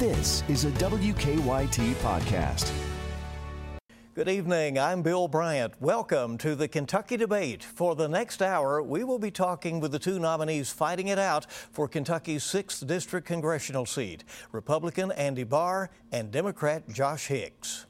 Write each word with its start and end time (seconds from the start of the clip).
This 0.00 0.42
is 0.48 0.64
a 0.64 0.70
WKYT 0.70 1.92
podcast. 1.96 2.72
Good 4.14 4.30
evening. 4.30 4.78
I'm 4.78 5.02
Bill 5.02 5.28
Bryant. 5.28 5.74
Welcome 5.78 6.38
to 6.38 6.54
the 6.54 6.68
Kentucky 6.68 7.18
Debate. 7.18 7.62
For 7.62 7.94
the 7.94 8.08
next 8.08 8.40
hour, 8.40 8.82
we 8.82 9.04
will 9.04 9.18
be 9.18 9.30
talking 9.30 9.78
with 9.78 9.92
the 9.92 9.98
two 9.98 10.18
nominees 10.18 10.70
fighting 10.70 11.08
it 11.08 11.18
out 11.18 11.52
for 11.52 11.86
Kentucky's 11.86 12.44
6th 12.44 12.86
District 12.86 13.26
congressional 13.26 13.84
seat 13.84 14.24
Republican 14.52 15.12
Andy 15.12 15.44
Barr 15.44 15.90
and 16.10 16.30
Democrat 16.30 16.88
Josh 16.88 17.26
Hicks. 17.26 17.84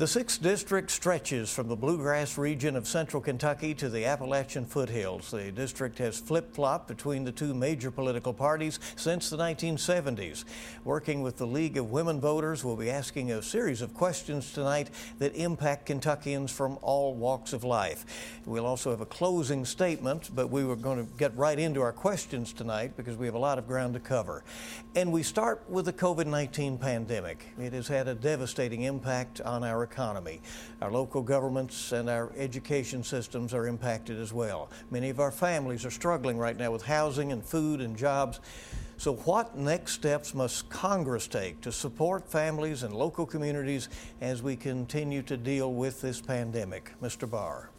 The 0.00 0.06
6th 0.06 0.40
District 0.40 0.90
stretches 0.90 1.52
from 1.52 1.68
the 1.68 1.76
bluegrass 1.76 2.38
region 2.38 2.74
of 2.74 2.88
central 2.88 3.22
Kentucky 3.22 3.74
to 3.74 3.90
the 3.90 4.06
Appalachian 4.06 4.64
foothills. 4.64 5.30
The 5.30 5.52
district 5.52 5.98
has 5.98 6.18
flip 6.18 6.54
flopped 6.54 6.88
between 6.88 7.22
the 7.22 7.32
two 7.32 7.52
major 7.52 7.90
political 7.90 8.32
parties 8.32 8.80
since 8.96 9.28
the 9.28 9.36
1970s. 9.36 10.46
Working 10.84 11.20
with 11.20 11.36
the 11.36 11.46
League 11.46 11.76
of 11.76 11.90
Women 11.90 12.18
Voters, 12.18 12.64
we'll 12.64 12.76
be 12.76 12.88
asking 12.88 13.30
a 13.30 13.42
series 13.42 13.82
of 13.82 13.92
questions 13.92 14.54
tonight 14.54 14.88
that 15.18 15.34
impact 15.34 15.84
Kentuckians 15.84 16.50
from 16.50 16.78
all 16.80 17.12
walks 17.12 17.52
of 17.52 17.62
life. 17.62 18.40
We'll 18.46 18.64
also 18.64 18.92
have 18.92 19.02
a 19.02 19.06
closing 19.06 19.66
statement, 19.66 20.30
but 20.34 20.48
we 20.48 20.64
were 20.64 20.76
going 20.76 21.06
to 21.06 21.12
get 21.18 21.36
right 21.36 21.58
into 21.58 21.82
our 21.82 21.92
questions 21.92 22.54
tonight 22.54 22.96
because 22.96 23.18
we 23.18 23.26
have 23.26 23.34
a 23.34 23.38
lot 23.38 23.58
of 23.58 23.66
ground 23.66 23.92
to 23.92 24.00
cover. 24.00 24.44
And 24.96 25.12
we 25.12 25.22
start 25.22 25.62
with 25.68 25.84
the 25.84 25.92
COVID 25.92 26.24
19 26.24 26.78
pandemic. 26.78 27.44
It 27.60 27.74
has 27.74 27.86
had 27.86 28.08
a 28.08 28.14
devastating 28.14 28.84
impact 28.84 29.42
on 29.42 29.62
our 29.62 29.89
economy. 29.90 30.40
Our 30.80 30.90
local 30.90 31.22
governments 31.22 31.92
and 31.92 32.08
our 32.08 32.32
education 32.36 33.02
systems 33.02 33.52
are 33.54 33.66
impacted 33.66 34.18
as 34.18 34.32
well. 34.32 34.70
Many 34.90 35.10
of 35.10 35.20
our 35.20 35.32
families 35.32 35.84
are 35.84 35.90
struggling 35.90 36.38
right 36.38 36.56
now 36.56 36.70
with 36.70 36.82
housing 36.82 37.32
and 37.32 37.44
food 37.44 37.80
and 37.80 37.96
jobs. 37.96 38.40
So, 38.96 39.14
what 39.14 39.56
next 39.56 39.92
steps 39.92 40.34
must 40.34 40.68
Congress 40.68 41.26
take 41.26 41.62
to 41.62 41.72
support 41.72 42.28
families 42.28 42.82
and 42.82 42.94
local 42.94 43.24
communities 43.24 43.88
as 44.20 44.42
we 44.42 44.56
continue 44.56 45.22
to 45.22 45.38
deal 45.38 45.72
with 45.72 46.02
this 46.02 46.20
pandemic? 46.20 46.92
Mr. 47.02 47.28
Barr. 47.28 47.69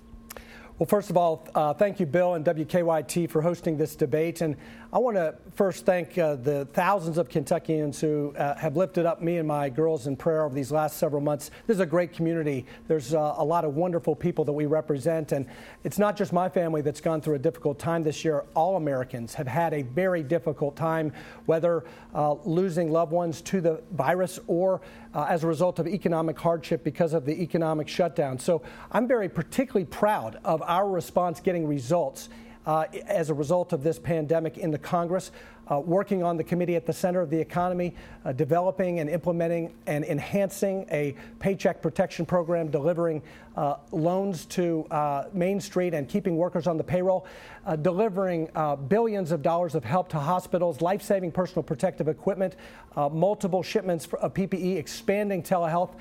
Well, 0.81 0.87
first 0.87 1.11
of 1.11 1.17
all, 1.17 1.47
uh, 1.53 1.75
thank 1.75 1.99
you, 1.99 2.07
Bill 2.07 2.33
and 2.33 2.43
WKYT, 2.43 3.29
for 3.29 3.39
hosting 3.39 3.77
this 3.77 3.95
debate. 3.95 4.41
And 4.41 4.55
I 4.91 4.97
want 4.97 5.15
to 5.15 5.35
first 5.53 5.85
thank 5.85 6.17
uh, 6.17 6.37
the 6.37 6.65
thousands 6.73 7.19
of 7.19 7.29
Kentuckians 7.29 8.01
who 8.01 8.33
uh, 8.35 8.57
have 8.57 8.75
lifted 8.75 9.05
up 9.05 9.21
me 9.21 9.37
and 9.37 9.47
my 9.47 9.69
girls 9.69 10.07
in 10.07 10.17
prayer 10.17 10.43
over 10.43 10.55
these 10.55 10.71
last 10.71 10.97
several 10.97 11.21
months. 11.21 11.51
This 11.67 11.75
is 11.75 11.81
a 11.81 11.85
great 11.85 12.13
community. 12.13 12.65
There's 12.87 13.13
uh, 13.13 13.35
a 13.37 13.45
lot 13.45 13.63
of 13.63 13.75
wonderful 13.75 14.15
people 14.15 14.43
that 14.43 14.53
we 14.53 14.65
represent, 14.65 15.33
and 15.33 15.45
it's 15.83 15.99
not 15.99 16.17
just 16.17 16.33
my 16.33 16.49
family 16.49 16.81
that's 16.81 16.99
gone 16.99 17.21
through 17.21 17.35
a 17.35 17.39
difficult 17.39 17.77
time 17.77 18.01
this 18.01 18.25
year. 18.25 18.43
All 18.55 18.75
Americans 18.75 19.35
have 19.35 19.47
had 19.47 19.75
a 19.75 19.83
very 19.83 20.23
difficult 20.23 20.75
time, 20.75 21.13
whether 21.45 21.83
uh, 22.15 22.33
losing 22.43 22.91
loved 22.91 23.11
ones 23.11 23.41
to 23.43 23.61
the 23.61 23.83
virus 23.91 24.39
or 24.47 24.81
uh, 25.13 25.25
as 25.29 25.43
a 25.43 25.47
result 25.47 25.79
of 25.79 25.87
economic 25.87 26.39
hardship 26.39 26.83
because 26.83 27.13
of 27.13 27.25
the 27.25 27.41
economic 27.41 27.87
shutdown. 27.87 28.39
So 28.39 28.61
I'm 28.91 29.07
very 29.07 29.29
particularly 29.29 29.85
proud 29.85 30.39
of 30.43 30.61
our 30.61 30.89
response 30.89 31.39
getting 31.39 31.67
results 31.67 32.29
uh, 32.65 32.85
as 33.07 33.29
a 33.29 33.33
result 33.33 33.73
of 33.73 33.83
this 33.83 33.97
pandemic 33.97 34.57
in 34.57 34.71
the 34.71 34.77
Congress 34.77 35.31
uh, 35.71 35.79
working 35.79 36.21
on 36.21 36.37
the 36.37 36.43
committee 36.43 36.75
at 36.75 36.85
the 36.85 36.93
center 36.93 37.21
of 37.21 37.29
the 37.29 37.39
economy, 37.39 37.95
uh, 38.25 38.31
developing 38.33 38.99
and 38.99 39.09
implementing 39.09 39.73
and 39.87 40.03
enhancing 40.03 40.85
a 40.91 41.15
paycheck 41.39 41.81
protection 41.81 42.25
program, 42.25 42.69
delivering 42.69 43.21
uh, 43.55 43.75
loans 43.91 44.45
to 44.45 44.85
uh, 44.91 45.25
Main 45.33 45.59
Street 45.59 45.93
and 45.93 46.07
keeping 46.07 46.37
workers 46.37 46.67
on 46.67 46.77
the 46.77 46.83
payroll, 46.83 47.25
uh, 47.65 47.75
delivering 47.75 48.49
uh, 48.55 48.75
billions 48.75 49.31
of 49.31 49.41
dollars 49.41 49.75
of 49.75 49.83
help 49.83 50.09
to 50.09 50.19
hospitals, 50.19 50.81
life 50.81 51.01
saving 51.01 51.31
personal 51.31 51.63
protective 51.63 52.07
equipment, 52.07 52.55
multiple 52.95 53.63
shipments 53.63 54.07
of 54.19 54.33
PPE, 54.33 54.75
expanding 54.75 55.41
telehealth, 55.41 55.91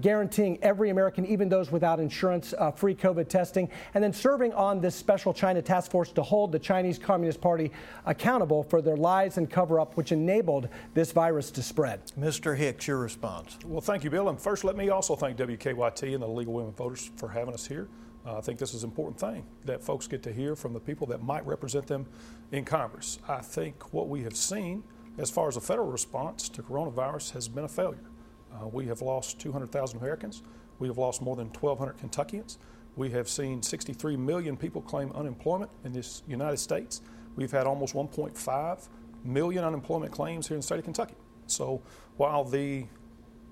guaranteeing 0.00 0.58
every 0.62 0.90
American, 0.90 1.26
even 1.26 1.48
those 1.48 1.72
without 1.72 1.98
insurance, 1.98 2.54
free 2.76 2.94
COVID 2.94 3.28
testing, 3.28 3.68
and 3.94 4.04
then 4.04 4.12
serving 4.12 4.52
on 4.52 4.80
this 4.80 4.94
special 4.94 5.32
China 5.32 5.60
task 5.60 5.90
force 5.90 6.12
to 6.12 6.22
hold 6.22 6.52
the 6.52 6.58
Chinese 6.58 6.98
Communist 6.98 7.40
Party 7.40 7.72
accountable 8.04 8.62
for 8.62 8.80
their 8.80 8.96
lies 8.96 9.38
and 9.38 9.50
cover 9.50 9.80
up 9.80 9.96
which 9.96 10.12
enabled 10.12 10.68
this 10.94 11.10
virus 11.10 11.50
to 11.50 11.62
spread. 11.62 12.00
Mr. 12.18 12.56
Hicks, 12.56 12.86
your 12.86 12.98
response. 12.98 13.58
Well, 13.64 13.80
thank 13.80 14.04
you, 14.04 14.10
Bill. 14.10 14.28
And 14.28 14.40
first, 14.40 14.62
let 14.62 14.76
me 14.76 14.90
also 14.90 15.16
thank 15.16 15.36
WKYT 15.36 16.14
and 16.14 16.22
the 16.22 16.28
League 16.28 16.48
of 16.48 16.54
Women 16.54 16.72
Voters 16.72 16.95
for 17.16 17.28
having 17.28 17.54
us 17.54 17.66
here. 17.66 17.88
Uh, 18.26 18.38
I 18.38 18.40
think 18.40 18.58
this 18.58 18.74
is 18.74 18.82
an 18.82 18.90
important 18.90 19.20
thing 19.20 19.46
that 19.64 19.82
folks 19.82 20.08
get 20.08 20.22
to 20.24 20.32
hear 20.32 20.56
from 20.56 20.72
the 20.72 20.80
people 20.80 21.06
that 21.08 21.22
might 21.22 21.46
represent 21.46 21.86
them 21.86 22.06
in 22.50 22.64
Congress. 22.64 23.18
I 23.28 23.40
think 23.40 23.92
what 23.92 24.08
we 24.08 24.22
have 24.22 24.36
seen 24.36 24.82
as 25.18 25.30
far 25.30 25.48
as 25.48 25.54
the 25.54 25.60
federal 25.60 25.90
response 25.90 26.48
to 26.50 26.62
coronavirus 26.62 27.32
has 27.32 27.48
been 27.48 27.64
a 27.64 27.68
failure. 27.68 28.10
Uh, 28.52 28.66
we 28.66 28.86
have 28.86 29.00
lost 29.00 29.38
200,000 29.40 29.98
Americans. 29.98 30.42
We 30.78 30.88
have 30.88 30.98
lost 30.98 31.22
more 31.22 31.36
than 31.36 31.48
1,200 31.48 31.98
Kentuckians. 31.98 32.58
We 32.96 33.10
have 33.10 33.28
seen 33.28 33.62
63 33.62 34.16
million 34.16 34.56
people 34.56 34.82
claim 34.82 35.12
unemployment 35.12 35.70
in 35.84 35.92
this 35.92 36.22
United 36.26 36.58
States. 36.58 37.02
We've 37.36 37.50
had 37.50 37.66
almost 37.66 37.94
1.5 37.94 38.88
million 39.24 39.64
unemployment 39.64 40.12
claims 40.12 40.48
here 40.48 40.54
in 40.56 40.60
the 40.60 40.66
state 40.66 40.78
of 40.78 40.84
Kentucky. 40.84 41.14
So 41.46 41.82
while 42.16 42.44
the 42.44 42.86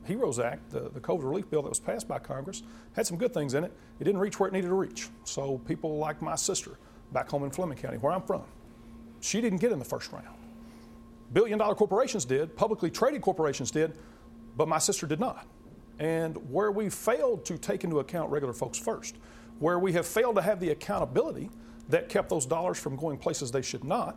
HEROES 0.06 0.38
Act, 0.38 0.70
the, 0.70 0.90
the 0.90 1.00
COVID 1.00 1.24
relief 1.24 1.50
bill 1.50 1.62
that 1.62 1.68
was 1.68 1.80
passed 1.80 2.06
by 2.06 2.18
Congress, 2.18 2.62
had 2.94 3.06
some 3.06 3.16
good 3.16 3.32
things 3.32 3.54
in 3.54 3.64
it, 3.64 3.72
it 4.00 4.04
didn't 4.04 4.20
reach 4.20 4.38
where 4.38 4.48
it 4.48 4.52
needed 4.52 4.68
to 4.68 4.74
reach. 4.74 5.08
So 5.24 5.58
people 5.66 5.98
like 5.98 6.22
my 6.22 6.34
sister 6.34 6.72
back 7.12 7.28
home 7.28 7.44
in 7.44 7.50
Fleming 7.50 7.78
County, 7.78 7.98
where 7.98 8.12
I'm 8.12 8.22
from, 8.22 8.44
she 9.20 9.40
didn't 9.40 9.58
get 9.58 9.72
in 9.72 9.78
the 9.78 9.84
first 9.84 10.12
round. 10.12 10.26
Billion 11.32 11.58
dollar 11.58 11.74
corporations 11.74 12.24
did, 12.24 12.56
publicly 12.56 12.90
traded 12.90 13.22
corporations 13.22 13.70
did, 13.70 13.96
but 14.56 14.68
my 14.68 14.78
sister 14.78 15.06
did 15.06 15.20
not. 15.20 15.46
And 15.98 16.36
where 16.50 16.70
we 16.70 16.90
failed 16.90 17.44
to 17.46 17.56
take 17.56 17.84
into 17.84 18.00
account 18.00 18.30
regular 18.30 18.52
folks 18.52 18.78
first, 18.78 19.16
where 19.58 19.78
we 19.78 19.92
have 19.92 20.06
failed 20.06 20.36
to 20.36 20.42
have 20.42 20.60
the 20.60 20.70
accountability 20.70 21.50
that 21.88 22.08
kept 22.08 22.28
those 22.28 22.46
dollars 22.46 22.78
from 22.78 22.96
going 22.96 23.16
places 23.16 23.50
they 23.50 23.62
should 23.62 23.84
not, 23.84 24.16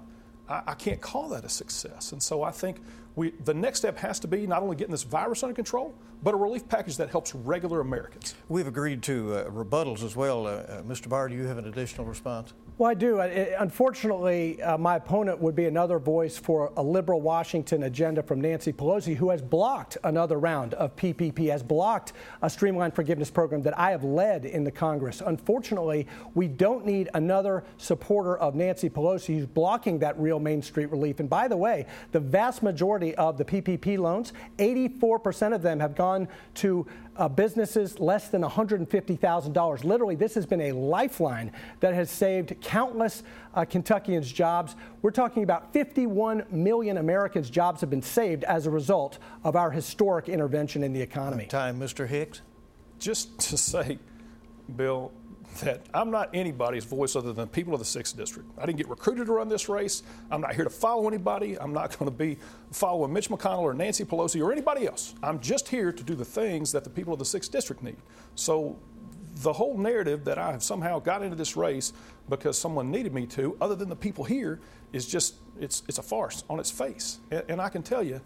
I, 0.49 0.61
I 0.67 0.73
can't 0.73 1.01
call 1.01 1.29
that 1.29 1.43
a 1.45 1.49
success. 1.49 2.11
And 2.11 2.21
so 2.21 2.43
I 2.43 2.51
think 2.51 2.81
we, 3.15 3.31
the 3.45 3.53
next 3.53 3.79
step 3.79 3.97
has 3.97 4.19
to 4.19 4.27
be 4.27 4.45
not 4.45 4.61
only 4.61 4.75
getting 4.75 4.91
this 4.91 5.03
virus 5.03 5.43
under 5.43 5.55
control, 5.55 5.95
but 6.23 6.33
a 6.33 6.37
relief 6.37 6.67
package 6.69 6.97
that 6.97 7.09
helps 7.09 7.33
regular 7.33 7.79
Americans. 7.79 8.35
We've 8.47 8.67
agreed 8.67 9.03
to 9.03 9.33
uh, 9.33 9.49
rebuttals 9.49 10.03
as 10.03 10.15
well. 10.15 10.45
Uh, 10.45 10.51
uh, 10.51 10.81
Mr. 10.83 11.09
Barr, 11.09 11.27
do 11.29 11.35
you 11.35 11.45
have 11.45 11.57
an 11.57 11.67
additional 11.67 12.05
response? 12.05 12.53
Well, 12.79 12.91
I 12.91 12.93
do. 12.93 13.19
unfortunately, 13.19 14.61
uh, 14.61 14.77
my 14.77 14.97
opponent 14.97 15.39
would 15.39 15.55
be 15.55 15.65
another 15.65 15.97
voice 15.97 16.37
for 16.37 16.71
a 16.77 16.83
liberal 16.83 17.21
Washington 17.21 17.81
agenda 17.81 18.21
from 18.21 18.39
Nancy 18.39 18.71
Pelosi, 18.71 19.15
who 19.15 19.31
has 19.31 19.41
blocked 19.41 19.97
another 20.03 20.37
round 20.37 20.75
of 20.75 20.95
PPP, 20.95 21.49
has 21.49 21.63
blocked 21.63 22.13
a 22.43 22.49
streamlined 22.51 22.93
forgiveness 22.93 23.31
program 23.31 23.63
that 23.63 23.75
I 23.79 23.89
have 23.89 24.03
led 24.03 24.45
in 24.45 24.63
the 24.63 24.69
Congress. 24.69 25.23
Unfortunately, 25.25 26.05
we 26.35 26.47
don't 26.47 26.85
need 26.85 27.09
another 27.15 27.63
supporter 27.77 28.37
of 28.37 28.53
Nancy 28.53 28.91
Pelosi 28.91 29.37
who's 29.37 29.47
blocking 29.47 29.97
that 29.97 30.19
real 30.19 30.39
Main 30.39 30.61
Street 30.61 30.91
relief. 30.91 31.19
And 31.19 31.27
by 31.27 31.47
the 31.47 31.57
way, 31.57 31.87
the 32.11 32.19
vast 32.19 32.61
majority 32.61 33.15
of 33.15 33.39
the 33.39 33.45
PPP 33.45 33.97
loans, 33.97 34.33
84% 34.59 35.55
of 35.55 35.63
them 35.63 35.79
have 35.79 35.95
gone 35.95 36.27
to 36.55 36.85
uh, 37.17 37.27
businesses 37.27 37.99
less 37.99 38.29
than 38.29 38.43
$150,000. 38.43 39.83
Literally, 39.83 40.15
this 40.15 40.35
has 40.35 40.45
been 40.45 40.61
a 40.61 40.71
lifeline 40.71 41.51
that 41.79 41.93
has 41.93 42.09
saved 42.09 42.55
countless 42.61 43.23
uh, 43.55 43.65
Kentuckians' 43.65 44.31
jobs. 44.31 44.75
We're 45.01 45.11
talking 45.11 45.43
about 45.43 45.73
51 45.73 46.45
million 46.51 46.97
Americans' 46.97 47.49
jobs 47.49 47.81
have 47.81 47.89
been 47.89 48.01
saved 48.01 48.43
as 48.43 48.65
a 48.65 48.71
result 48.71 49.19
of 49.43 49.55
our 49.55 49.71
historic 49.71 50.29
intervention 50.29 50.83
in 50.83 50.93
the 50.93 51.01
economy. 51.01 51.45
Time, 51.47 51.79
Mr. 51.79 52.07
Hicks. 52.07 52.41
Just 52.99 53.39
to 53.49 53.57
say, 53.57 53.99
Bill, 54.75 55.11
that 55.61 55.81
I'm 55.93 56.11
not 56.11 56.29
anybody's 56.33 56.83
voice 56.83 57.15
other 57.15 57.33
than 57.33 57.47
people 57.47 57.73
of 57.73 57.79
the 57.79 57.85
6th 57.85 58.15
District. 58.15 58.49
I 58.57 58.65
didn't 58.65 58.77
get 58.77 58.89
recruited 58.89 59.27
to 59.27 59.33
run 59.33 59.49
this 59.49 59.69
race. 59.69 60.03
I'm 60.31 60.41
not 60.41 60.55
here 60.55 60.63
to 60.63 60.69
follow 60.69 61.07
anybody. 61.07 61.59
I'm 61.59 61.73
not 61.73 61.97
going 61.97 62.09
to 62.09 62.15
be 62.15 62.37
following 62.71 63.13
Mitch 63.13 63.29
McConnell 63.29 63.61
or 63.61 63.73
Nancy 63.73 64.05
Pelosi 64.05 64.43
or 64.43 64.51
anybody 64.51 64.87
else. 64.87 65.15
I'm 65.23 65.39
just 65.39 65.67
here 65.67 65.91
to 65.91 66.03
do 66.03 66.15
the 66.15 66.25
things 66.25 66.71
that 66.71 66.83
the 66.83 66.89
people 66.89 67.13
of 67.13 67.19
the 67.19 67.25
6th 67.25 67.51
District 67.51 67.81
need. 67.81 67.97
So 68.35 68.77
the 69.35 69.53
whole 69.53 69.77
narrative 69.77 70.23
that 70.25 70.37
I 70.37 70.51
have 70.51 70.63
somehow 70.63 70.99
got 70.99 71.21
into 71.21 71.35
this 71.35 71.55
race 71.55 71.93
because 72.29 72.57
someone 72.57 72.91
needed 72.91 73.13
me 73.13 73.25
to, 73.27 73.55
other 73.61 73.75
than 73.75 73.89
the 73.89 73.95
people 73.95 74.23
here, 74.23 74.59
is 74.93 75.05
just, 75.05 75.35
it's, 75.59 75.83
it's 75.87 75.97
a 75.97 76.03
farce 76.03 76.43
on 76.49 76.59
its 76.59 76.71
face. 76.71 77.19
And, 77.31 77.43
and 77.49 77.61
I 77.61 77.69
can 77.69 77.83
tell 77.83 78.03
you, 78.03 78.21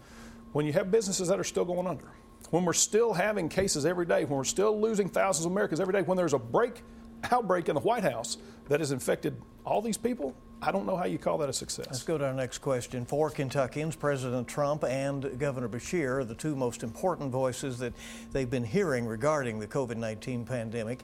when 0.52 0.66
you 0.66 0.72
have 0.72 0.90
businesses 0.90 1.28
that 1.28 1.38
are 1.38 1.44
still 1.44 1.64
going 1.64 1.86
under, 1.86 2.08
when 2.50 2.64
we're 2.64 2.72
still 2.72 3.12
having 3.12 3.48
cases 3.48 3.86
every 3.86 4.04
day, 4.04 4.24
when 4.24 4.36
we're 4.36 4.44
still 4.44 4.78
losing 4.78 5.08
thousands 5.08 5.46
of 5.46 5.52
Americans 5.52 5.80
every 5.80 5.92
day, 5.92 6.02
when 6.02 6.16
there's 6.16 6.34
a 6.34 6.38
break 6.38 6.82
outbreak 7.30 7.68
in 7.68 7.74
the 7.74 7.80
White 7.80 8.04
House 8.04 8.38
that 8.68 8.80
has 8.80 8.92
infected 8.92 9.40
all 9.64 9.80
these 9.80 9.96
people, 9.96 10.34
I 10.64 10.70
don't 10.70 10.86
know 10.86 10.96
how 10.96 11.06
you 11.06 11.18
call 11.18 11.38
that 11.38 11.48
a 11.48 11.52
success. 11.52 11.86
Let's 11.86 12.04
go 12.04 12.16
to 12.16 12.24
our 12.24 12.32
next 12.32 12.58
question. 12.58 13.04
For 13.04 13.30
Kentuckians, 13.30 13.96
President 13.96 14.46
Trump 14.46 14.84
and 14.84 15.38
Governor 15.38 15.68
Beshear 15.68 16.18
are 16.18 16.24
the 16.24 16.36
two 16.36 16.54
most 16.54 16.84
important 16.84 17.32
voices 17.32 17.78
that 17.78 17.92
they've 18.30 18.48
been 18.48 18.64
hearing 18.64 19.04
regarding 19.04 19.58
the 19.58 19.66
COVID 19.66 19.96
19 19.96 20.44
pandemic. 20.44 21.00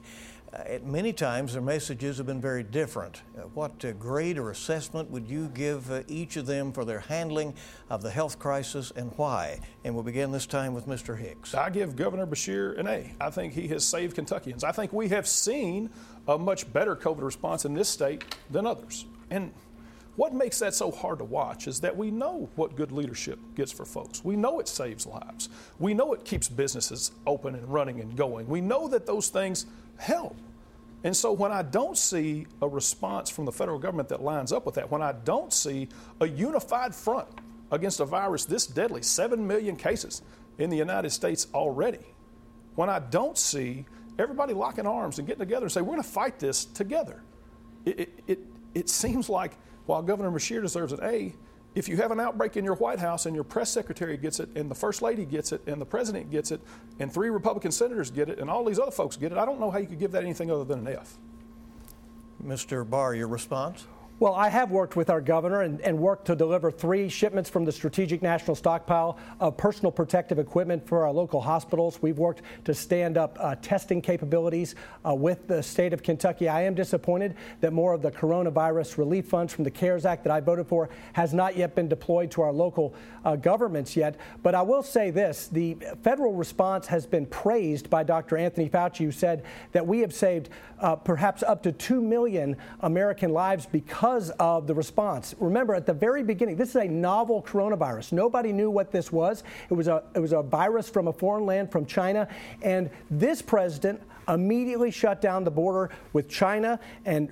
Uh, 0.51 0.79
many 0.83 1.13
times 1.13 1.53
their 1.53 1.61
messages 1.61 2.17
have 2.17 2.25
been 2.25 2.41
very 2.41 2.63
different. 2.63 3.21
Uh, 3.37 3.41
what 3.53 3.85
uh, 3.85 3.91
grade 3.93 4.37
or 4.37 4.49
assessment 4.49 5.09
would 5.11 5.27
you 5.27 5.47
give 5.49 6.03
each 6.07 6.37
of 6.37 6.47
them 6.47 6.71
for 6.71 6.83
their 6.85 7.01
handling 7.01 7.53
of 7.89 8.01
the 8.01 8.09
health 8.09 8.39
crisis 8.39 8.91
and 8.95 9.11
why? 9.15 9.59
And 9.83 9.93
we'll 9.93 10.03
begin 10.03 10.31
this 10.31 10.47
time 10.47 10.73
with 10.73 10.87
Mr. 10.87 11.17
Hicks. 11.17 11.53
I 11.53 11.69
give 11.69 11.95
Governor 11.95 12.25
Beshear 12.25 12.77
an 12.79 12.87
A. 12.87 13.13
I 13.21 13.29
think 13.29 13.53
he 13.53 13.67
has 13.67 13.85
saved 13.85 14.15
Kentuckians. 14.15 14.63
I 14.63 14.71
think 14.71 14.91
we 14.91 15.09
have 15.09 15.27
seen 15.27 15.91
a 16.27 16.37
much 16.37 16.71
better 16.73 16.95
COVID 16.95 17.21
response 17.21 17.65
in 17.65 17.75
this 17.75 17.89
state 17.89 18.23
than 18.49 18.65
others. 18.65 19.05
And 19.29 19.51
what 20.15 20.33
makes 20.33 20.59
that 20.59 20.73
so 20.73 20.91
hard 20.91 21.19
to 21.19 21.25
watch 21.25 21.67
is 21.67 21.79
that 21.81 21.95
we 21.95 22.09
know 22.09 22.49
what 22.55 22.75
good 22.75 22.91
leadership 22.91 23.39
gets 23.55 23.71
for 23.71 23.85
folks. 23.85 24.25
We 24.25 24.35
know 24.35 24.59
it 24.59 24.67
saves 24.67 25.05
lives. 25.05 25.47
We 25.77 25.93
know 25.93 26.13
it 26.13 26.25
keeps 26.25 26.49
businesses 26.49 27.11
open 27.25 27.55
and 27.55 27.71
running 27.71 28.01
and 28.01 28.17
going. 28.17 28.47
We 28.47 28.61
know 28.61 28.87
that 28.89 29.05
those 29.05 29.29
things 29.29 29.67
help. 29.99 30.35
And 31.03 31.15
so 31.15 31.31
when 31.31 31.51
I 31.51 31.61
don't 31.61 31.97
see 31.97 32.45
a 32.61 32.67
response 32.67 33.29
from 33.29 33.45
the 33.45 33.51
federal 33.51 33.79
government 33.79 34.09
that 34.09 34.21
lines 34.21 34.51
up 34.51 34.65
with 34.65 34.75
that, 34.75 34.91
when 34.91 35.01
I 35.01 35.13
don't 35.13 35.53
see 35.53 35.87
a 36.19 36.27
unified 36.27 36.93
front 36.93 37.27
against 37.71 37.99
a 37.99 38.05
virus 38.05 38.45
this 38.45 38.67
deadly, 38.67 39.01
7 39.01 39.45
million 39.45 39.75
cases 39.75 40.21
in 40.57 40.69
the 40.69 40.77
United 40.77 41.11
States 41.11 41.47
already, 41.53 42.05
when 42.75 42.89
I 42.89 42.99
don't 42.99 43.37
see 43.37 43.85
everybody 44.17 44.53
locking 44.53 44.85
arms 44.85 45.19
and 45.19 45.27
getting 45.27 45.39
together 45.39 45.65
and 45.65 45.71
say, 45.71 45.81
we're 45.81 45.93
going 45.93 46.03
to 46.03 46.09
fight 46.09 46.39
this 46.39 46.65
together, 46.65 47.21
it, 47.85 47.99
it, 47.99 48.19
it, 48.27 48.39
it 48.73 48.89
seems 48.89 49.29
like 49.29 49.53
while 49.85 50.01
Governor 50.01 50.31
Beshear 50.31 50.61
deserves 50.61 50.91
an 50.91 50.99
A, 51.03 51.33
if 51.75 51.87
you 51.87 51.97
have 51.97 52.11
an 52.11 52.19
outbreak 52.19 52.57
in 52.57 52.65
your 52.65 52.75
White 52.75 52.99
House 52.99 53.25
and 53.25 53.35
your 53.35 53.43
press 53.43 53.69
secretary 53.69 54.17
gets 54.17 54.39
it, 54.39 54.49
and 54.55 54.69
the 54.69 54.75
first 54.75 55.01
lady 55.01 55.25
gets 55.25 55.51
it, 55.51 55.61
and 55.67 55.79
the 55.79 55.85
president 55.85 56.31
gets 56.31 56.51
it, 56.51 56.61
and 56.99 57.13
three 57.13 57.29
Republican 57.29 57.71
senators 57.71 58.09
get 58.09 58.29
it, 58.29 58.39
and 58.39 58.49
all 58.49 58.63
these 58.63 58.79
other 58.79 58.91
folks 58.91 59.17
get 59.17 59.31
it, 59.31 59.37
I 59.37 59.45
don't 59.45 59.59
know 59.59 59.69
how 59.69 59.77
you 59.77 59.87
could 59.87 59.99
give 59.99 60.11
that 60.11 60.23
anything 60.23 60.51
other 60.51 60.65
than 60.65 60.87
an 60.87 60.95
F. 60.95 61.17
Mr. 62.43 62.89
Barr, 62.89 63.13
your 63.13 63.27
response? 63.27 63.85
Well, 64.19 64.33
I 64.33 64.49
have 64.49 64.69
worked 64.69 64.97
with 64.97 65.09
our 65.09 65.21
governor 65.21 65.61
and, 65.61 65.79
and, 65.79 65.97
worked 65.97 66.25
to 66.25 66.35
deliver 66.35 66.71
three 66.71 67.07
shipments 67.07 67.49
from 67.49 67.63
the 67.63 67.71
Strategic 67.71 68.21
National 68.21 68.53
Stockpile 68.53 69.17
of 69.39 69.55
personal 69.55 69.93
protective 69.93 70.39
equipment 70.39 70.85
for 70.85 71.05
our 71.05 71.11
local 71.13 71.39
hospitals. 71.39 72.01
We've 72.01 72.17
worked 72.17 72.41
to 72.65 72.73
stand 72.73 73.17
up 73.17 73.37
uh, 73.39 73.55
testing 73.61 74.01
capabilities 74.01 74.75
uh, 75.07 75.15
with 75.15 75.47
the 75.47 75.63
state 75.63 75.93
of 75.93 76.03
Kentucky. 76.03 76.49
I 76.49 76.63
am 76.63 76.75
disappointed 76.75 77.35
that 77.61 77.71
more 77.71 77.93
of 77.93 78.01
the 78.01 78.11
coronavirus 78.11 78.97
relief 78.97 79.25
funds 79.25 79.53
from 79.53 79.63
the 79.63 79.71
CARES 79.71 80.05
Act 80.05 80.25
that 80.25 80.31
I 80.31 80.41
voted 80.41 80.67
for 80.67 80.89
has 81.13 81.33
not 81.33 81.55
yet 81.55 81.73
been 81.73 81.87
deployed 81.87 82.29
to 82.31 82.41
our 82.41 82.51
local 82.51 82.93
uh, 83.23 83.37
governments 83.37 83.95
yet. 83.95 84.17
But 84.43 84.53
I 84.53 84.63
will 84.63 84.83
say 84.83 85.11
this 85.11 85.47
the 85.47 85.77
federal 86.03 86.33
response 86.33 86.87
has 86.87 87.05
been 87.05 87.25
praised 87.25 87.89
by 87.89 88.03
Dr. 88.03 88.35
Anthony 88.35 88.67
Fauci, 88.67 89.05
who 89.05 89.11
said 89.13 89.45
that 89.71 89.87
we 89.87 89.99
have 89.99 90.13
saved 90.13 90.49
uh, 90.81 90.97
perhaps 90.97 91.41
up 91.41 91.63
to 91.63 91.71
2 91.71 92.01
million 92.01 92.57
American 92.81 93.31
lives 93.31 93.65
because 93.65 94.08
because 94.09 94.31
of 94.39 94.65
the 94.65 94.73
response. 94.73 95.35
Remember, 95.39 95.75
at 95.75 95.85
the 95.85 95.93
very 95.93 96.23
beginning, 96.23 96.55
this 96.55 96.69
is 96.69 96.77
a 96.77 96.87
novel 96.87 97.43
coronavirus. 97.43 98.11
Nobody 98.11 98.51
knew 98.51 98.71
what 98.71 98.91
this 98.91 99.11
was. 99.11 99.43
It 99.69 99.75
was 99.75 99.87
a, 99.87 100.03
it 100.15 100.19
was 100.19 100.31
a 100.31 100.41
virus 100.41 100.89
from 100.89 101.07
a 101.07 101.13
foreign 101.13 101.45
land, 101.45 101.71
from 101.71 101.85
China. 101.85 102.27
And 102.63 102.89
this 103.11 103.43
president 103.43 104.01
immediately 104.27 104.89
shut 104.89 105.21
down 105.21 105.43
the 105.43 105.51
border 105.51 105.91
with 106.13 106.27
China 106.27 106.79
and 107.05 107.31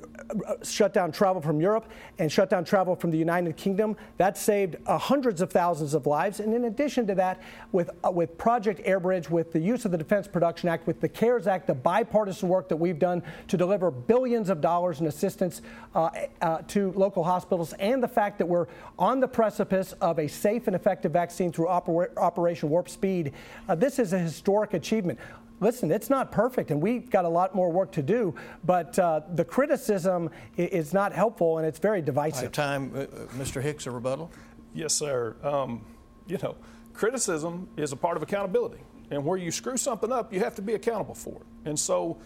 shut 0.63 0.93
down 0.93 1.11
travel 1.11 1.41
from 1.41 1.59
Europe 1.59 1.89
and 2.19 2.31
shut 2.31 2.49
down 2.49 2.65
travel 2.65 2.95
from 2.95 3.11
the 3.11 3.17
United 3.17 3.55
Kingdom. 3.57 3.95
That 4.17 4.37
saved 4.37 4.77
uh, 4.85 4.97
hundreds 4.97 5.41
of 5.41 5.51
thousands 5.51 5.93
of 5.93 6.05
lives. 6.05 6.39
And 6.39 6.53
in 6.53 6.65
addition 6.65 7.07
to 7.07 7.15
that, 7.15 7.41
with, 7.71 7.89
uh, 8.05 8.11
with 8.11 8.37
Project 8.37 8.85
Airbridge, 8.85 9.29
with 9.29 9.51
the 9.51 9.59
use 9.59 9.85
of 9.85 9.91
the 9.91 9.97
Defense 9.97 10.27
Production 10.27 10.69
Act, 10.69 10.87
with 10.87 11.01
the 11.01 11.09
CARES 11.09 11.47
Act, 11.47 11.67
the 11.67 11.73
bipartisan 11.73 12.49
work 12.49 12.69
that 12.69 12.75
we've 12.75 12.99
done 12.99 13.23
to 13.47 13.57
deliver 13.57 13.91
billions 13.91 14.49
of 14.49 14.61
dollars 14.61 14.99
in 15.01 15.07
assistance 15.07 15.61
uh, 15.95 16.09
uh 16.41 16.59
to 16.67 16.91
local 16.93 17.23
hospitals, 17.23 17.73
and 17.73 18.03
the 18.03 18.07
fact 18.07 18.37
that 18.37 18.45
we're 18.45 18.67
on 18.99 19.19
the 19.19 19.27
precipice 19.27 19.93
of 20.01 20.19
a 20.19 20.27
safe 20.27 20.67
and 20.67 20.75
effective 20.75 21.11
vaccine 21.11 21.51
through 21.51 21.67
Oper- 21.67 22.15
Operation 22.17 22.69
Warp 22.69 22.89
Speed, 22.89 23.33
uh, 23.69 23.75
this 23.75 23.99
is 23.99 24.13
a 24.13 24.19
historic 24.19 24.73
achievement 24.73 25.19
listen, 25.59 25.91
it's 25.91 26.09
not 26.09 26.31
perfect, 26.31 26.71
and 26.71 26.81
we've 26.81 27.09
got 27.09 27.25
a 27.25 27.29
lot 27.29 27.55
more 27.55 27.71
work 27.71 27.91
to 27.93 28.01
do. 28.01 28.35
But 28.63 28.97
uh, 28.99 29.21
the 29.33 29.45
criticism 29.45 30.29
is 30.55 30.93
not 30.93 31.13
helpful, 31.13 31.57
and 31.57 31.67
it's 31.67 31.79
very 31.79 32.01
divisive. 32.01 32.51
time, 32.51 32.91
uh, 32.95 32.99
uh 32.99 33.05
Mr. 33.37 33.61
Hicks, 33.61 33.87
a 33.87 33.91
rebuttal. 33.91 34.31
Yes, 34.73 34.93
sir. 34.93 35.35
Um, 35.43 35.85
you 36.27 36.37
know, 36.41 36.55
criticism 36.93 37.69
is 37.77 37.91
a 37.91 37.95
part 37.95 38.17
of 38.17 38.23
accountability, 38.23 38.81
and 39.11 39.25
where 39.25 39.37
you 39.37 39.51
screw 39.51 39.77
something 39.77 40.11
up, 40.11 40.33
you 40.33 40.39
have 40.39 40.55
to 40.55 40.61
be 40.61 40.73
accountable 40.73 41.15
for 41.15 41.35
it. 41.35 41.69
And 41.69 41.79
so, 41.79 42.17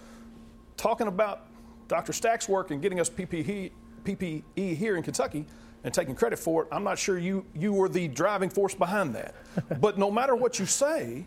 talking 0.78 1.08
about 1.08 1.48
Dr. 1.88 2.14
Stack's 2.14 2.50
work 2.50 2.72
and 2.72 2.82
getting 2.82 3.00
us 3.00 3.10
PPE, 3.10 3.72
PPE 4.04 4.76
here 4.76 4.98
in 4.98 5.04
Kentucky 5.04 5.46
and 5.84 5.94
taking 5.94 6.16
credit 6.16 6.38
for 6.38 6.64
it, 6.64 6.70
I'm 6.72 6.84
not 6.84 7.00
sure 7.00 7.18
you 7.18 7.46
you 7.56 7.74
were 7.74 7.90
the 7.90 8.08
driving 8.08 8.50
force 8.50 8.76
behind 8.76 9.16
that. 9.16 9.36
but 9.82 9.98
no 9.98 10.12
matter 10.12 10.36
what 10.36 10.60
you 10.60 10.66
say 10.66 11.26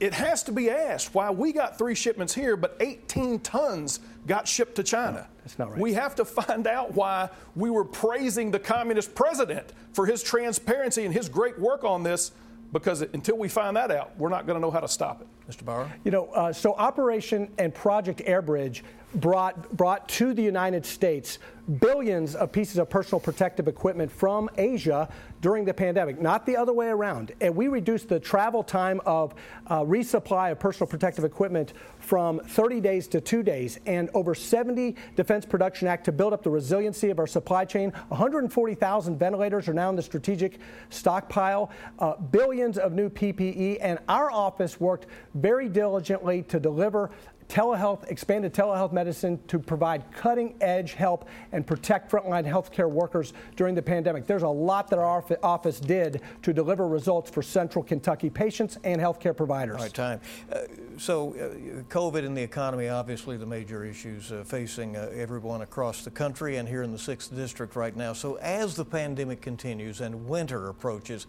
it 0.00 0.12
has 0.12 0.42
to 0.44 0.52
be 0.52 0.70
asked 0.70 1.14
why 1.14 1.30
we 1.30 1.52
got 1.52 1.78
three 1.78 1.94
shipments 1.94 2.34
here, 2.34 2.56
but 2.56 2.76
18 2.80 3.40
tons 3.40 4.00
got 4.26 4.46
shipped 4.46 4.76
to 4.76 4.82
China. 4.82 5.20
No, 5.20 5.26
that's 5.42 5.58
not 5.58 5.70
right. 5.70 5.80
We 5.80 5.94
have 5.94 6.14
to 6.16 6.24
find 6.24 6.66
out 6.66 6.94
why 6.94 7.30
we 7.54 7.70
were 7.70 7.84
praising 7.84 8.50
the 8.50 8.58
communist 8.58 9.14
president 9.14 9.72
for 9.92 10.06
his 10.06 10.22
transparency 10.22 11.04
and 11.04 11.14
his 11.14 11.28
great 11.28 11.58
work 11.58 11.84
on 11.84 12.02
this, 12.02 12.32
because 12.72 13.02
until 13.02 13.38
we 13.38 13.48
find 13.48 13.76
that 13.76 13.90
out, 13.90 14.16
we're 14.18 14.28
not 14.28 14.46
going 14.46 14.56
to 14.56 14.60
know 14.60 14.70
how 14.70 14.80
to 14.80 14.88
stop 14.88 15.20
it. 15.20 15.26
Mr. 15.50 15.64
Barr? 15.64 15.92
You 16.04 16.10
know, 16.10 16.26
uh, 16.26 16.52
so 16.52 16.74
Operation 16.74 17.48
and 17.58 17.74
Project 17.74 18.20
Airbridge 18.26 18.82
brought, 19.14 19.76
brought 19.76 20.08
to 20.10 20.34
the 20.34 20.42
United 20.42 20.84
States 20.84 21.38
billions 21.80 22.34
of 22.34 22.52
pieces 22.52 22.78
of 22.78 22.88
personal 22.90 23.20
protective 23.20 23.66
equipment 23.66 24.10
from 24.10 24.48
Asia 24.56 25.08
during 25.40 25.64
the 25.64 25.74
pandemic, 25.74 26.20
not 26.20 26.46
the 26.46 26.56
other 26.56 26.72
way 26.72 26.88
around. 26.88 27.32
And 27.40 27.54
we 27.54 27.68
reduced 27.68 28.08
the 28.08 28.20
travel 28.20 28.62
time 28.62 29.00
of 29.06 29.34
uh, 29.66 29.80
resupply 29.80 30.52
of 30.52 30.58
personal 30.58 30.88
protective 30.88 31.24
equipment 31.24 31.72
from 32.06 32.38
30 32.38 32.80
days 32.80 33.08
to 33.08 33.20
two 33.20 33.42
days, 33.42 33.80
and 33.84 34.08
over 34.14 34.32
70 34.32 34.94
Defense 35.16 35.44
Production 35.44 35.88
Act 35.88 36.04
to 36.04 36.12
build 36.12 36.32
up 36.32 36.44
the 36.44 36.50
resiliency 36.50 37.10
of 37.10 37.18
our 37.18 37.26
supply 37.26 37.64
chain. 37.64 37.90
140,000 38.10 39.18
ventilators 39.18 39.68
are 39.68 39.74
now 39.74 39.90
in 39.90 39.96
the 39.96 40.02
strategic 40.02 40.60
stockpile, 40.88 41.68
uh, 41.98 42.14
billions 42.16 42.78
of 42.78 42.92
new 42.92 43.10
PPE, 43.10 43.78
and 43.80 43.98
our 44.08 44.30
office 44.30 44.78
worked 44.80 45.06
very 45.34 45.68
diligently 45.68 46.42
to 46.44 46.60
deliver 46.60 47.10
telehealth, 47.48 48.08
expanded 48.10 48.52
telehealth 48.52 48.92
medicine 48.92 49.40
to 49.48 49.58
provide 49.58 50.04
cutting 50.12 50.54
edge 50.60 50.94
help 50.94 51.28
and 51.52 51.66
protect 51.66 52.10
frontline 52.10 52.44
healthcare 52.44 52.90
workers 52.90 53.32
during 53.56 53.74
the 53.74 53.82
pandemic. 53.82 54.26
There's 54.26 54.42
a 54.42 54.48
lot 54.48 54.88
that 54.90 54.98
our 54.98 55.24
office 55.42 55.80
did 55.80 56.20
to 56.42 56.52
deliver 56.52 56.88
results 56.88 57.30
for 57.30 57.42
central 57.42 57.84
Kentucky 57.84 58.30
patients 58.30 58.78
and 58.84 59.00
healthcare 59.00 59.36
providers. 59.36 59.76
All 59.76 59.82
right, 59.82 59.94
time. 59.94 60.20
Uh, 60.52 60.60
so, 60.98 61.34
uh, 61.34 61.82
COVID 61.92 62.24
and 62.24 62.36
the 62.36 62.42
economy, 62.42 62.88
obviously, 62.88 63.36
the 63.36 63.46
major 63.46 63.84
issues 63.84 64.32
uh, 64.32 64.44
facing 64.44 64.96
uh, 64.96 65.10
everyone 65.14 65.62
across 65.62 66.04
the 66.04 66.10
country 66.10 66.56
and 66.56 66.68
here 66.68 66.82
in 66.82 66.92
the 66.92 66.98
6th 66.98 67.34
District 67.34 67.76
right 67.76 67.94
now. 67.96 68.12
So, 68.12 68.36
as 68.36 68.74
the 68.76 68.84
pandemic 68.84 69.40
continues 69.40 70.00
and 70.00 70.26
winter 70.26 70.68
approaches, 70.68 71.26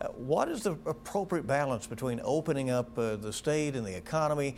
uh, 0.00 0.06
what 0.08 0.48
is 0.48 0.62
the 0.62 0.72
appropriate 0.86 1.46
balance 1.46 1.86
between 1.86 2.20
opening 2.22 2.70
up 2.70 2.96
uh, 2.96 3.16
the 3.16 3.32
state 3.32 3.74
and 3.74 3.84
the 3.84 3.96
economy 3.96 4.54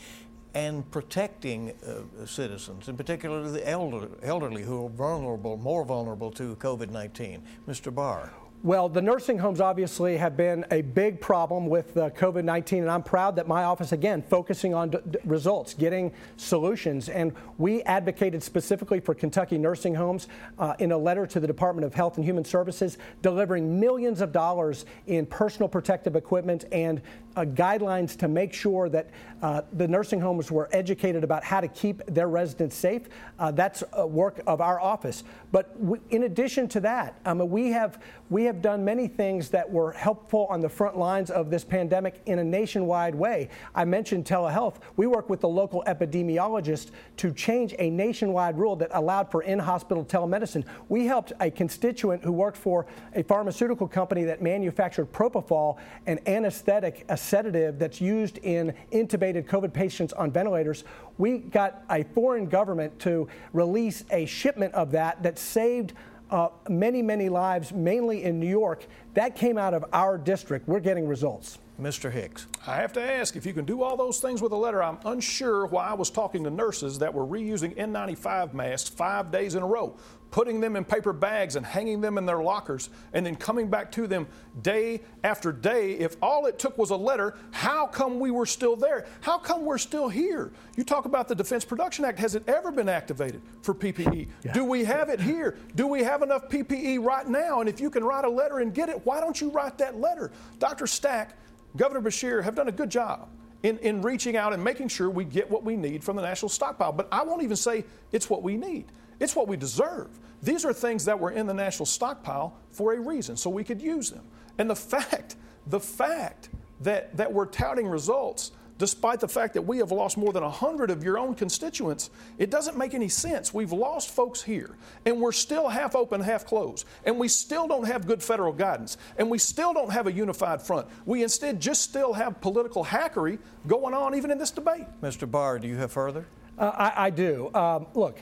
and 0.54 0.88
protecting 0.90 1.72
uh, 1.86 2.26
citizens, 2.26 2.88
in 2.88 2.96
particular 2.96 3.48
the 3.48 3.68
elder, 3.68 4.08
elderly 4.22 4.62
who 4.62 4.86
are 4.86 4.90
vulnerable, 4.90 5.56
more 5.56 5.84
vulnerable 5.84 6.30
to 6.32 6.56
COVID 6.56 6.90
19. 6.90 7.42
Mr. 7.68 7.94
Barr. 7.94 8.32
Well, 8.62 8.90
the 8.90 9.00
nursing 9.00 9.38
homes 9.38 9.58
obviously 9.58 10.18
have 10.18 10.36
been 10.36 10.66
a 10.70 10.82
big 10.82 11.18
problem 11.18 11.66
with 11.66 11.96
uh, 11.96 12.10
COVID 12.10 12.44
19, 12.44 12.82
and 12.82 12.90
I'm 12.90 13.02
proud 13.02 13.36
that 13.36 13.48
my 13.48 13.64
office, 13.64 13.92
again, 13.92 14.20
focusing 14.20 14.74
on 14.74 14.90
d- 14.90 14.98
d- 15.10 15.18
results, 15.24 15.72
getting 15.72 16.12
solutions. 16.36 17.08
And 17.08 17.32
we 17.56 17.80
advocated 17.84 18.42
specifically 18.42 19.00
for 19.00 19.14
Kentucky 19.14 19.56
nursing 19.56 19.94
homes 19.94 20.28
uh, 20.58 20.74
in 20.78 20.92
a 20.92 20.98
letter 20.98 21.26
to 21.28 21.40
the 21.40 21.46
Department 21.46 21.86
of 21.86 21.94
Health 21.94 22.18
and 22.18 22.24
Human 22.26 22.44
Services, 22.44 22.98
delivering 23.22 23.80
millions 23.80 24.20
of 24.20 24.30
dollars 24.30 24.84
in 25.06 25.24
personal 25.24 25.66
protective 25.66 26.14
equipment 26.14 26.66
and 26.70 27.00
uh, 27.36 27.44
guidelines 27.44 28.16
to 28.18 28.28
make 28.28 28.52
sure 28.52 28.88
that 28.88 29.10
uh, 29.42 29.62
the 29.72 29.88
nursing 29.88 30.20
homes 30.20 30.50
were 30.50 30.68
educated 30.72 31.24
about 31.24 31.42
how 31.42 31.60
to 31.60 31.68
keep 31.68 32.04
their 32.06 32.28
residents 32.28 32.76
safe. 32.76 33.02
Uh, 33.38 33.50
that's 33.50 33.82
a 33.94 34.06
work 34.06 34.40
of 34.46 34.60
our 34.60 34.80
office. 34.80 35.24
But 35.52 35.78
we, 35.80 35.98
in 36.10 36.24
addition 36.24 36.68
to 36.68 36.80
that, 36.80 37.18
um, 37.24 37.48
we 37.48 37.70
have 37.70 37.98
we 38.28 38.44
have 38.44 38.62
done 38.62 38.84
many 38.84 39.08
things 39.08 39.48
that 39.50 39.68
were 39.68 39.90
helpful 39.92 40.46
on 40.50 40.60
the 40.60 40.68
front 40.68 40.96
lines 40.96 41.30
of 41.30 41.50
this 41.50 41.64
pandemic 41.64 42.20
in 42.26 42.38
a 42.38 42.44
nationwide 42.44 43.14
way. 43.14 43.48
I 43.74 43.84
mentioned 43.84 44.24
telehealth. 44.24 44.76
We 44.96 45.08
work 45.08 45.28
with 45.28 45.40
the 45.40 45.48
local 45.48 45.82
epidemiologist 45.88 46.90
to 47.16 47.32
change 47.32 47.74
a 47.78 47.90
nationwide 47.90 48.56
rule 48.56 48.76
that 48.76 48.90
allowed 48.92 49.32
for 49.32 49.42
in-hospital 49.42 50.04
telemedicine. 50.04 50.64
We 50.88 51.06
helped 51.06 51.32
a 51.40 51.50
constituent 51.50 52.22
who 52.22 52.30
worked 52.30 52.56
for 52.56 52.86
a 53.14 53.24
pharmaceutical 53.24 53.88
company 53.88 54.22
that 54.24 54.42
manufactured 54.42 55.12
propofol, 55.12 55.78
an 56.06 56.20
anesthetic, 56.28 57.04
a 57.08 57.16
sedative 57.20 57.78
that's 57.78 58.00
used 58.00 58.38
in 58.38 58.74
intubated 58.92 59.46
COVID 59.46 59.72
patients 59.72 60.12
on 60.14 60.30
ventilators. 60.30 60.84
We 61.18 61.38
got 61.38 61.84
a 61.90 62.02
foreign 62.02 62.46
government 62.46 62.98
to 63.00 63.28
release 63.52 64.04
a 64.10 64.26
shipment 64.26 64.74
of 64.74 64.90
that 64.92 65.22
that 65.22 65.38
saved 65.38 65.92
uh, 66.30 66.48
many, 66.68 67.02
many 67.02 67.28
lives, 67.28 67.72
mainly 67.72 68.24
in 68.24 68.38
New 68.38 68.48
York. 68.48 68.86
That 69.14 69.36
came 69.36 69.58
out 69.58 69.74
of 69.74 69.84
our 69.92 70.16
district. 70.16 70.68
We're 70.68 70.80
getting 70.80 71.06
results. 71.06 71.58
Mr. 71.80 72.12
Hicks. 72.12 72.46
I 72.66 72.76
have 72.76 72.92
to 72.92 73.00
ask 73.00 73.36
if 73.36 73.46
you 73.46 73.54
can 73.54 73.64
do 73.64 73.82
all 73.82 73.96
those 73.96 74.20
things 74.20 74.42
with 74.42 74.52
a 74.52 74.56
letter. 74.56 74.82
I'm 74.82 74.98
unsure 75.06 75.66
why 75.66 75.86
I 75.86 75.94
was 75.94 76.10
talking 76.10 76.44
to 76.44 76.50
nurses 76.50 76.98
that 76.98 77.12
were 77.12 77.26
reusing 77.26 77.74
N95 77.76 78.52
masks 78.52 78.90
five 78.90 79.30
days 79.30 79.54
in 79.54 79.62
a 79.62 79.66
row, 79.66 79.96
putting 80.30 80.60
them 80.60 80.76
in 80.76 80.84
paper 80.84 81.12
bags 81.12 81.56
and 81.56 81.64
hanging 81.64 82.00
them 82.00 82.18
in 82.18 82.26
their 82.26 82.42
lockers, 82.42 82.90
and 83.12 83.24
then 83.24 83.36
coming 83.36 83.68
back 83.68 83.90
to 83.92 84.06
them 84.06 84.26
day 84.62 85.00
after 85.24 85.52
day. 85.52 85.92
If 85.92 86.16
all 86.22 86.46
it 86.46 86.58
took 86.58 86.78
was 86.78 86.90
a 86.90 86.96
letter, 86.96 87.36
how 87.50 87.86
come 87.86 88.20
we 88.20 88.30
were 88.30 88.46
still 88.46 88.76
there? 88.76 89.06
How 89.20 89.38
come 89.38 89.64
we're 89.64 89.78
still 89.78 90.08
here? 90.08 90.52
You 90.76 90.84
talk 90.84 91.04
about 91.04 91.28
the 91.28 91.34
Defense 91.34 91.64
Production 91.64 92.04
Act. 92.04 92.18
Has 92.18 92.34
it 92.34 92.48
ever 92.48 92.70
been 92.70 92.88
activated 92.88 93.42
for 93.62 93.74
PPE? 93.74 94.28
Yeah. 94.44 94.52
Do 94.52 94.64
we 94.64 94.84
have 94.84 95.08
it 95.08 95.20
here? 95.20 95.56
Do 95.74 95.86
we 95.86 96.02
have 96.02 96.22
enough 96.22 96.48
PPE 96.48 97.02
right 97.04 97.28
now? 97.28 97.60
And 97.60 97.68
if 97.68 97.80
you 97.80 97.90
can 97.90 98.04
write 98.04 98.24
a 98.24 98.30
letter 98.30 98.60
and 98.60 98.72
get 98.72 98.88
it, 98.88 99.04
why 99.04 99.20
don't 99.20 99.40
you 99.40 99.50
write 99.50 99.78
that 99.78 99.98
letter? 99.98 100.30
Dr. 100.58 100.86
Stack, 100.86 101.36
Governor 101.76 102.00
Beshear 102.00 102.42
have 102.42 102.54
done 102.54 102.68
a 102.68 102.72
good 102.72 102.90
job 102.90 103.28
in, 103.62 103.78
in 103.78 104.02
reaching 104.02 104.36
out 104.36 104.52
and 104.52 104.62
making 104.62 104.88
sure 104.88 105.10
we 105.10 105.24
get 105.24 105.50
what 105.50 105.64
we 105.64 105.76
need 105.76 106.02
from 106.02 106.16
the 106.16 106.22
national 106.22 106.48
stockpile. 106.48 106.92
But 106.92 107.08
I 107.12 107.22
won't 107.22 107.42
even 107.42 107.56
say 107.56 107.84
it's 108.12 108.30
what 108.30 108.42
we 108.42 108.56
need, 108.56 108.86
it's 109.20 109.36
what 109.36 109.46
we 109.46 109.56
deserve. 109.56 110.08
These 110.42 110.64
are 110.64 110.72
things 110.72 111.04
that 111.04 111.20
were 111.20 111.30
in 111.30 111.46
the 111.46 111.54
national 111.54 111.86
stockpile 111.86 112.56
for 112.70 112.94
a 112.94 113.00
reason, 113.00 113.36
so 113.36 113.50
we 113.50 113.62
could 113.62 113.80
use 113.80 114.10
them. 114.10 114.24
And 114.58 114.68
the 114.68 114.76
fact, 114.76 115.36
the 115.66 115.80
fact 115.80 116.48
that, 116.80 117.16
that 117.16 117.32
we're 117.32 117.46
touting 117.46 117.86
results 117.86 118.52
despite 118.80 119.20
the 119.20 119.28
fact 119.28 119.52
that 119.52 119.60
we 119.60 119.76
have 119.76 119.92
lost 119.92 120.16
more 120.16 120.32
than 120.32 120.42
100 120.42 120.90
of 120.90 121.04
your 121.04 121.18
own 121.18 121.34
constituents, 121.34 122.08
it 122.38 122.48
doesn't 122.48 122.78
make 122.78 122.94
any 122.94 123.10
sense. 123.10 123.52
We've 123.52 123.72
lost 123.72 124.08
folks 124.08 124.42
here, 124.42 124.74
and 125.04 125.20
we're 125.20 125.32
still 125.32 125.68
half 125.68 125.94
open, 125.94 126.22
half 126.22 126.46
closed, 126.46 126.86
and 127.04 127.18
we 127.18 127.28
still 127.28 127.68
don't 127.68 127.84
have 127.84 128.06
good 128.06 128.22
federal 128.22 128.54
guidance, 128.54 128.96
and 129.18 129.30
we 129.30 129.36
still 129.36 129.74
don't 129.74 129.92
have 129.92 130.06
a 130.06 130.12
unified 130.12 130.62
front. 130.62 130.88
We 131.04 131.22
instead 131.22 131.60
just 131.60 131.82
still 131.82 132.14
have 132.14 132.40
political 132.40 132.82
hackery 132.82 133.38
going 133.66 133.92
on 133.92 134.14
even 134.14 134.30
in 134.30 134.38
this 134.38 134.50
debate. 134.50 134.86
Mr. 135.02 135.30
Barr, 135.30 135.58
do 135.58 135.68
you 135.68 135.76
have 135.76 135.92
further? 135.92 136.26
Uh, 136.58 136.72
I, 136.74 137.06
I, 137.06 137.10
do. 137.10 137.50
Um, 137.54 137.86
look, 137.94 138.18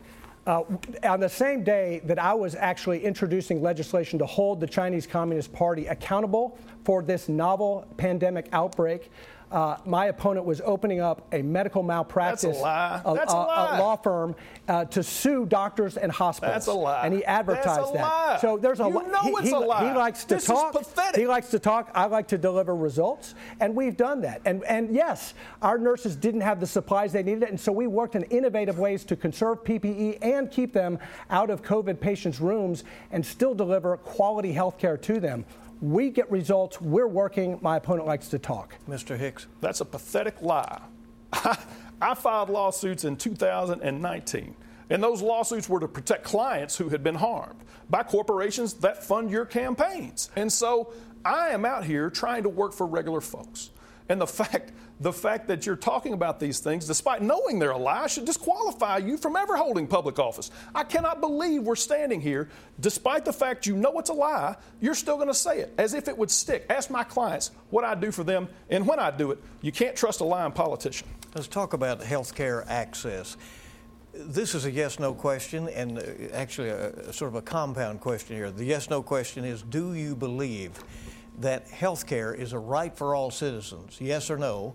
uh, 0.49 0.63
on 1.05 1.21
the 1.21 1.29
same 1.29 1.63
day 1.63 2.01
that 2.05 2.19
I 2.19 2.33
was 2.33 2.55
actually 2.55 3.05
introducing 3.05 3.61
legislation 3.61 4.19
to 4.19 4.25
hold 4.25 4.61
the 4.61 4.67
Chinese 4.67 5.07
Communist 5.07 5.53
Party 5.53 5.87
accountable 5.87 6.59
for 6.85 7.03
this 7.03 7.29
novel 7.29 7.87
pandemic 7.99 8.49
outbreak, 8.53 9.11
uh, 9.51 9.77
my 9.87 10.07
opponent 10.07 10.45
was 10.45 10.61
opening 10.65 11.01
up 11.01 11.27
a 11.33 11.43
medical 11.43 11.83
malpractice 11.83 12.43
That's 12.43 12.59
a 12.59 12.63
lie. 12.63 13.03
That's 13.15 13.33
a, 13.33 13.37
a, 13.37 13.39
lie. 13.39 13.79
a 13.79 13.81
law 13.81 13.97
firm 13.97 14.37
uh, 14.69 14.85
to 14.87 15.03
sue 15.03 15.47
doctors 15.47 15.97
and 15.97 16.13
hospitals. 16.13 16.55
That's 16.55 16.67
a 16.67 16.73
lie. 16.73 17.05
And 17.05 17.15
he 17.15 17.25
advertised 17.25 17.95
that. 17.95 18.03
Lie. 18.03 18.39
So 18.41 18.59
there's 18.59 18.81
a 18.81 18.85
you 18.85 18.93
know 18.93 19.21
he, 19.23 19.31
it's 19.31 19.49
he, 19.49 19.53
a 19.53 19.59
lie. 19.59 19.89
He 19.89 19.97
likes 19.97 20.25
to 20.25 20.35
this 20.35 20.47
talk. 20.47 20.75
Is 20.79 20.87
pathetic. 20.87 21.21
He 21.21 21.27
likes 21.27 21.49
to 21.51 21.59
talk. 21.59 21.91
I 21.95 22.07
like 22.07 22.29
to 22.29 22.39
deliver 22.39 22.77
results, 22.77 23.35
and 23.61 23.75
we've 23.75 23.97
done 23.97 24.21
that. 24.23 24.43
And 24.45 24.63
and 24.65 24.95
yes, 24.95 25.35
our 25.63 25.79
nurses 25.79 26.15
didn't 26.15 26.43
have 26.43 26.61
the 26.61 26.67
supplies 26.67 27.13
they 27.13 27.23
needed, 27.23 27.45
and 27.45 27.59
so 27.59 27.73
we 27.73 27.87
worked 27.87 28.17
in 28.17 28.25
innovative 28.25 28.79
ways 28.79 29.05
to 29.05 29.17
conserve 29.17 29.65
PPE 29.65 30.19
and 30.21 30.51
keep 30.51 30.73
them 30.73 30.99
out 31.31 31.49
of 31.49 31.63
COVID 31.63 32.01
patients' 32.01 32.41
rooms 32.41 32.85
and 33.13 33.25
still 33.25 33.55
deliver 33.55 33.97
quality 33.97 34.53
health 34.53 34.79
care 34.79 34.97
to 34.99 35.21
them. 35.21 35.45
We 35.81 36.11
get 36.11 36.31
results. 36.31 36.81
We're 36.81 37.07
working. 37.07 37.59
My 37.63 37.77
opponent 37.77 38.07
likes 38.07 38.29
to 38.29 38.39
talk. 38.39 38.75
Mr. 38.89 39.17
Hicks. 39.17 39.47
That's 39.61 39.81
a 39.81 39.85
pathetic 39.85 40.43
lie. 40.43 40.81
I 42.01 42.15
filed 42.15 42.49
lawsuits 42.49 43.05
in 43.05 43.17
2019, 43.17 44.57
and 44.91 45.03
those 45.03 45.21
lawsuits 45.21 45.69
were 45.69 45.81
to 45.81 45.89
protect 45.89 46.25
clients 46.25 46.77
who 46.77 46.89
had 46.89 47.03
been 47.03 47.17
harmed 47.17 47.61
by 47.91 48.03
corporations 48.03 48.75
that 48.75 49.03
fund 49.03 49.31
your 49.31 49.45
campaigns. 49.45 50.31
And 50.37 50.53
so 50.53 50.93
I 51.25 51.49
am 51.49 51.65
out 51.65 51.85
here 51.85 52.11
trying 52.11 52.45
to 52.45 52.49
work 52.49 52.73
for 52.73 52.87
regular 52.87 53.21
folks. 53.21 53.71
And 54.09 54.21
the 54.21 54.27
fact 54.29 54.73
the 55.01 55.13
fact 55.13 55.47
that 55.49 55.65
you're 55.65 55.77
talking 55.77 56.13
about 56.13 56.41
these 56.41 56.59
things, 56.59 56.87
despite 56.87 57.23
knowing 57.23 57.59
they're 57.59 57.71
a 57.71 57.79
lie, 57.79 58.07
should 58.09 58.25
disqualify 58.25 58.99
you 58.99 59.17
from 59.17 59.37
ever 59.37 59.57
holding 59.57 59.87
public 59.87 60.19
office. 60.19 60.51
I 60.75 60.85
cannot 60.85 61.21
believe 61.21 61.63
we're 61.63 61.77
standing 61.77 62.21
here, 62.21 62.49
despite 62.81 63.25
the 63.25 63.33
fact 63.33 63.67
you 63.67 63.77
know 63.77 63.99
it's 63.99 64.11
a 64.11 64.15
lie, 64.15 64.57
you're 64.81 64.97
still 64.97 65.17
going 65.17 65.29
to 65.29 65.35
say 65.35 65.61
it 65.61 65.73
as 65.79 65.95
if 65.95 66.09
it 66.09 66.19
would 66.19 66.31
stick. 66.31 66.67
Ask 66.69 66.91
my 66.91 67.05
clients 67.05 67.53
what 67.71 67.85
I 67.85 67.95
do 67.95 68.11
for 68.11 68.25
them, 68.25 68.49
and 68.71 68.87
when 68.87 68.99
I 68.99 69.11
do 69.11 69.31
it, 69.31 69.39
you 69.63 69.71
can't 69.71 69.95
trust 69.95 70.21
a 70.21 70.25
lying 70.25 70.53
politician. 70.53 71.07
Let's 71.35 71.49
talk 71.49 71.75
about 71.75 72.03
health 72.03 72.35
care 72.35 72.65
access. 72.69 73.37
This 74.13 74.55
is 74.55 74.65
a 74.65 74.71
yes 74.71 74.99
no 74.99 75.15
question, 75.15 75.69
and 75.69 75.99
uh, 75.99 76.03
actually 76.33 76.71
a, 76.71 76.91
a 76.91 77.13
sort 77.13 77.29
of 77.29 77.37
a 77.37 77.43
compound 77.43 78.01
question 78.01 78.35
here. 78.35 78.51
The 78.51 78.65
yes 78.65 78.91
no 78.91 79.03
question 79.03 79.45
is 79.45 79.63
Do 79.63 79.95
you 79.95 80.17
believe? 80.17 80.73
That 81.41 81.69
health 81.69 82.07
care 82.07 82.35
is 82.35 82.53
a 82.53 82.59
right 82.59 82.97
for 82.97 83.15
all 83.15 83.31
citizens, 83.31 83.99
yes 84.01 84.31
or 84.31 84.37
no, 84.37 84.75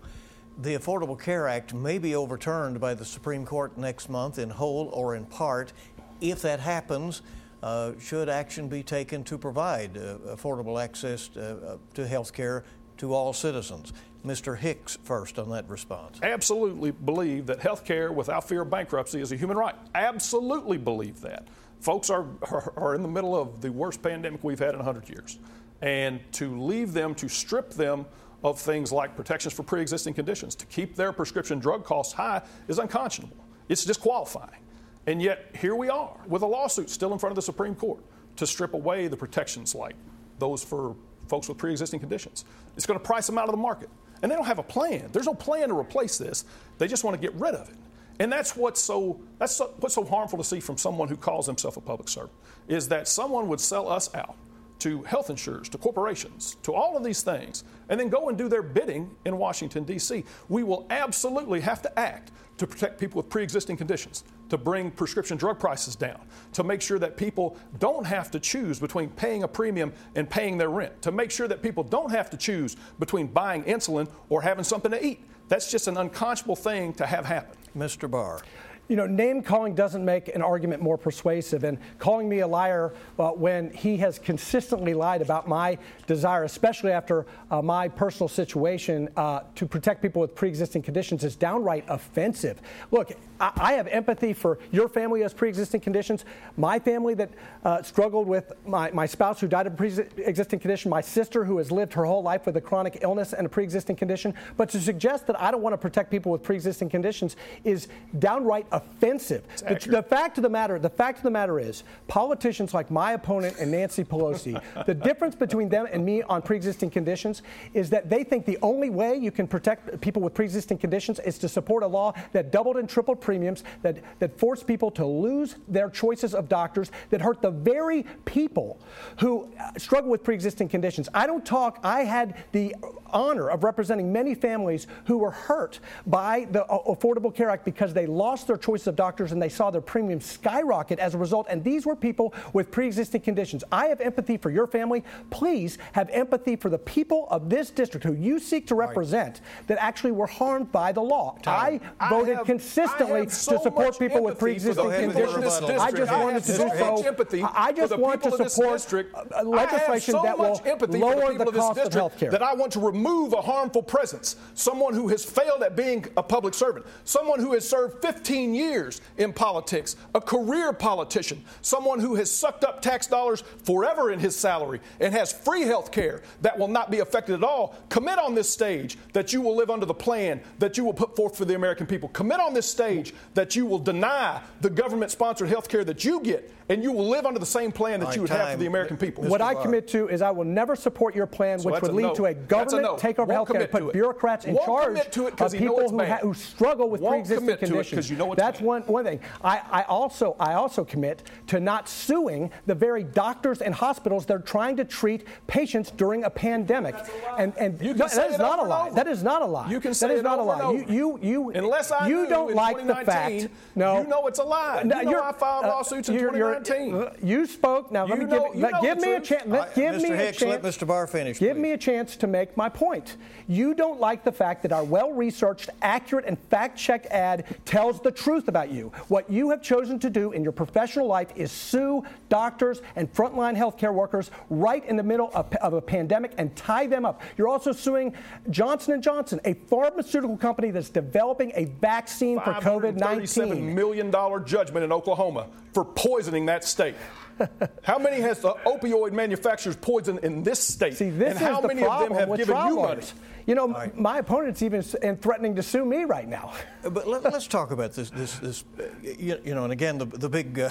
the 0.58 0.76
Affordable 0.76 1.18
Care 1.18 1.48
Act 1.48 1.74
may 1.74 1.98
be 1.98 2.14
overturned 2.14 2.80
by 2.80 2.94
the 2.94 3.04
Supreme 3.04 3.44
Court 3.44 3.76
next 3.76 4.08
month 4.08 4.38
in 4.38 4.50
whole 4.50 4.88
or 4.92 5.16
in 5.16 5.26
part. 5.26 5.72
If 6.20 6.42
that 6.42 6.60
happens, 6.60 7.22
uh, 7.62 7.92
should 7.98 8.28
action 8.28 8.68
be 8.68 8.82
taken 8.82 9.24
to 9.24 9.36
provide 9.36 9.96
uh, 9.96 10.18
affordable 10.36 10.82
access 10.82 11.28
to, 11.28 11.56
uh, 11.56 11.76
to 11.94 12.06
health 12.06 12.32
care 12.32 12.64
to 12.98 13.12
all 13.12 13.32
citizens? 13.32 13.92
Mr. 14.24 14.56
Hicks 14.56 14.96
first 15.02 15.38
on 15.38 15.50
that 15.50 15.68
response. 15.68 16.18
Absolutely 16.22 16.92
believe 16.92 17.46
that 17.46 17.60
health 17.60 17.84
care 17.84 18.12
without 18.12 18.48
fear 18.48 18.62
of 18.62 18.70
bankruptcy 18.70 19.20
is 19.20 19.32
a 19.32 19.36
human 19.36 19.56
right. 19.56 19.74
Absolutely 19.94 20.78
believe 20.78 21.20
that. 21.20 21.48
Folks 21.80 22.08
are, 22.08 22.26
are, 22.42 22.72
are 22.76 22.94
in 22.94 23.02
the 23.02 23.08
middle 23.08 23.36
of 23.36 23.60
the 23.60 23.70
worst 23.70 24.02
pandemic 24.02 24.42
we've 24.42 24.58
had 24.58 24.70
in 24.70 24.76
100 24.76 25.08
years 25.10 25.38
and 25.84 26.18
to 26.32 26.58
leave 26.58 26.94
them, 26.94 27.14
to 27.14 27.28
strip 27.28 27.70
them 27.74 28.06
of 28.42 28.58
things 28.58 28.90
like 28.90 29.14
protections 29.14 29.52
for 29.52 29.62
pre 29.62 29.82
existing 29.82 30.14
conditions, 30.14 30.54
to 30.54 30.66
keep 30.66 30.96
their 30.96 31.12
prescription 31.12 31.58
drug 31.58 31.84
costs 31.84 32.14
high 32.14 32.40
is 32.68 32.78
unconscionable. 32.78 33.36
It's 33.68 33.84
disqualifying. 33.84 34.60
And 35.06 35.20
yet, 35.20 35.50
here 35.60 35.74
we 35.74 35.90
are 35.90 36.16
with 36.26 36.40
a 36.40 36.46
lawsuit 36.46 36.88
still 36.88 37.12
in 37.12 37.18
front 37.18 37.32
of 37.32 37.36
the 37.36 37.42
Supreme 37.42 37.74
Court 37.74 38.00
to 38.36 38.46
strip 38.46 38.72
away 38.72 39.08
the 39.08 39.16
protections 39.16 39.74
like 39.74 39.94
those 40.38 40.64
for 40.64 40.96
folks 41.28 41.50
with 41.50 41.58
pre 41.58 41.70
existing 41.70 42.00
conditions. 42.00 42.46
It's 42.78 42.86
going 42.86 42.98
to 42.98 43.04
price 43.04 43.26
them 43.26 43.36
out 43.36 43.44
of 43.44 43.52
the 43.52 43.60
market. 43.60 43.90
And 44.22 44.32
they 44.32 44.36
don't 44.36 44.46
have 44.46 44.58
a 44.58 44.62
plan. 44.62 45.10
There's 45.12 45.26
no 45.26 45.34
plan 45.34 45.68
to 45.68 45.78
replace 45.78 46.16
this. 46.16 46.46
They 46.78 46.88
just 46.88 47.04
want 47.04 47.14
to 47.14 47.20
get 47.20 47.38
rid 47.38 47.54
of 47.54 47.68
it. 47.68 47.76
And 48.20 48.32
that's 48.32 48.56
what's 48.56 48.80
so 48.80 49.20
that's 49.38 49.56
so, 49.56 49.74
what's 49.80 49.96
so 49.96 50.04
harmful 50.04 50.38
to 50.38 50.44
see 50.44 50.60
from 50.60 50.78
someone 50.78 51.08
who 51.08 51.16
calls 51.16 51.44
himself 51.44 51.76
a 51.76 51.82
public 51.82 52.08
servant 52.08 52.32
is 52.68 52.88
that 52.88 53.06
someone 53.06 53.48
would 53.48 53.60
sell 53.60 53.86
us 53.86 54.14
out 54.14 54.36
to 54.80 55.02
health 55.02 55.30
insurers, 55.30 55.68
to 55.70 55.78
corporations, 55.78 56.56
to 56.62 56.72
all 56.72 56.96
of 56.96 57.04
these 57.04 57.22
things, 57.22 57.64
and 57.88 57.98
then 57.98 58.08
go 58.08 58.28
and 58.28 58.36
do 58.36 58.48
their 58.48 58.62
bidding 58.62 59.10
in 59.24 59.38
Washington, 59.38 59.84
D.C. 59.84 60.24
We 60.48 60.62
will 60.62 60.86
absolutely 60.90 61.60
have 61.60 61.82
to 61.82 61.98
act 61.98 62.32
to 62.58 62.66
protect 62.66 63.00
people 63.00 63.20
with 63.20 63.28
pre 63.28 63.42
existing 63.42 63.76
conditions, 63.76 64.24
to 64.48 64.58
bring 64.58 64.90
prescription 64.90 65.36
drug 65.36 65.58
prices 65.58 65.96
down, 65.96 66.20
to 66.52 66.62
make 66.62 66.80
sure 66.80 66.98
that 66.98 67.16
people 67.16 67.56
don't 67.78 68.06
have 68.06 68.30
to 68.30 68.40
choose 68.40 68.78
between 68.78 69.08
paying 69.10 69.42
a 69.42 69.48
premium 69.48 69.92
and 70.14 70.28
paying 70.28 70.58
their 70.58 70.70
rent, 70.70 71.02
to 71.02 71.12
make 71.12 71.30
sure 71.30 71.48
that 71.48 71.62
people 71.62 71.82
don't 71.82 72.10
have 72.10 72.30
to 72.30 72.36
choose 72.36 72.76
between 72.98 73.26
buying 73.26 73.64
insulin 73.64 74.08
or 74.28 74.42
having 74.42 74.64
something 74.64 74.90
to 74.90 75.04
eat. 75.04 75.24
That's 75.48 75.70
just 75.70 75.88
an 75.88 75.96
unconscionable 75.96 76.56
thing 76.56 76.94
to 76.94 77.06
have 77.06 77.26
happen. 77.26 77.56
Mr. 77.76 78.10
Barr. 78.10 78.40
You 78.88 78.96
know, 78.96 79.06
name 79.06 79.42
calling 79.42 79.74
doesn't 79.74 80.04
make 80.04 80.28
an 80.28 80.42
argument 80.42 80.82
more 80.82 80.98
persuasive. 80.98 81.64
And 81.64 81.78
calling 81.98 82.28
me 82.28 82.40
a 82.40 82.46
liar 82.46 82.92
uh, 83.18 83.30
when 83.30 83.70
he 83.70 83.96
has 83.98 84.18
consistently 84.18 84.94
lied 84.94 85.22
about 85.22 85.48
my 85.48 85.78
desire, 86.06 86.44
especially 86.44 86.92
after 86.92 87.26
uh, 87.50 87.62
my 87.62 87.88
personal 87.88 88.28
situation, 88.28 89.08
uh, 89.16 89.40
to 89.54 89.66
protect 89.66 90.02
people 90.02 90.20
with 90.20 90.34
pre 90.34 90.48
existing 90.48 90.82
conditions 90.82 91.24
is 91.24 91.36
downright 91.36 91.84
offensive. 91.88 92.60
Look, 92.90 93.12
I, 93.40 93.72
have 93.74 93.86
empathy 93.88 94.32
for 94.32 94.58
your 94.70 94.88
family 94.88 95.20
who 95.20 95.24
has 95.24 95.34
pre 95.34 95.48
existing 95.48 95.80
conditions, 95.80 96.24
my 96.56 96.78
family 96.78 97.14
that 97.14 97.30
uh, 97.64 97.82
struggled 97.82 98.28
with 98.28 98.52
my, 98.66 98.90
my 98.92 99.06
spouse 99.06 99.40
who 99.40 99.48
died 99.48 99.66
of 99.66 99.74
a 99.74 99.76
pre 99.76 99.88
existing 100.18 100.60
condition, 100.60 100.90
my 100.90 101.00
sister 101.00 101.44
who 101.44 101.58
has 101.58 101.72
lived 101.72 101.92
her 101.94 102.04
whole 102.04 102.22
life 102.22 102.46
with 102.46 102.56
a 102.56 102.60
chronic 102.60 102.98
illness 103.02 103.32
and 103.32 103.46
a 103.46 103.48
pre 103.48 103.64
existing 103.64 103.96
condition. 103.96 104.34
But 104.56 104.68
to 104.70 104.80
suggest 104.80 105.26
that 105.26 105.40
I 105.40 105.50
don't 105.50 105.62
want 105.62 105.72
to 105.72 105.78
protect 105.78 106.10
people 106.10 106.32
with 106.32 106.42
pre 106.42 106.56
existing 106.56 106.90
conditions 106.90 107.36
is 107.64 107.88
downright 108.18 108.66
offensive. 108.72 109.44
The, 109.58 109.88
the, 109.90 110.02
fact 110.02 110.38
of 110.38 110.42
the 110.42 110.48
matter, 110.48 110.78
the 110.78 110.90
fact 110.90 111.18
of 111.18 111.24
the 111.24 111.30
matter 111.30 111.58
is, 111.58 111.82
politicians 112.08 112.72
like 112.72 112.90
my 112.90 113.12
opponent 113.12 113.56
and 113.58 113.70
Nancy 113.70 114.04
Pelosi, 114.04 114.60
the 114.86 114.94
difference 115.08 115.34
between 115.34 115.68
them 115.68 115.86
and 115.90 116.04
me 116.04 116.22
on 116.22 116.42
pre-existing 116.42 116.90
conditions 116.90 117.42
is 117.72 117.90
that 117.90 118.08
they 118.08 118.22
think 118.22 118.44
the 118.46 118.58
only 118.62 118.90
way 118.90 119.16
you 119.16 119.30
can 119.30 119.46
protect 119.46 120.00
people 120.00 120.22
with 120.22 120.34
pre-existing 120.34 120.78
conditions 120.78 121.18
is 121.20 121.38
to 121.38 121.48
support 121.48 121.82
a 121.82 121.86
law 121.86 122.12
that 122.32 122.52
doubled 122.52 122.76
and 122.76 122.88
tripled 122.88 123.20
premiums, 123.24 123.64
that 123.82 123.96
that 124.20 124.38
forced 124.38 124.66
people 124.66 124.90
to 124.92 125.04
lose 125.04 125.56
their 125.66 125.90
choices 125.90 126.34
of 126.34 126.48
doctors, 126.48 126.92
that 127.10 127.20
hurt 127.20 127.42
the 127.42 127.50
very 127.50 128.04
people 128.24 128.78
who 129.18 129.50
uh, 129.58 129.70
struggle 129.78 130.10
with 130.10 130.22
pre-existing 130.22 130.68
conditions. 130.68 131.08
I 131.14 131.26
don't 131.26 131.44
talk. 131.44 131.80
I 131.82 132.00
had 132.04 132.36
the 132.52 132.74
honor 133.08 133.48
of 133.48 133.64
representing 133.64 134.12
many 134.12 134.34
families 134.34 134.86
who 135.06 135.18
were 135.18 135.30
hurt 135.30 135.80
by 136.06 136.46
the 136.50 136.64
uh, 136.66 136.94
Affordable 136.94 137.34
Care 137.34 137.48
Act 137.48 137.64
because 137.64 137.94
they 137.94 138.06
lost 138.06 138.46
their 138.46 138.56
choice 138.56 138.86
of 138.86 138.96
doctors 138.96 139.32
and 139.32 139.40
they 139.40 139.48
saw 139.48 139.70
their 139.70 139.80
premiums 139.80 140.26
skyrocket 140.26 140.98
as 140.98 141.14
a 141.14 141.18
result. 141.18 141.46
And 141.48 141.62
these 141.64 141.86
were 141.86 141.96
people 141.96 142.34
with 142.52 142.70
pre 142.70 142.86
existing 142.86 143.22
conditions. 143.22 143.64
I 143.72 143.86
have 143.86 144.00
empathy 144.00 144.36
for 144.36 144.50
your 144.50 144.66
family. 144.66 145.04
Please 145.30 145.78
have 145.92 146.10
empathy 146.10 146.56
for 146.56 146.68
the 146.68 146.78
people 146.78 147.28
of 147.30 147.48
this 147.48 147.70
district 147.70 148.04
who 148.04 148.14
you 148.14 148.38
seek 148.38 148.66
to 148.66 148.74
represent 148.74 149.40
right. 149.40 149.66
that 149.68 149.78
actually 149.80 150.12
were 150.12 150.26
harmed 150.26 150.70
by 150.72 150.92
the 150.92 151.02
law. 151.02 151.38
I 151.46 151.80
voted 152.10 152.34
I 152.34 152.38
have, 152.38 152.46
consistently 152.46 153.13
so 153.28 153.56
to 153.56 153.62
support 153.62 153.98
people 153.98 154.22
with 154.22 154.38
pre 154.38 154.52
existing 154.52 154.90
conditions. 154.90 155.44
I 155.62 155.90
just 155.90 156.12
wanted 156.12 156.44
to 156.44 156.52
do 156.52 156.58
so. 156.58 157.50
I 157.54 157.72
just 157.72 157.96
want 157.98 158.22
to 158.22 158.48
support 158.48 158.94
uh, 159.14 159.42
legislation 159.42 160.14
that 160.22 160.38
will 160.38 160.60
lower 160.88 161.36
the 161.36 161.44
cost 161.46 161.80
of 161.80 161.92
health 161.92 162.18
care. 162.18 162.30
That 162.30 162.42
I 162.42 162.54
want 162.54 162.72
to 162.72 162.80
remove 162.80 163.32
a 163.32 163.40
harmful 163.40 163.82
presence, 163.82 164.36
someone 164.54 164.94
who 164.94 165.08
has 165.08 165.24
failed 165.24 165.62
at 165.62 165.76
being 165.76 166.06
a 166.16 166.22
public 166.22 166.54
servant, 166.54 166.86
someone 167.04 167.40
who 167.40 167.52
has 167.52 167.68
served 167.68 168.02
15 168.02 168.54
years 168.54 169.00
in 169.18 169.32
politics, 169.32 169.96
a 170.14 170.20
career 170.20 170.72
politician, 170.72 171.42
someone 171.62 171.98
who 171.98 172.14
has 172.14 172.30
sucked 172.30 172.64
up 172.64 172.80
tax 172.80 173.06
dollars 173.06 173.42
forever 173.62 174.12
in 174.12 174.18
his 174.18 174.36
salary 174.36 174.80
and 175.00 175.12
has 175.12 175.32
free 175.32 175.62
health 175.62 175.90
care 175.90 176.22
that 176.42 176.58
will 176.58 176.68
not 176.68 176.90
be 176.90 177.00
affected 177.00 177.34
at 177.34 177.44
all, 177.44 177.76
commit 177.88 178.18
on 178.18 178.34
this 178.34 178.48
stage 178.48 178.96
that 179.12 179.32
you 179.32 179.40
will 179.40 179.56
live 179.56 179.70
under 179.70 179.86
the 179.86 179.94
plan 179.94 180.40
that 180.58 180.76
you 180.76 180.84
will 180.84 180.92
put 180.92 181.16
forth 181.16 181.36
for 181.36 181.44
the 181.44 181.54
American 181.54 181.86
people. 181.86 182.08
Commit 182.10 182.40
on 182.40 182.54
this 182.54 182.66
stage 182.66 183.03
that 183.34 183.56
you 183.56 183.66
will 183.66 183.78
deny 183.78 184.40
the 184.60 184.70
government 184.70 185.10
sponsored 185.10 185.48
health 185.48 185.68
care 185.68 185.84
that 185.84 186.04
you 186.04 186.20
get 186.20 186.50
and 186.68 186.82
you 186.82 186.92
will 186.92 187.08
live 187.08 187.26
under 187.26 187.38
the 187.38 187.46
same 187.46 187.70
plan 187.70 188.00
that 188.00 188.14
you 188.14 188.22
would 188.22 188.30
time. 188.30 188.40
have 188.40 188.52
for 188.52 188.56
the 188.58 188.66
American 188.66 188.96
people. 188.96 189.24
What 189.24 189.40
Mr. 189.40 189.44
I 189.44 189.62
commit 189.62 189.88
to 189.88 190.08
is 190.08 190.22
I 190.22 190.30
will 190.30 190.44
never 190.44 190.74
support 190.74 191.14
your 191.14 191.26
plan, 191.26 191.58
so 191.58 191.70
which 191.70 191.82
would 191.82 191.92
lead 191.92 192.04
no. 192.04 192.14
to 192.14 192.26
a 192.26 192.34
government 192.34 192.82
no. 192.84 192.96
takeover 192.96 193.32
health 193.32 193.52
care, 193.52 193.66
put 193.66 193.92
bureaucrats 193.92 194.46
in 194.46 194.54
Won't 194.54 194.66
charge 194.66 194.98
of 195.40 195.52
people 195.52 195.88
who, 195.88 196.04
ha- 196.04 196.18
who, 196.22 196.34
struggle 196.34 196.88
with 196.88 197.00
Won't 197.00 197.26
pre-existing 197.26 197.56
conditions. 197.58 198.10
You 198.10 198.16
know 198.16 198.34
That's 198.34 198.58
bad. 198.58 198.66
one, 198.66 198.82
one 198.82 199.04
thing. 199.04 199.20
I, 199.42 199.60
I, 199.70 199.82
also 199.82 200.36
I 200.40 200.54
also 200.54 200.84
commit 200.84 201.24
to 201.48 201.60
not 201.60 201.88
suing 201.88 202.50
the 202.66 202.74
very 202.74 203.04
doctors 203.04 203.60
and 203.60 203.74
hospitals 203.74 204.26
that 204.26 204.34
are 204.34 204.38
trying 204.38 204.76
to 204.78 204.84
treat 204.84 205.26
patients 205.46 205.90
during 205.90 206.24
a 206.24 206.30
pandemic. 206.30 206.94
And 207.38 207.52
and 207.58 207.80
no, 207.80 207.92
that 207.92 208.30
is 208.30 208.38
not 208.38 208.58
a 208.58 208.62
lie. 208.62 208.90
That 208.90 209.06
is 209.06 209.22
not 209.22 209.42
a 209.42 209.46
lie. 209.46 209.70
You 209.70 209.80
can 209.80 209.92
say 209.92 210.08
that 210.08 210.14
is 210.14 210.20
it 210.20 210.24
not 210.24 210.38
over 210.38 210.52
a 210.52 210.56
lie. 210.56 210.72
You, 210.72 210.86
you 210.88 211.18
you 211.22 211.50
unless 211.50 211.92
I 211.92 212.08
you 212.08 212.26
don't 212.26 212.54
like 212.54 212.86
the 212.86 212.93
fact. 213.02 213.48
No, 213.74 214.02
you 214.02 214.06
know 214.06 214.26
it's 214.26 214.38
a 214.38 214.44
lie. 214.44 214.82
No, 214.84 215.00
you 215.00 215.10
know 215.12 215.22
I 215.22 215.32
filed 215.32 215.64
uh, 215.64 215.68
lawsuits 215.68 216.08
in 216.08 216.18
2019. 216.18 217.08
you 217.22 217.46
spoke. 217.46 217.90
Now 217.90 218.06
let 218.06 218.18
me 218.18 218.24
know, 218.26 218.52
give, 218.52 218.62
let, 218.62 218.82
give 218.82 218.98
me 218.98 219.12
a 219.14 219.20
chance. 219.20 219.46
Let, 219.46 219.74
give 219.74 219.94
Mr. 219.94 220.02
me 220.02 220.08
Hicks, 220.10 220.36
a 220.36 220.44
chance. 220.44 220.62
let 220.64 220.74
Mr. 220.74 220.86
Barr 220.86 221.06
finish. 221.06 221.38
Give 221.38 221.56
please. 221.56 221.62
me 221.62 221.72
a 221.72 221.78
chance 221.78 222.16
to 222.16 222.26
make 222.26 222.56
my 222.56 222.68
point. 222.68 223.16
You 223.46 223.74
don't 223.74 224.00
like 224.00 224.24
the 224.24 224.32
fact 224.32 224.62
that 224.62 224.72
our 224.72 224.84
well-researched, 224.84 225.70
accurate, 225.82 226.24
and 226.26 226.38
fact-checked 226.50 227.06
ad 227.06 227.56
tells 227.64 228.00
the 228.00 228.10
truth 228.10 228.48
about 228.48 228.70
you. 228.70 228.92
What 229.08 229.30
you 229.30 229.50
have 229.50 229.62
chosen 229.62 229.98
to 230.00 230.10
do 230.10 230.32
in 230.32 230.42
your 230.42 230.52
professional 230.52 231.06
life 231.06 231.28
is 231.36 231.52
sue 231.52 232.04
doctors 232.28 232.80
and 232.96 233.12
frontline 233.12 233.56
healthcare 233.56 233.92
workers 233.92 234.30
right 234.50 234.84
in 234.86 234.96
the 234.96 235.02
middle 235.02 235.30
of, 235.34 235.52
of 235.56 235.74
a 235.74 235.80
pandemic 235.80 236.32
and 236.38 236.54
tie 236.56 236.86
them 236.86 237.04
up. 237.04 237.20
You're 237.36 237.48
also 237.48 237.72
suing 237.72 238.14
Johnson 238.50 239.00
& 239.02 239.02
Johnson, 239.02 239.40
a 239.44 239.54
pharmaceutical 239.54 240.36
company 240.36 240.70
that's 240.70 240.90
developing 240.90 241.52
a 241.54 241.66
vaccine 241.66 242.40
for 242.40 242.52
COVID-19. 242.54 242.83
$37 242.92 243.60
million 243.60 244.10
judgment 244.44 244.84
in 244.84 244.92
Oklahoma 244.92 245.48
for 245.72 245.84
poisoning 245.84 246.46
that 246.46 246.64
state. 246.64 246.94
how 247.82 247.98
many 247.98 248.20
has 248.20 248.40
the 248.40 248.54
opioid 248.64 249.12
manufacturers 249.12 249.76
poisoned 249.76 250.20
in 250.20 250.42
this 250.42 250.60
state? 250.60 250.94
See, 250.94 251.10
this 251.10 251.30
and 251.30 251.38
how 251.38 251.60
is 251.60 251.66
many 251.66 251.80
the 251.80 251.90
of 251.90 252.08
them 252.08 252.18
have 252.18 252.36
given 252.36 252.56
you 252.68 252.76
money? 252.76 253.02
You 253.46 253.54
know, 253.54 253.68
right. 253.68 253.94
my 253.96 254.18
opponent's 254.18 254.62
even 254.62 254.82
and 255.02 255.20
threatening 255.20 255.54
to 255.56 255.62
sue 255.62 255.84
me 255.84 256.04
right 256.04 256.26
now. 256.26 256.54
But 256.82 257.06
let, 257.06 257.26
us 257.26 257.46
talk 257.46 257.72
about 257.72 257.92
this. 257.92 258.08
This, 258.10 258.38
this, 258.38 258.64
you, 259.02 259.38
you, 259.44 259.54
know, 259.54 259.64
and 259.64 259.72
again, 259.72 259.98
the, 259.98 260.06
the 260.06 260.28
big 260.28 260.58
uh, 260.58 260.70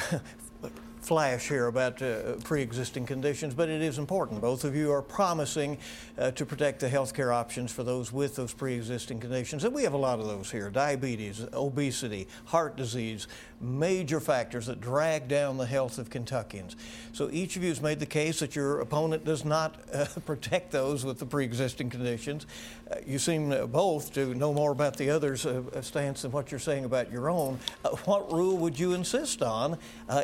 flash 1.04 1.50
here 1.50 1.68
about 1.68 2.02
uh, 2.02 2.34
pre-existing 2.44 3.06
conditions, 3.06 3.54
but 3.54 3.70
it 3.70 3.82
is 3.82 3.98
important. 3.98 4.42
Both 4.42 4.64
of 4.64 4.76
you 4.76 4.92
are 4.92 5.02
promising 5.02 5.78
uh, 6.18 6.32
to 6.32 6.46
protect 6.46 6.80
the 6.80 6.90
health 6.90 7.14
care 7.14 7.34
options 7.34 7.72
for 7.72 7.84
those 7.84 8.12
with 8.12 8.36
those 8.36 8.54
pre-existing 8.54 9.20
conditions, 9.20 9.64
and 9.64 9.74
we 9.74 9.84
have 9.84 9.94
a 9.94 9.98
lot 9.98 10.20
of 10.20 10.28
those 10.28 10.50
here: 10.50 10.70
diabetes, 10.70 11.46
obesity, 11.54 12.28
heart 12.46 12.78
disease, 12.78 13.28
major 13.64 14.20
factors 14.20 14.66
that 14.68 14.82
drag 14.82 15.28
down 15.28 15.58
the 15.58 15.66
health 15.66 15.98
of 15.98 16.10
Kentuckians. 16.10 16.76
So 17.14 17.30
each 17.32 17.56
of 17.56 17.64
you 17.64 17.70
has 17.70 17.82
made 17.82 18.00
the 18.00 18.06
case 18.06 18.40
that 18.40 18.56
your 18.56 18.82
opponent 18.82 19.24
does 19.24 19.46
not 19.46 19.76
uh, 19.94 20.06
protect 20.26 20.72
those 20.72 21.06
with 21.06 21.20
the 21.20 21.26
pre-existing 21.26 21.90
conditions. 21.90 22.46
Uh, 22.92 22.96
you 23.06 23.20
seem 23.20 23.52
uh, 23.52 23.66
both 23.66 24.14
to 24.14 24.34
know 24.36 24.54
more 24.54 24.72
about 24.72 24.98
the 24.98 25.10
other's 25.10 25.46
uh, 25.46 25.82
stance 25.82 26.24
than 26.24 26.32
what 26.32 26.52
you're 26.52 26.60
saying 26.60 26.86
about 26.86 27.12
your 27.12 27.30
own. 27.30 27.60
Uh, 27.86 27.90
what 28.06 28.32
rule 28.32 28.58
would 28.58 28.78
you 28.78 28.94
insist 28.94 29.42
on 29.42 29.78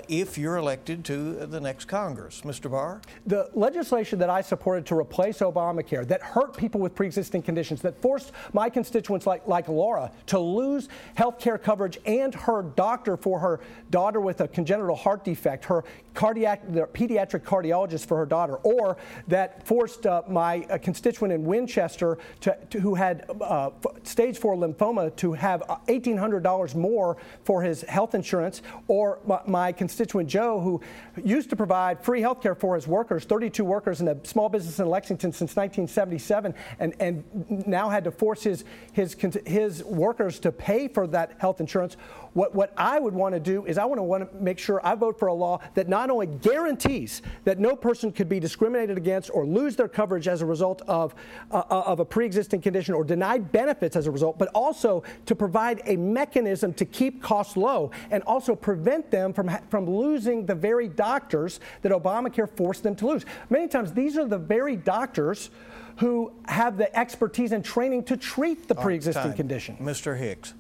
if 0.08 0.38
you're 0.38 0.58
elected 0.58 1.06
to 1.06 1.46
the 1.46 1.60
next 1.60 1.86
Congress, 1.86 2.42
Mr. 2.42 2.70
Barr? 2.70 3.02
The 3.28 3.50
legislation 3.54 4.20
that 4.20 4.30
I 4.30 4.42
supported 4.42 4.86
to 4.88 4.96
replace 4.98 5.40
Obamacare 5.40 6.08
that 6.08 6.22
hurt 6.22 6.58
people 6.58 6.82
with 6.82 6.96
pre-existing 6.96 7.44
conditions, 7.44 7.82
that 7.82 8.02
forced 8.02 8.32
my 8.54 8.70
constituents 8.70 9.26
like, 9.26 9.48
like 9.48 9.68
Laura 9.68 10.12
to 10.28 10.40
lose 10.40 10.90
health 11.16 11.40
care 11.40 11.58
coverage 11.58 12.00
and 12.06 12.34
her 12.34 12.64
doctor 12.64 13.16
for 13.16 13.29
for 13.30 13.38
her 13.38 13.60
daughter 13.92 14.20
with 14.20 14.42
a 14.42 14.48
congenital 14.48 14.96
heart 14.96 15.24
defect, 15.24 15.66
her 15.66 15.84
cardiac, 16.16 16.62
the 16.74 16.82
pediatric 16.82 17.44
cardiologist 17.44 18.08
for 18.08 18.18
her 18.18 18.26
daughter, 18.26 18.56
or 18.64 18.98
that 19.28 19.66
forced 19.68 20.08
uh, 20.08 20.24
my 20.28 20.66
uh, 20.72 20.80
constituent 20.80 21.32
in 21.32 21.44
Winchester 21.44 22.18
to, 22.42 22.58
to 22.72 22.80
who 22.80 22.96
had 22.96 23.30
uh, 23.42 23.70
stage 24.04 24.40
four 24.40 24.56
lymphoma 24.56 25.16
to 25.16 25.34
have 25.34 25.62
$1,800 25.88 26.74
more 26.74 27.18
for 27.44 27.62
his 27.62 27.84
health 27.84 28.16
insurance, 28.16 28.64
or 28.88 29.20
my, 29.28 29.40
my, 29.46 29.72
constituent 29.72 30.28
Joe 30.28 30.60
who 30.60 30.82
used 31.24 31.52
to 31.52 31.56
provide 31.56 32.04
free 32.04 32.22
health 32.22 32.42
care 32.42 32.56
for 32.56 32.74
his 32.74 32.88
workers, 32.88 33.26
32 33.26 33.64
workers 33.64 34.02
in 34.02 34.08
a 34.08 34.26
small 34.26 34.50
business 34.50 34.80
in 34.80 34.90
Lexington 34.90 35.32
since 35.32 35.56
1977, 35.56 36.56
and, 36.80 36.96
and 37.00 37.24
now 37.68 37.90
had 37.90 38.04
to 38.06 38.12
force 38.12 38.42
his, 38.42 38.66
his, 38.92 39.16
his 39.46 39.84
workers 39.84 40.40
to 40.40 40.52
pay 40.52 40.88
for 40.88 41.06
that 41.06 41.36
health 41.38 41.60
insurance. 41.60 41.96
What, 42.34 42.54
what 42.54 42.74
I 42.78 43.00
would 43.00 43.14
want 43.20 43.36
to 43.36 43.40
do 43.40 43.66
is 43.66 43.78
I 43.78 43.86
want 43.86 44.00
to 44.00 44.04
want 44.04 44.32
to 44.32 44.44
make 44.44 44.58
sure 44.58 44.82
I 44.84 44.96
vote 44.96 45.20
for 45.20 45.28
a 45.28 45.34
law 45.34 45.60
that 45.76 45.88
not 45.88 46.10
only 46.10 46.28
guarantees 46.28 47.22
that 47.44 47.60
no 47.60 47.76
person 47.76 48.12
could 48.12 48.28
be 48.28 48.40
discriminated 48.40 48.98
against 48.98 49.30
or 49.34 49.46
lose 49.46 49.76
their 49.76 49.88
coverage 49.88 50.28
as 50.28 50.42
a 50.42 50.46
result 50.46 50.82
of, 50.88 51.14
uh, 51.52 51.64
uh, 51.70 51.84
of 51.86 52.00
a 52.00 52.06
pre-existing 52.06 52.62
condition 52.62 52.96
or 52.96 53.04
denied 53.04 53.52
benefits 53.52 53.96
as 53.96 54.08
a 54.08 54.12
result, 54.12 54.40
but 54.40 54.48
also 54.56 55.04
to 55.26 55.36
provide 55.36 55.82
a 55.86 55.96
mechanism 55.98 56.74
to 56.74 56.86
keep 56.86 57.22
costs 57.22 57.56
low 57.56 57.92
and 58.10 58.24
also 58.24 58.56
prevent 58.56 59.12
them 59.12 59.34
from, 59.34 59.50
from 59.70 59.90
losing 59.90 60.46
the 60.46 60.56
very 60.56 60.88
doctors 60.88 61.60
that 61.82 61.92
Obamacare 61.92 62.50
forced 62.50 62.84
them 62.84 62.96
to 62.96 63.08
lose. 63.08 63.26
Many 63.50 63.68
times 63.68 63.92
these 63.92 64.18
are 64.18 64.26
the 64.26 64.38
very 64.38 64.76
doctors 64.76 65.50
who 65.98 66.32
have 66.48 66.78
the 66.78 66.98
expertise 66.98 67.52
and 67.52 67.64
training 67.64 68.04
to 68.04 68.16
treat 68.16 68.68
the 68.70 68.76
pre-existing 68.76 69.34
condition. 69.34 69.76
Mr. 69.82 70.18
Hicks. 70.18 70.54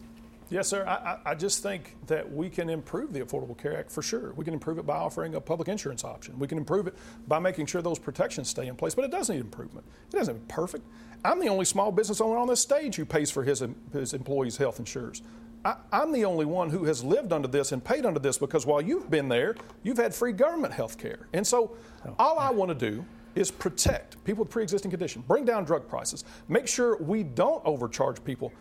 Yes, 0.49 0.67
sir. 0.67 0.85
I, 0.87 1.19
I, 1.31 1.35
just 1.35 1.61
think 1.61 1.95
that 2.07 2.31
we 2.31 2.49
can 2.49 2.69
improve 2.69 3.13
the 3.13 3.21
Affordable 3.21 3.55
Care 3.55 3.77
Act 3.77 3.91
for 3.91 4.01
sure. 4.01 4.33
We 4.33 4.43
can 4.43 4.53
improve 4.53 4.79
it 4.79 4.85
by 4.85 4.95
offering 4.95 5.35
a 5.35 5.41
public 5.41 5.67
insurance 5.67 6.03
option. 6.03 6.39
We 6.39 6.47
can 6.47 6.57
improve 6.57 6.87
it 6.87 6.95
by 7.27 7.37
making 7.37 7.67
sure 7.67 7.83
those 7.83 7.99
protections 7.99 8.49
stay 8.49 8.67
in 8.67 8.75
place, 8.75 8.95
but 8.95 9.05
it 9.05 9.11
does 9.11 9.29
need 9.29 9.41
improvement. 9.41 9.85
It 10.11 10.15
doesn't 10.15 10.35
need 10.35 10.47
perfect. 10.47 10.87
I'm 11.23 11.39
the 11.39 11.49
only 11.49 11.65
small 11.65 11.91
business 11.91 12.19
owner 12.19 12.37
on 12.37 12.47
this 12.47 12.59
stage 12.59 12.95
who 12.95 13.05
pays 13.05 13.29
for 13.29 13.43
his, 13.43 13.63
his 13.93 14.13
employees' 14.13 14.57
health 14.57 14.79
insurance. 14.79 15.21
I, 15.63 15.75
am 15.91 16.11
the 16.11 16.25
only 16.25 16.45
one 16.45 16.69
who 16.69 16.85
has 16.85 17.03
lived 17.03 17.31
under 17.31 17.47
this 17.47 17.71
and 17.71 17.83
paid 17.83 18.05
under 18.05 18.19
this 18.19 18.37
because 18.37 18.65
while 18.65 18.81
you've 18.81 19.11
been 19.11 19.29
there, 19.29 19.55
you've 19.83 19.97
had 19.97 20.15
free 20.15 20.31
government 20.31 20.73
health 20.73 20.97
care. 20.97 21.27
And 21.33 21.45
so 21.45 21.75
oh. 22.07 22.15
all 22.17 22.39
I 22.39 22.49
want 22.49 22.69
to 22.69 22.91
do 22.91 23.05
is 23.35 23.51
protect 23.51 24.23
people 24.23 24.45
with 24.45 24.51
pre 24.51 24.63
existing 24.63 24.89
conditions, 24.89 25.25
bring 25.27 25.45
down 25.45 25.63
drug 25.65 25.87
prices, 25.87 26.23
make 26.47 26.67
sure 26.67 26.97
we 26.97 27.23
don't 27.23 27.63
overcharge 27.65 28.23
people 28.23 28.51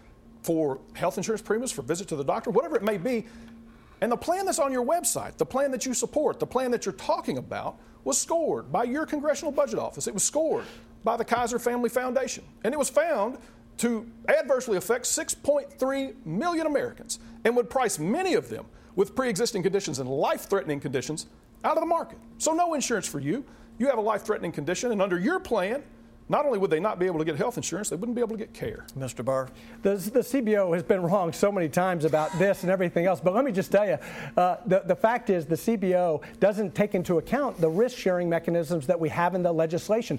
for 0.49 0.81
health 0.95 1.19
insurance 1.19 1.43
premiums, 1.43 1.71
for 1.71 1.83
visit 1.83 2.09
to 2.09 2.17
the 2.17 2.25
doctor, 2.25 2.51
whatever 2.51 2.75
it 2.75 2.83
may 2.83 2.97
be. 2.97 3.27
And 4.01 4.11
the 4.11 4.17
plan 4.17 4.47
that's 4.47 4.59
on 4.59 4.73
your 4.73 4.83
website, 4.83 5.37
the 5.37 5.45
plan 5.45 5.71
that 5.73 5.85
you 5.85 5.93
support, 5.93 6.41
the 6.41 6.47
plan 6.47 6.71
that 6.71 6.87
you're 6.87 6.95
talking 6.95 7.37
about, 7.37 7.79
was 8.03 8.17
scored 8.17 8.73
by 8.73 8.85
your 8.85 9.05
Congressional 9.05 9.53
Budget 9.53 9.79
Office. 9.79 10.07
It 10.07 10.15
was 10.15 10.23
scored 10.23 10.65
by 11.05 11.19
the 11.19 11.25
Kaiser 11.25 11.59
Family 11.59 11.91
Foundation. 11.91 12.45
And 12.65 12.73
it 12.73 12.79
was 12.79 12.89
found 12.89 13.37
to 13.77 14.11
adversely 14.27 14.79
affect 14.79 15.05
6.3 15.05 16.15
million 16.25 16.67
Americans 16.67 17.19
and 17.45 17.55
would 17.55 17.69
price 17.69 17.99
many 17.99 18.33
of 18.33 18.49
them 18.49 18.65
with 18.97 19.15
pre 19.15 19.29
existing 19.29 19.63
conditions 19.63 19.99
and 19.99 20.09
life 20.09 20.49
threatening 20.49 20.81
conditions 20.81 21.27
out 21.63 21.77
of 21.77 21.83
the 21.83 21.87
market. 21.87 22.17
So, 22.39 22.55
no 22.55 22.73
insurance 22.73 23.07
for 23.07 23.21
you. 23.21 23.45
You 23.77 23.89
have 23.89 23.99
a 23.99 24.01
life 24.01 24.23
threatening 24.23 24.53
condition, 24.53 24.93
and 24.93 25.03
under 25.03 25.19
your 25.19 25.41
plan, 25.41 25.83
not 26.29 26.45
only 26.45 26.59
would 26.59 26.71
they 26.71 26.81
not 26.81 26.99
be 26.99 27.07
able 27.07 27.19
to 27.19 27.25
get 27.25 27.37
health 27.37 27.57
insurance, 27.57 27.88
they 27.88 27.97
wouldn't 27.97 28.14
be 28.14 28.21
able 28.21 28.37
to 28.37 28.38
get 28.38 28.53
care. 28.53 28.85
Mr. 28.99 29.25
Barr? 29.25 29.49
The, 29.83 29.97
the 29.97 30.21
CBO 30.21 30.75
has 30.75 30.83
been 30.83 31.03
wrong 31.03 31.33
so 31.33 31.51
many 31.51 31.69
times 31.69 32.05
about 32.05 32.37
this 32.38 32.62
and 32.62 32.71
everything 32.71 33.07
else, 33.07 33.21
but 33.21 33.35
let 33.35 33.45
me 33.45 33.53
just 33.53 33.73
tell 33.73 33.87
you 33.87 33.99
uh, 34.37 34.57
the, 34.67 34.83
the 34.85 34.97
fact 34.97 35.31
is 35.31 35.47
the 35.47 35.55
CBO 35.55 36.23
doesn't 36.41 36.75
take 36.75 36.95
into 36.95 37.19
account 37.19 37.61
the 37.61 37.69
risk 37.69 37.97
sharing 37.97 38.29
mechanisms 38.29 38.87
that 38.87 38.99
we 38.99 39.09
have 39.09 39.35
in 39.35 39.43
the 39.43 39.53
legislation 39.53 40.19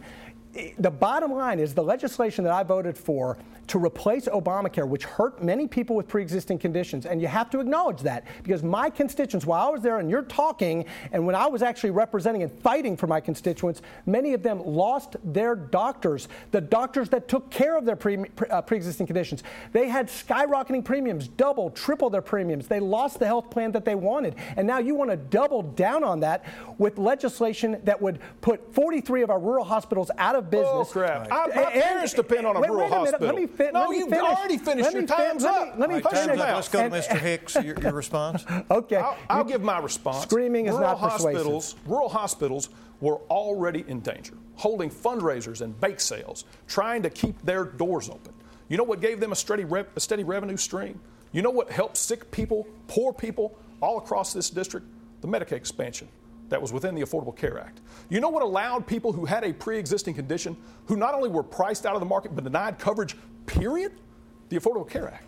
the 0.77 0.89
bottom 0.89 1.31
line 1.31 1.59
is 1.59 1.73
the 1.73 1.83
legislation 1.83 2.43
that 2.43 2.53
I 2.53 2.63
voted 2.63 2.97
for 2.97 3.37
to 3.69 3.77
replace 3.77 4.25
Obamacare, 4.27 4.87
which 4.87 5.05
hurt 5.05 5.43
many 5.43 5.67
people 5.67 5.95
with 5.95 6.07
pre 6.07 6.23
existing 6.23 6.57
conditions. 6.57 7.05
And 7.05 7.21
you 7.21 7.27
have 7.27 7.51
to 7.51 7.59
acknowledge 7.59 8.01
that 8.01 8.25
because 8.41 8.63
my 8.63 8.89
constituents, 8.89 9.45
while 9.45 9.67
I 9.67 9.69
was 9.69 9.81
there 9.81 9.99
and 9.99 10.09
you're 10.09 10.23
talking, 10.23 10.85
and 11.11 11.25
when 11.25 11.35
I 11.35 11.45
was 11.45 11.61
actually 11.61 11.91
representing 11.91 12.41
and 12.41 12.51
fighting 12.51 12.97
for 12.97 13.05
my 13.05 13.21
constituents, 13.21 13.83
many 14.07 14.33
of 14.33 14.41
them 14.41 14.59
lost 14.65 15.17
their 15.23 15.55
doctors, 15.55 16.27
the 16.49 16.61
doctors 16.61 17.09
that 17.09 17.27
took 17.27 17.51
care 17.51 17.77
of 17.77 17.85
their 17.85 17.95
pre 17.95 18.17
uh, 18.49 18.61
existing 18.71 19.05
conditions. 19.05 19.43
They 19.71 19.87
had 19.87 20.07
skyrocketing 20.07 20.83
premiums, 20.83 21.27
double, 21.27 21.69
triple 21.69 22.09
their 22.09 22.23
premiums. 22.23 22.67
They 22.67 22.79
lost 22.79 23.19
the 23.19 23.27
health 23.27 23.51
plan 23.51 23.71
that 23.73 23.85
they 23.85 23.95
wanted. 23.95 24.35
And 24.57 24.65
now 24.65 24.79
you 24.79 24.95
want 24.95 25.11
to 25.11 25.17
double 25.17 25.61
down 25.61 26.03
on 26.03 26.21
that 26.21 26.43
with 26.79 26.97
legislation 26.97 27.79
that 27.83 28.01
would 28.01 28.19
put 28.41 28.73
43 28.73 29.21
of 29.21 29.29
our 29.29 29.39
rural 29.39 29.63
hospitals 29.63 30.09
out 30.17 30.35
of 30.35 30.38
business. 30.41 30.69
Oh, 30.71 30.85
crap. 30.85 31.31
I, 31.31 31.47
my 31.47 31.61
and, 31.63 31.83
parents 31.83 32.13
depend 32.13 32.45
on 32.47 32.55
a 32.55 32.59
wait, 32.61 32.69
rural 32.69 32.83
wait 32.83 32.91
a 32.91 32.95
hospital. 32.95 33.27
Let 33.27 33.35
me 33.35 33.47
fi- 33.47 33.71
no, 33.71 33.81
let 33.81 33.89
me 33.89 33.97
you've 33.97 34.09
finish. 34.09 34.23
already 34.23 34.57
finished. 34.57 34.93
Your 34.93 35.05
time's 35.05 35.43
fin- 35.43 35.53
up. 35.53 35.59
Let 35.59 35.75
me, 35.75 35.79
let 35.79 35.89
me 35.89 35.95
right, 35.95 36.05
finish. 36.05 36.37
Let's 36.37 36.69
go 36.69 36.89
to 36.89 36.95
Mr. 36.95 37.17
Hicks. 37.17 37.55
Your, 37.55 37.79
your 37.79 37.93
response. 37.93 38.45
okay. 38.71 38.97
I'll, 38.97 39.17
I'll 39.29 39.43
give 39.43 39.61
my 39.61 39.79
response. 39.79 40.23
Screaming 40.23 40.67
is 40.67 40.77
not 40.77 40.97
hospitals, 40.97 41.73
persuasive. 41.73 41.89
Rural 41.89 42.09
hospitals 42.09 42.69
were 43.01 43.17
already 43.29 43.85
in 43.87 44.01
danger, 44.01 44.33
holding 44.55 44.89
fundraisers 44.89 45.61
and 45.61 45.79
bake 45.79 45.99
sales, 45.99 46.45
trying 46.67 47.01
to 47.03 47.09
keep 47.09 47.41
their 47.43 47.65
doors 47.65 48.09
open. 48.09 48.33
You 48.67 48.77
know 48.77 48.83
what 48.83 49.01
gave 49.01 49.19
them 49.19 49.31
a 49.31 49.35
steady, 49.35 49.63
a 49.63 49.99
steady 49.99 50.23
revenue 50.23 50.57
stream? 50.57 50.99
You 51.31 51.41
know 51.41 51.49
what 51.49 51.71
helped 51.71 51.97
sick 51.97 52.29
people, 52.31 52.67
poor 52.87 53.13
people 53.13 53.57
all 53.81 53.97
across 53.97 54.33
this 54.33 54.49
district? 54.49 54.85
The 55.21 55.27
Medicaid 55.27 55.53
expansion 55.53 56.07
that 56.49 56.61
was 56.61 56.73
within 56.73 56.95
the 56.95 57.01
Affordable 57.01 57.35
Care 57.35 57.59
Act. 57.59 57.81
You 58.09 58.19
know 58.19 58.29
what 58.29 58.43
allowed 58.43 58.85
people 58.85 59.13
who 59.13 59.25
had 59.25 59.43
a 59.43 59.53
pre 59.53 59.77
existing 59.77 60.13
condition, 60.15 60.57
who 60.85 60.95
not 60.95 61.13
only 61.13 61.29
were 61.29 61.43
priced 61.43 61.85
out 61.85 61.95
of 61.95 61.99
the 61.99 62.05
market 62.05 62.35
but 62.35 62.43
denied 62.43 62.79
coverage, 62.79 63.15
period? 63.45 63.93
The 64.49 64.57
Affordable 64.57 64.89
Care 64.89 65.09
Act. 65.09 65.25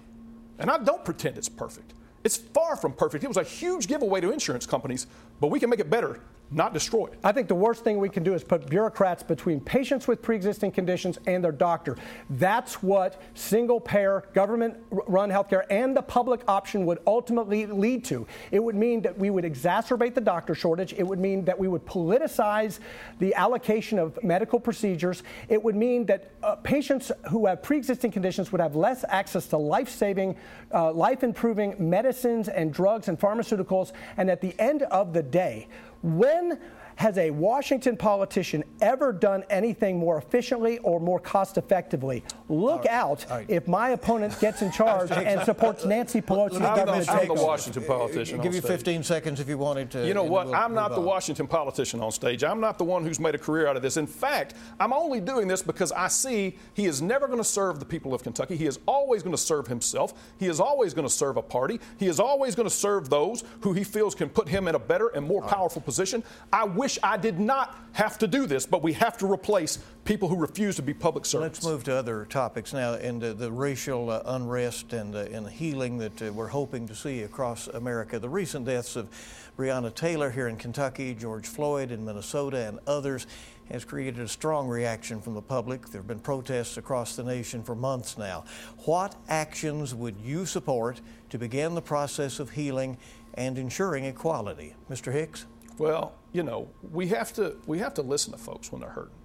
And 0.59 0.69
I 0.69 0.77
don't 0.77 1.03
pretend 1.05 1.37
it's 1.37 1.49
perfect. 1.49 1.93
It's 2.23 2.37
far 2.37 2.75
from 2.75 2.93
perfect. 2.93 3.23
It 3.23 3.27
was 3.27 3.37
a 3.37 3.43
huge 3.43 3.87
giveaway 3.87 4.21
to 4.21 4.31
insurance 4.31 4.65
companies, 4.65 5.07
but 5.39 5.47
we 5.47 5.59
can 5.59 5.69
make 5.69 5.79
it 5.79 5.89
better 5.89 6.19
not 6.51 6.73
destroy 6.73 7.05
it. 7.05 7.17
I 7.23 7.31
think 7.31 7.47
the 7.47 7.55
worst 7.55 7.83
thing 7.83 7.97
we 7.97 8.09
can 8.09 8.23
do 8.23 8.33
is 8.33 8.43
put 8.43 8.69
bureaucrats 8.69 9.23
between 9.23 9.61
patients 9.61 10.07
with 10.07 10.21
pre 10.21 10.35
existing 10.35 10.71
conditions 10.71 11.17
and 11.25 11.43
their 11.43 11.51
doctor. 11.51 11.97
That's 12.29 12.83
what 12.83 13.21
single 13.33 13.79
payer, 13.79 14.25
government 14.33 14.77
run 14.89 15.29
healthcare 15.29 15.63
and 15.69 15.95
the 15.95 16.01
public 16.01 16.41
option 16.47 16.85
would 16.85 16.99
ultimately 17.07 17.65
lead 17.65 18.03
to. 18.05 18.27
It 18.51 18.61
would 18.61 18.75
mean 18.75 19.01
that 19.03 19.17
we 19.17 19.29
would 19.29 19.45
exacerbate 19.45 20.13
the 20.13 20.21
doctor 20.21 20.53
shortage. 20.53 20.93
It 20.93 21.03
would 21.03 21.19
mean 21.19 21.45
that 21.45 21.57
we 21.57 21.69
would 21.69 21.85
politicize 21.85 22.79
the 23.19 23.33
allocation 23.35 23.97
of 23.97 24.21
medical 24.21 24.59
procedures. 24.59 25.23
It 25.47 25.63
would 25.63 25.75
mean 25.75 26.05
that 26.07 26.31
uh, 26.43 26.55
patients 26.55 27.11
who 27.29 27.45
have 27.45 27.63
pre 27.63 27.77
existing 27.77 28.11
conditions 28.11 28.51
would 28.51 28.61
have 28.61 28.75
less 28.75 29.05
access 29.07 29.47
to 29.47 29.57
life 29.57 29.89
saving, 29.89 30.35
uh, 30.73 30.91
life 30.91 31.23
improving 31.23 31.75
medicines 31.77 32.49
and 32.49 32.73
drugs 32.73 33.07
and 33.07 33.17
pharmaceuticals. 33.17 33.93
And 34.17 34.29
at 34.29 34.41
the 34.41 34.53
end 34.59 34.83
of 34.83 35.13
the 35.13 35.23
day, 35.23 35.67
when 36.01 36.59
has 37.01 37.17
a 37.17 37.31
Washington 37.31 37.97
politician 37.97 38.63
ever 38.79 39.11
done 39.11 39.43
anything 39.49 39.97
more 39.97 40.19
efficiently 40.19 40.77
or 40.79 40.99
more 40.99 41.19
cost 41.19 41.57
effectively? 41.57 42.23
Look 42.47 42.85
right. 42.85 42.93
out 42.93 43.25
right. 43.27 43.45
if 43.49 43.67
my 43.67 43.89
opponent 43.89 44.39
gets 44.39 44.61
in 44.61 44.71
charge 44.81 45.09
and 45.09 45.41
supports 45.41 45.83
Nancy 45.83 46.21
Pelosi. 46.21 46.61
I'm, 46.61 46.85
the, 46.85 47.11
I'm 47.11 47.27
the 47.27 47.33
Washington 47.33 47.83
politician. 47.85 48.37
I'll 48.37 48.43
give 48.43 48.53
you 48.53 48.61
15 48.61 49.01
seconds 49.01 49.39
if 49.39 49.49
you 49.49 49.57
wanted 49.57 49.89
to. 49.91 50.05
You 50.05 50.13
know 50.13 50.23
what? 50.23 50.53
I'm 50.53 50.75
not 50.75 50.93
the 50.93 51.01
Washington 51.01 51.47
politician 51.47 52.01
on 52.01 52.11
stage. 52.11 52.43
I'm 52.43 52.59
not 52.59 52.77
the 52.77 52.83
one 52.83 53.03
who's 53.03 53.19
made 53.19 53.33
a 53.33 53.39
career 53.39 53.65
out 53.65 53.75
of 53.75 53.81
this. 53.81 53.97
In 53.97 54.05
fact, 54.05 54.53
I'm 54.79 54.93
only 54.93 55.19
doing 55.19 55.47
this 55.47 55.63
because 55.63 55.91
I 55.91 56.07
see 56.07 56.55
he 56.75 56.85
is 56.85 57.01
never 57.01 57.25
going 57.25 57.39
to 57.39 57.43
serve 57.43 57.79
the 57.79 57.85
people 57.85 58.13
of 58.13 58.21
Kentucky. 58.21 58.55
He 58.55 58.67
is 58.67 58.79
always 58.85 59.23
going 59.23 59.35
to 59.35 59.41
serve 59.41 59.65
himself. 59.65 60.13
He 60.37 60.45
is 60.45 60.59
always 60.59 60.93
going 60.93 61.07
to 61.07 61.13
serve 61.13 61.37
a 61.37 61.41
party. 61.41 61.79
He 61.97 62.05
is 62.05 62.19
always 62.19 62.53
going 62.53 62.69
to 62.69 62.75
serve 62.75 63.09
those 63.09 63.43
who 63.61 63.73
he 63.73 63.83
feels 63.83 64.13
can 64.13 64.29
put 64.29 64.47
him 64.47 64.67
in 64.67 64.75
a 64.75 64.79
better 64.79 65.07
and 65.07 65.25
more 65.25 65.41
powerful 65.41 65.81
position. 65.81 66.23
I 66.53 66.65
wish 66.65 66.90
wish 66.91 66.99
I 67.03 67.15
did 67.15 67.39
not 67.39 67.77
have 67.93 68.17
to 68.19 68.27
do 68.27 68.45
this, 68.45 68.65
but 68.65 68.83
we 68.83 68.91
have 68.93 69.17
to 69.19 69.31
replace 69.31 69.79
people 70.03 70.27
who 70.27 70.35
refuse 70.35 70.75
to 70.75 70.81
be 70.81 70.93
public 70.93 71.25
servants. 71.25 71.63
Let's 71.63 71.65
move 71.65 71.83
to 71.85 71.95
other 71.95 72.25
topics 72.25 72.73
now 72.73 72.95
and 72.95 73.23
uh, 73.23 73.31
the 73.31 73.49
racial 73.49 74.09
uh, 74.09 74.21
unrest 74.25 74.91
and, 74.91 75.15
uh, 75.15 75.19
and 75.31 75.47
healing 75.47 75.97
that 75.99 76.21
uh, 76.21 76.33
we're 76.33 76.47
hoping 76.47 76.87
to 76.89 76.95
see 76.95 77.23
across 77.23 77.67
America. 77.67 78.19
The 78.19 78.27
recent 78.27 78.65
deaths 78.65 78.97
of 78.97 79.09
Breonna 79.57 79.93
Taylor 79.93 80.31
here 80.31 80.49
in 80.49 80.57
Kentucky, 80.57 81.13
George 81.13 81.47
Floyd 81.47 81.91
in 81.91 82.03
Minnesota, 82.03 82.67
and 82.67 82.79
others 82.87 83.25
has 83.71 83.85
created 83.85 84.19
a 84.19 84.27
strong 84.27 84.67
reaction 84.67 85.21
from 85.21 85.33
the 85.33 85.41
public. 85.41 85.87
There 85.87 86.01
have 86.01 86.07
been 86.07 86.19
protests 86.19 86.75
across 86.75 87.15
the 87.15 87.23
nation 87.23 87.63
for 87.63 87.73
months 87.73 88.17
now. 88.17 88.43
What 88.83 89.15
actions 89.29 89.95
would 89.95 90.17
you 90.21 90.45
support 90.45 90.99
to 91.29 91.37
begin 91.37 91.73
the 91.73 91.81
process 91.81 92.41
of 92.41 92.49
healing 92.49 92.97
and 93.35 93.57
ensuring 93.57 94.03
equality? 94.03 94.75
Mr. 94.89 95.13
Hicks? 95.13 95.45
Well, 95.81 96.13
you 96.31 96.43
know, 96.43 96.69
we 96.91 97.07
have 97.07 97.33
to 97.33 97.55
we 97.65 97.79
have 97.79 97.95
to 97.95 98.03
listen 98.03 98.33
to 98.33 98.37
folks 98.37 98.71
when 98.71 98.81
they're 98.81 98.91
hurting. 98.91 99.15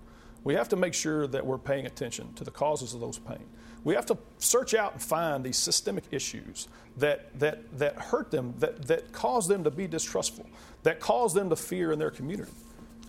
We 0.43 0.55
have 0.55 0.71
to 0.71 0.77
make 0.77 0.95
sure 0.95 1.27
that 1.27 1.45
we're 1.45 1.59
paying 1.59 1.85
attention 1.85 2.33
to 2.33 2.45
the 2.45 2.51
causes 2.51 2.95
of 2.95 3.01
those 3.01 3.19
pain. 3.19 3.45
We 3.85 3.95
have 3.95 4.07
to 4.07 4.17
search 4.39 4.73
out 4.73 4.95
and 4.95 5.03
find 5.03 5.45
these 5.45 5.59
systemic 5.59 6.05
issues 6.11 6.69
that 6.97 7.39
that 7.39 7.79
that 7.79 7.97
hurt 7.97 8.31
them, 8.31 8.55
that 8.61 8.87
that 8.87 9.13
cause 9.13 9.47
them 9.47 9.65
to 9.65 9.71
be 9.71 9.87
distrustful, 9.87 10.47
that 10.83 10.99
cause 10.99 11.35
them 11.35 11.51
to 11.51 11.57
fear 11.57 11.93
in 11.93 11.99
their 11.99 12.11
community. 12.11 12.53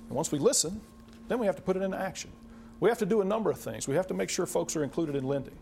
And 0.09 0.11
once 0.17 0.29
we 0.29 0.39
listen, 0.39 0.81
then 1.29 1.39
we 1.39 1.45
have 1.45 1.55
to 1.55 1.61
put 1.61 1.77
it 1.77 1.83
into 1.83 1.97
action. 1.97 2.31
We 2.81 2.89
have 2.89 2.97
to 2.97 3.05
do 3.05 3.21
a 3.21 3.25
number 3.25 3.49
of 3.49 3.57
things. 3.57 3.87
We 3.87 3.95
have 3.95 4.07
to 4.07 4.13
make 4.13 4.29
sure 4.29 4.45
folks 4.45 4.75
are 4.75 4.83
included 4.83 5.15
in 5.15 5.23
lending. 5.23 5.57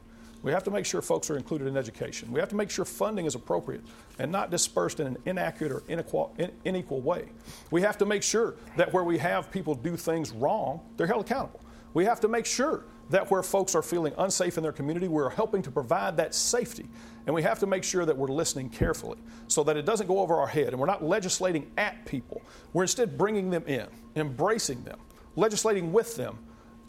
We 0.45 0.51
have 0.51 0.63
to 0.65 0.71
make 0.71 0.85
sure 0.85 1.01
folks 1.01 1.31
are 1.31 1.37
included 1.37 1.67
in 1.67 1.75
education. 1.75 2.31
We 2.31 2.39
have 2.39 2.49
to 2.49 2.55
make 2.55 2.69
sure 2.69 2.85
funding 2.85 3.25
is 3.25 3.33
appropriate 3.33 3.81
and 4.19 4.31
not 4.31 4.51
dispersed 4.51 4.99
in 4.99 5.07
an 5.07 5.17
inaccurate 5.25 5.71
or 5.71 5.81
unequal, 5.89 7.01
way. 7.01 7.29
We 7.71 7.81
have 7.81 7.97
to 7.97 8.05
make 8.05 8.21
sure 8.21 8.53
that 8.77 8.93
where 8.93 9.03
we 9.03 9.17
have 9.17 9.49
people 9.49 9.73
do 9.73 9.97
things 9.97 10.31
wrong, 10.31 10.81
they're 10.97 11.07
held 11.07 11.25
accountable. 11.25 11.61
We 11.95 12.05
have 12.05 12.19
to 12.19 12.27
make 12.27 12.45
sure 12.45 12.83
that 13.09 13.31
where 13.31 13.41
folks 13.41 13.73
are 13.73 13.81
feeling 13.81 14.13
unsafe 14.19 14.57
in 14.57 14.61
their 14.61 14.71
community, 14.71 15.07
we're 15.07 15.31
helping 15.31 15.63
to 15.63 15.71
provide 15.71 16.15
that 16.17 16.35
safety. 16.35 16.85
And 17.25 17.33
we 17.33 17.41
have 17.41 17.57
to 17.57 17.65
make 17.65 17.83
sure 17.83 18.05
that 18.05 18.15
we're 18.15 18.27
listening 18.27 18.69
carefully 18.69 19.17
so 19.47 19.63
that 19.63 19.77
it 19.77 19.85
doesn't 19.87 20.05
go 20.05 20.19
over 20.19 20.35
our 20.35 20.45
head 20.45 20.67
and 20.67 20.79
we're 20.79 20.85
not 20.85 21.03
legislating 21.03 21.71
at 21.75 22.05
people. 22.05 22.43
We're 22.71 22.83
instead 22.83 23.17
bringing 23.17 23.49
them 23.49 23.63
in, 23.65 23.87
embracing 24.15 24.83
them, 24.83 24.99
legislating 25.35 25.91
with 25.91 26.15
them, 26.15 26.37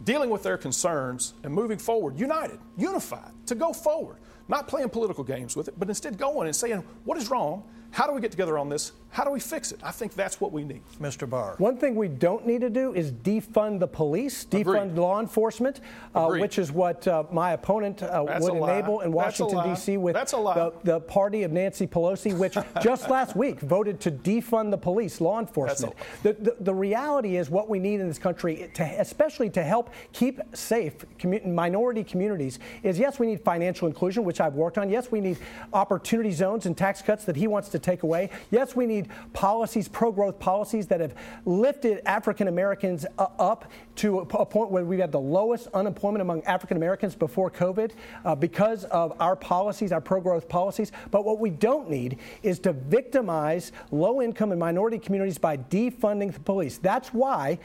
dealing 0.03 0.29
with 0.29 0.43
their 0.43 0.57
concerns 0.57 1.33
and 1.43 1.53
moving 1.53 1.77
forward, 1.77 2.19
united, 2.19 2.59
unified, 2.77 3.31
to 3.45 3.55
go 3.55 3.73
forward. 3.73 4.17
Not 4.47 4.67
playing 4.67 4.89
political 4.89 5.23
games 5.23 5.55
with 5.55 5.67
it, 5.67 5.77
but 5.77 5.89
instead 5.89 6.17
going 6.17 6.47
and 6.47 6.55
saying, 6.55 6.83
what 7.03 7.17
is 7.17 7.29
wrong? 7.29 7.63
How 7.91 8.07
do 8.07 8.13
we 8.13 8.21
get 8.21 8.31
together 8.31 8.57
on 8.57 8.69
this? 8.69 8.91
How 9.09 9.23
do 9.23 9.31
we 9.31 9.39
fix 9.39 9.71
it? 9.71 9.79
I 9.81 9.91
think 9.91 10.13
that's 10.13 10.39
what 10.39 10.51
we 10.51 10.63
need. 10.63 10.81
Mr. 11.01 11.27
Barr. 11.27 11.55
One 11.57 11.77
thing 11.77 11.95
we 11.95 12.07
don't 12.07 12.45
need 12.45 12.61
to 12.61 12.69
do 12.69 12.93
is 12.93 13.11
defund 13.11 13.79
the 13.79 13.87
police, 13.87 14.45
defund 14.45 14.89
Agreed. 14.89 14.95
law 14.95 15.19
enforcement, 15.19 15.79
uh, 16.13 16.27
which 16.27 16.59
is 16.59 16.71
what 16.71 17.07
uh, 17.07 17.23
my 17.31 17.53
opponent 17.53 18.03
uh, 18.03 18.23
would 18.39 18.53
enable 18.53 18.99
in 19.01 19.11
Washington. 19.11 19.63
D.C. 19.63 19.97
with 19.97 20.13
That's 20.13 20.33
a. 20.33 20.37
The, 20.37 20.73
the 20.83 20.99
party 20.99 21.43
of 21.43 21.51
Nancy 21.51 21.87
Pelosi, 21.87 22.37
which 22.37 22.57
just 22.83 23.09
last 23.09 23.35
week 23.35 23.59
voted 23.61 23.99
to 24.01 24.11
defund 24.11 24.69
the 24.69 24.77
police, 24.77 25.19
law 25.19 25.39
enforcement. 25.39 25.95
The, 26.21 26.33
the, 26.33 26.55
the 26.59 26.75
reality 26.75 27.37
is 27.37 27.49
what 27.49 27.69
we 27.69 27.79
need 27.79 27.99
in 27.99 28.07
this 28.07 28.19
country, 28.19 28.69
to, 28.75 28.83
especially 28.99 29.49
to 29.51 29.63
help 29.63 29.89
keep 30.13 30.39
safe 30.53 30.93
commu- 31.17 31.45
minority 31.45 32.03
communities, 32.03 32.59
is 32.83 32.99
yes, 32.99 33.17
we 33.17 33.25
need 33.25 33.41
financial 33.41 33.87
inclusion, 33.87 34.23
which 34.23 34.41
I've 34.41 34.53
worked 34.53 34.77
on. 34.77 34.89
Yes, 34.91 35.11
we 35.11 35.21
need 35.21 35.39
opportunity 35.73 36.31
zones 36.31 36.67
and 36.67 36.77
tax 36.77 37.01
cuts 37.01 37.25
that 37.25 37.35
he 37.35 37.47
wants 37.47 37.69
to 37.69 37.76
take 37.79 38.03
away. 38.03 38.29
Yes, 38.51 38.75
we 38.75 38.85
need 38.85 39.09
policies, 39.33 39.87
pro 39.87 40.11
growth 40.11 40.39
policies 40.39 40.87
that 40.87 40.99
have 40.99 41.15
lifted 41.45 42.01
African 42.05 42.47
Americans 42.47 43.05
uh, 43.17 43.27
up 43.39 43.71
to 43.97 44.19
a, 44.19 44.45
point 44.45 44.69
where 44.69 44.85
we 44.85 44.97
have 44.97 45.07
had 45.07 45.11
the 45.11 45.19
lowest 45.19 45.67
unemployment 45.73 46.21
among 46.21 46.43
African 46.43 46.77
Americans 46.77 47.15
before 47.15 47.49
COVID 47.49 47.91
uh, 48.25 48.35
because 48.35 48.83
of 48.85 49.13
our 49.19 49.35
policies, 49.35 49.91
our 49.91 50.01
pro 50.01 50.21
growth 50.21 50.47
policies. 50.47 50.91
But 51.11 51.25
what 51.25 51.39
we 51.39 51.49
don't 51.49 51.89
need 51.89 52.19
is 52.43 52.59
to 52.59 52.73
victimize 52.73 53.71
low 53.91 54.21
income 54.21 54.51
and 54.51 54.59
minority 54.59 54.99
communities 54.99 55.37
by 55.37 55.57
defunding 55.57 56.33
the 56.33 56.39
police. 56.39 56.77
That's 56.77 57.13
why 57.13 57.57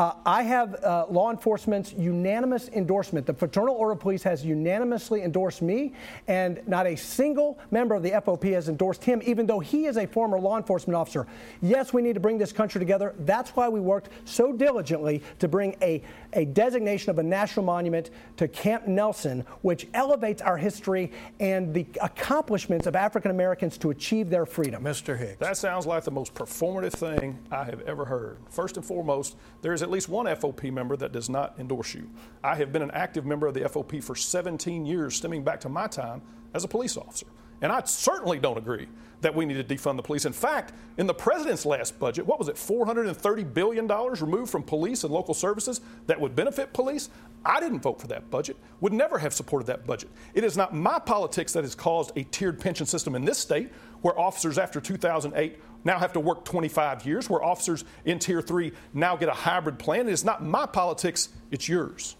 uh, 0.00 0.14
I 0.24 0.44
have 0.44 0.82
uh, 0.82 1.04
law 1.10 1.30
enforcement's 1.30 1.92
unanimous 1.92 2.68
endorsement. 2.68 3.26
The 3.26 3.34
Fraternal 3.34 3.74
Order 3.74 3.92
of 3.92 4.00
Police 4.00 4.22
has 4.22 4.42
unanimously 4.42 5.22
endorsed 5.22 5.60
me, 5.60 5.92
and 6.26 6.62
not 6.66 6.86
a 6.86 6.96
single 6.96 7.58
member 7.70 7.94
of 7.94 8.02
the 8.02 8.12
FOP 8.12 8.44
has 8.54 8.70
endorsed 8.70 9.04
him, 9.04 9.20
even 9.26 9.46
though 9.46 9.60
he 9.60 9.84
is 9.84 9.98
a 9.98 10.06
former 10.06 10.40
law 10.40 10.56
enforcement 10.56 10.96
officer. 10.96 11.26
Yes, 11.60 11.92
we 11.92 12.00
need 12.00 12.14
to 12.14 12.20
bring 12.20 12.38
this 12.38 12.50
country 12.50 12.78
together. 12.78 13.14
That's 13.18 13.50
why 13.50 13.68
we 13.68 13.78
worked 13.78 14.08
so 14.24 14.54
diligently 14.54 15.22
to 15.38 15.48
bring 15.48 15.76
a, 15.82 16.02
a 16.32 16.46
designation 16.46 17.10
of 17.10 17.18
a 17.18 17.22
national 17.22 17.66
monument 17.66 18.08
to 18.38 18.48
Camp 18.48 18.86
Nelson, 18.86 19.44
which 19.60 19.86
elevates 19.92 20.40
our 20.40 20.56
history 20.56 21.12
and 21.40 21.74
the 21.74 21.86
accomplishments 22.00 22.86
of 22.86 22.96
African 22.96 23.30
Americans 23.30 23.76
to 23.76 23.90
achieve 23.90 24.30
their 24.30 24.46
freedom. 24.46 24.82
Mr. 24.82 25.18
Hicks. 25.18 25.36
That 25.40 25.58
sounds 25.58 25.86
like 25.86 26.04
the 26.04 26.10
most 26.10 26.32
performative 26.32 26.94
thing 26.94 27.38
I 27.50 27.64
have 27.64 27.82
ever 27.82 28.06
heard. 28.06 28.38
First 28.48 28.78
and 28.78 28.86
foremost, 28.86 29.36
there 29.60 29.74
is 29.74 29.82
at 29.82 29.89
least 29.90 30.08
one 30.08 30.26
FOP 30.26 30.72
member 30.72 30.96
that 30.96 31.12
does 31.12 31.28
not 31.28 31.54
endorse 31.58 31.94
you. 31.94 32.08
I 32.42 32.54
have 32.56 32.72
been 32.72 32.82
an 32.82 32.90
active 32.92 33.26
member 33.26 33.46
of 33.46 33.54
the 33.54 33.60
FOP 33.60 34.02
for 34.02 34.14
17 34.14 34.86
years, 34.86 35.14
stemming 35.14 35.44
back 35.44 35.60
to 35.60 35.68
my 35.68 35.86
time 35.86 36.22
as 36.54 36.64
a 36.64 36.68
police 36.68 36.96
officer. 36.96 37.26
And 37.62 37.70
I 37.70 37.82
certainly 37.84 38.38
don't 38.38 38.56
agree 38.56 38.88
that 39.20 39.34
we 39.34 39.44
need 39.44 39.66
to 39.66 39.76
defund 39.76 39.96
the 39.96 40.02
police. 40.02 40.24
In 40.24 40.32
fact, 40.32 40.72
in 40.96 41.06
the 41.06 41.12
president's 41.12 41.66
last 41.66 41.98
budget, 41.98 42.26
what 42.26 42.38
was 42.38 42.48
it, 42.48 42.56
$430 42.56 43.52
billion 43.52 43.86
removed 43.86 44.50
from 44.50 44.62
police 44.62 45.04
and 45.04 45.12
local 45.12 45.34
services 45.34 45.82
that 46.06 46.18
would 46.18 46.34
benefit 46.34 46.72
police? 46.72 47.10
I 47.44 47.60
didn't 47.60 47.80
vote 47.80 48.00
for 48.00 48.06
that 48.08 48.30
budget, 48.30 48.56
would 48.80 48.94
never 48.94 49.18
have 49.18 49.34
supported 49.34 49.66
that 49.66 49.86
budget. 49.86 50.10
It 50.32 50.42
is 50.42 50.56
not 50.56 50.74
my 50.74 50.98
politics 50.98 51.52
that 51.52 51.64
has 51.64 51.74
caused 51.74 52.16
a 52.16 52.24
tiered 52.24 52.58
pension 52.58 52.86
system 52.86 53.14
in 53.14 53.24
this 53.24 53.38
state 53.38 53.70
where 54.00 54.18
officers 54.18 54.56
after 54.56 54.80
2008 54.80 55.58
now 55.84 55.98
have 55.98 56.12
to 56.14 56.20
work 56.20 56.44
25 56.44 57.06
years, 57.06 57.30
where 57.30 57.42
officers 57.42 57.84
in 58.04 58.18
Tier 58.18 58.42
3 58.42 58.72
now 58.92 59.16
get 59.16 59.28
a 59.28 59.34
hybrid 59.34 59.78
plan. 59.78 60.08
It 60.08 60.12
is 60.12 60.24
not 60.24 60.44
my 60.44 60.66
politics, 60.66 61.28
it's 61.50 61.68
yours. 61.68 62.16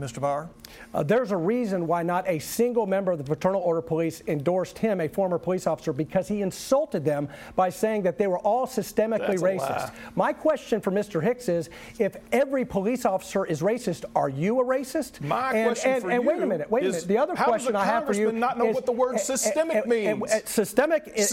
Mr. 0.00 0.20
Barr. 0.20 0.50
Uh, 0.94 1.02
there's 1.02 1.30
a 1.30 1.36
reason 1.36 1.86
why 1.86 2.02
not 2.02 2.26
a 2.28 2.38
single 2.38 2.86
member 2.86 3.12
of 3.12 3.18
the 3.18 3.24
Fraternal 3.24 3.60
Order 3.60 3.82
Police 3.82 4.22
endorsed 4.26 4.78
him, 4.78 5.00
a 5.00 5.08
former 5.08 5.38
police 5.38 5.66
officer, 5.66 5.92
because 5.92 6.28
he 6.28 6.42
insulted 6.42 7.04
them 7.04 7.28
by 7.54 7.68
saying 7.70 8.02
that 8.02 8.18
they 8.18 8.26
were 8.26 8.38
all 8.38 8.66
systemically 8.66 9.38
That's 9.38 9.42
racist. 9.42 9.92
My 10.14 10.32
question 10.32 10.80
for 10.80 10.90
Mr. 10.90 11.22
Hicks 11.22 11.48
is 11.48 11.70
if 11.98 12.16
every 12.32 12.64
police 12.64 13.04
officer 13.04 13.44
is 13.44 13.60
racist, 13.60 14.04
are 14.14 14.28
you 14.28 14.60
a 14.60 14.64
racist? 14.64 15.20
My 15.20 15.52
and, 15.52 15.66
question 15.68 15.90
and, 15.92 16.02
for 16.02 16.10
and 16.10 16.26
wait 16.26 16.42
a 16.42 16.46
minute, 16.46 16.70
wait 16.70 16.84
a 16.84 16.88
minute. 16.88 17.06
The 17.06 17.18
other 17.18 17.34
question 17.34 17.74
a 17.74 17.78
I 17.78 17.84
have 17.84 18.06
for 18.06 18.12
you 18.14 18.26
congressman 18.26 18.40
not 18.40 18.58
know 18.58 18.68
is, 18.68 18.74
what 18.74 18.86
the 18.86 18.92
word 18.92 19.12
uh, 19.14 19.16
uh, 19.16 19.18
systemic 19.18 19.76
uh, 19.76 19.80
uh, 19.80 19.86
means? 19.86 20.22
uh, 20.32 20.40
systemic, 20.44 21.12
is- 21.14 21.32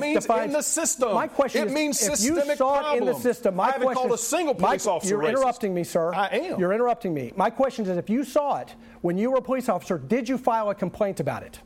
means 0.00 0.22
defined- 0.22 0.46
in 0.46 0.52
the 0.52 0.62
system. 0.62 1.14
My 1.14 1.26
question 1.28 1.62
It 1.62 1.66
is, 1.68 1.72
means 1.74 2.02
if 2.02 2.16
systemic 2.16 2.46
you 2.46 2.56
saw 2.56 2.92
it 2.94 2.98
in 2.98 3.04
the 3.04 3.14
system, 3.14 3.56
my 3.56 3.64
I 3.64 3.66
haven't 3.72 3.82
question 3.82 4.00
called 4.00 4.10
a 4.12 4.14
is- 4.14 4.20
single 4.26 4.54
my- 4.54 4.68
police 4.68 4.86
officer 4.86 5.10
You're 5.14 5.22
racist. 5.22 5.28
interrupting 5.30 5.74
me, 5.74 5.84
sir. 5.84 6.14
I 6.14 6.26
am. 6.28 6.58
You're 6.60 6.72
interrupting 6.72 7.12
me. 7.14 7.32
My 7.36 7.50
question 7.50 7.86
is, 7.86 7.96
if 7.96 8.08
you 8.10 8.24
saw 8.24 8.58
it 8.58 8.63
when 9.02 9.18
you 9.18 9.30
were 9.30 9.38
a 9.38 9.42
police 9.42 9.68
officer, 9.68 9.98
did 9.98 10.28
you 10.28 10.38
file 10.38 10.70
a 10.70 10.74
complaint 10.74 11.20
about 11.20 11.42
it? 11.42 11.60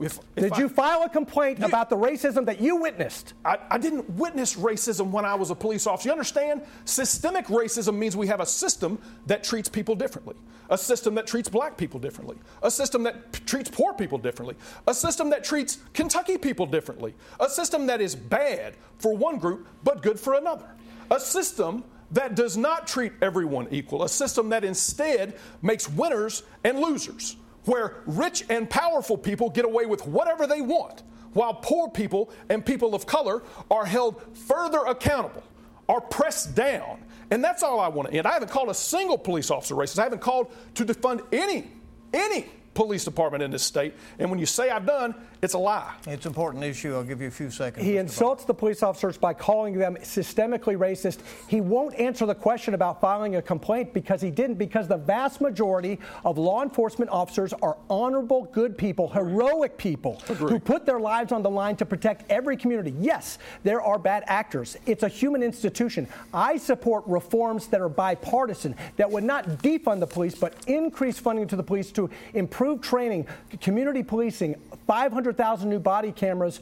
If- 0.00 0.20
if 0.36 0.44
Did 0.44 0.52
I- 0.52 0.58
you 0.58 0.68
file 0.68 1.02
a 1.02 1.08
complaint 1.08 1.60
about 1.60 1.90
the 1.90 1.96
racism 1.96 2.46
that 2.46 2.60
you 2.60 2.76
witnessed? 2.76 3.34
I, 3.44 3.58
I 3.68 3.78
didn't 3.78 4.08
witness 4.10 4.54
racism 4.54 5.10
when 5.10 5.24
I 5.24 5.34
was 5.34 5.50
a 5.50 5.56
police 5.56 5.88
officer. 5.88 6.08
You 6.08 6.12
understand? 6.12 6.62
Systemic 6.84 7.46
racism 7.46 7.96
means 7.96 8.16
we 8.16 8.28
have 8.28 8.38
a 8.40 8.46
system 8.46 9.00
that 9.26 9.42
treats 9.42 9.68
people 9.68 9.96
differently, 9.96 10.36
a 10.70 10.78
system 10.78 11.16
that 11.16 11.26
treats 11.26 11.48
black 11.48 11.76
people 11.76 11.98
differently, 11.98 12.36
a 12.62 12.70
system 12.70 13.02
that 13.02 13.32
p- 13.32 13.40
treats 13.44 13.70
poor 13.70 13.92
people 13.92 14.18
differently, 14.18 14.54
a 14.86 14.94
system 14.94 15.30
that 15.30 15.42
treats 15.42 15.78
Kentucky 15.94 16.38
people 16.38 16.66
differently, 16.66 17.12
a 17.40 17.50
system 17.50 17.86
that 17.86 18.00
is 18.00 18.14
bad 18.14 18.74
for 18.98 19.16
one 19.16 19.38
group 19.38 19.66
but 19.82 20.00
good 20.02 20.20
for 20.20 20.34
another, 20.34 20.66
a 21.10 21.18
system 21.18 21.82
that 22.12 22.34
does 22.34 22.56
not 22.56 22.86
treat 22.86 23.12
everyone 23.20 23.68
equal, 23.70 24.02
a 24.02 24.08
system 24.08 24.48
that 24.50 24.64
instead 24.64 25.38
makes 25.62 25.88
winners 25.88 26.42
and 26.64 26.80
losers 26.80 27.36
where 27.64 27.96
rich 28.06 28.44
and 28.48 28.68
powerful 28.68 29.16
people 29.18 29.50
get 29.50 29.64
away 29.64 29.86
with 29.86 30.06
whatever 30.06 30.46
they 30.46 30.62
want, 30.62 31.02
while 31.34 31.54
poor 31.54 31.88
people 31.88 32.30
and 32.48 32.64
people 32.64 32.94
of 32.94 33.06
color 33.06 33.42
are 33.70 33.84
held 33.84 34.22
further 34.36 34.78
accountable, 34.86 35.42
are 35.88 36.00
pressed 36.00 36.54
down. 36.54 37.04
And 37.30 37.44
that's 37.44 37.62
all 37.62 37.78
I 37.78 37.88
want 37.88 38.10
to 38.10 38.16
end. 38.16 38.26
I 38.26 38.32
haven't 38.32 38.50
called 38.50 38.70
a 38.70 38.74
single 38.74 39.18
police 39.18 39.50
officer 39.50 39.74
racist. 39.74 39.98
I 39.98 40.04
haven't 40.04 40.22
called 40.22 40.50
to 40.76 40.84
defund 40.86 41.22
any, 41.30 41.70
any 42.14 42.46
police 42.78 43.04
department 43.04 43.42
in 43.42 43.50
this 43.50 43.64
state. 43.64 43.92
And 44.20 44.30
when 44.30 44.38
you 44.38 44.46
say 44.46 44.70
I've 44.70 44.86
done, 44.86 45.12
it's 45.42 45.54
a 45.54 45.58
lie. 45.58 45.92
It's 46.06 46.26
an 46.26 46.30
important 46.30 46.62
issue. 46.62 46.94
I'll 46.94 47.02
give 47.02 47.20
you 47.20 47.26
a 47.26 47.30
few 47.30 47.50
seconds. 47.50 47.84
He 47.84 47.94
Mr. 47.94 48.00
insults 48.00 48.44
the 48.44 48.54
police 48.54 48.84
officers 48.84 49.18
by 49.18 49.34
calling 49.34 49.76
them 49.76 49.96
systemically 49.96 50.76
racist. 50.76 51.18
He 51.48 51.60
won't 51.60 51.96
answer 51.96 52.24
the 52.24 52.36
question 52.36 52.74
about 52.74 53.00
filing 53.00 53.34
a 53.34 53.42
complaint 53.42 53.92
because 53.92 54.20
he 54.20 54.30
didn't, 54.30 54.58
because 54.58 54.86
the 54.86 54.96
vast 54.96 55.40
majority 55.40 55.98
of 56.24 56.38
law 56.38 56.62
enforcement 56.62 57.10
officers 57.10 57.52
are 57.62 57.76
honorable, 57.90 58.44
good 58.52 58.78
people, 58.78 59.08
heroic 59.08 59.76
people 59.76 60.20
who 60.38 60.60
put 60.60 60.86
their 60.86 61.00
lives 61.00 61.32
on 61.32 61.42
the 61.42 61.50
line 61.50 61.74
to 61.76 61.84
protect 61.84 62.30
every 62.30 62.56
community. 62.56 62.94
Yes, 63.00 63.38
there 63.64 63.82
are 63.82 63.98
bad 63.98 64.22
actors. 64.28 64.76
It's 64.86 65.02
a 65.02 65.08
human 65.08 65.42
institution. 65.42 66.06
I 66.32 66.58
support 66.58 67.02
reforms 67.08 67.66
that 67.68 67.80
are 67.80 67.88
bipartisan, 67.88 68.76
that 68.98 69.10
would 69.10 69.24
not 69.24 69.48
defund 69.64 69.98
the 69.98 70.06
police, 70.06 70.36
but 70.36 70.54
increase 70.68 71.18
funding 71.18 71.48
to 71.48 71.56
the 71.56 71.64
police 71.64 71.90
to 71.92 72.08
improve 72.34 72.67
training, 72.76 73.26
community 73.60 74.02
policing, 74.02 74.56
500,000 74.86 75.70
new 75.70 75.78
body 75.78 76.12
cameras. 76.12 76.60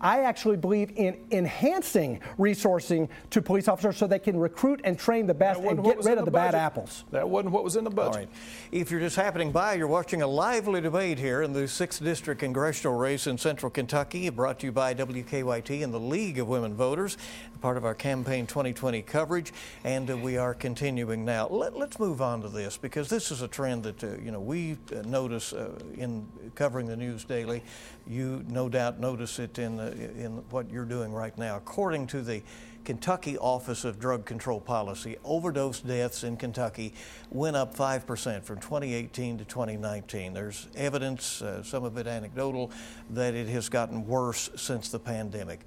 I 0.00 0.22
actually 0.22 0.56
believe 0.56 0.92
in 0.96 1.18
enhancing 1.30 2.20
resourcing 2.38 3.08
to 3.30 3.42
police 3.42 3.68
officers 3.68 3.96
so 3.96 4.06
they 4.06 4.18
can 4.18 4.38
recruit 4.38 4.80
and 4.84 4.98
train 4.98 5.26
the 5.26 5.34
best 5.34 5.60
and 5.60 5.82
get 5.82 6.04
rid 6.04 6.18
of 6.18 6.24
the 6.24 6.30
the 6.30 6.36
bad 6.36 6.54
apples. 6.54 7.04
That 7.10 7.28
wasn't 7.28 7.52
what 7.52 7.64
was 7.64 7.76
in 7.76 7.84
the 7.84 7.90
budget. 7.90 8.14
All 8.14 8.20
right. 8.20 8.28
If 8.70 8.90
you're 8.90 9.00
just 9.00 9.16
happening 9.16 9.50
by, 9.50 9.74
you're 9.74 9.86
watching 9.86 10.22
a 10.22 10.26
lively 10.26 10.80
debate 10.80 11.18
here 11.18 11.42
in 11.42 11.52
the 11.52 11.60
6th 11.60 12.02
District 12.02 12.38
congressional 12.38 12.96
race 12.96 13.26
in 13.26 13.38
central 13.38 13.70
Kentucky, 13.70 14.28
brought 14.28 14.60
to 14.60 14.66
you 14.66 14.72
by 14.72 14.94
WKYT 14.94 15.82
and 15.82 15.92
the 15.92 16.00
League 16.00 16.38
of 16.38 16.48
Women 16.48 16.74
Voters, 16.74 17.16
part 17.60 17.76
of 17.76 17.84
our 17.84 17.94
Campaign 17.94 18.46
2020 18.46 19.02
coverage. 19.02 19.52
And 19.84 20.10
uh, 20.10 20.16
we 20.16 20.36
are 20.36 20.54
continuing 20.54 21.24
now. 21.24 21.48
Let, 21.48 21.74
us 21.74 21.98
move 21.98 22.20
on 22.20 22.42
to 22.42 22.48
this 22.48 22.76
because 22.76 23.08
this 23.08 23.30
is 23.30 23.42
a 23.42 23.48
trend 23.48 23.84
that, 23.84 24.04
uh, 24.04 24.08
you 24.22 24.30
know, 24.30 24.40
we 24.40 24.76
uh, 24.94 25.02
notice 25.02 25.52
uh, 25.52 25.70
in 25.96 26.26
covering 26.54 26.86
the 26.86 26.96
news 26.96 27.24
daily. 27.24 27.62
You 28.06 28.44
no 28.48 28.68
doubt 28.68 29.00
notice 29.00 29.38
it 29.38 29.58
in, 29.58 29.77
in 29.80 30.42
what 30.50 30.70
you're 30.70 30.84
doing 30.84 31.12
right 31.12 31.36
now. 31.36 31.56
According 31.56 32.06
to 32.08 32.22
the 32.22 32.42
Kentucky 32.84 33.36
Office 33.36 33.84
of 33.84 34.00
Drug 34.00 34.24
Control 34.24 34.60
Policy, 34.60 35.18
overdose 35.22 35.80
deaths 35.80 36.24
in 36.24 36.38
Kentucky 36.38 36.94
went 37.30 37.54
up 37.54 37.74
5% 37.74 38.42
from 38.42 38.58
2018 38.60 39.38
to 39.38 39.44
2019. 39.44 40.32
There's 40.32 40.68
evidence, 40.74 41.42
uh, 41.42 41.62
some 41.62 41.84
of 41.84 41.98
it 41.98 42.06
anecdotal, 42.06 42.70
that 43.10 43.34
it 43.34 43.46
has 43.48 43.68
gotten 43.68 44.06
worse 44.06 44.48
since 44.56 44.88
the 44.88 44.98
pandemic. 44.98 45.60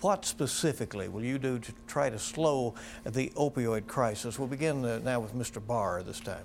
What 0.00 0.24
specifically 0.24 1.08
will 1.08 1.24
you 1.24 1.38
do 1.38 1.58
to 1.58 1.72
try 1.86 2.08
to 2.08 2.18
slow 2.18 2.74
the 3.04 3.28
opioid 3.36 3.86
crisis? 3.86 4.38
We'll 4.38 4.48
begin 4.48 4.84
uh, 4.84 5.00
now 5.04 5.20
with 5.20 5.34
Mr. 5.34 5.64
Barr 5.64 6.02
this 6.02 6.20
time. 6.20 6.44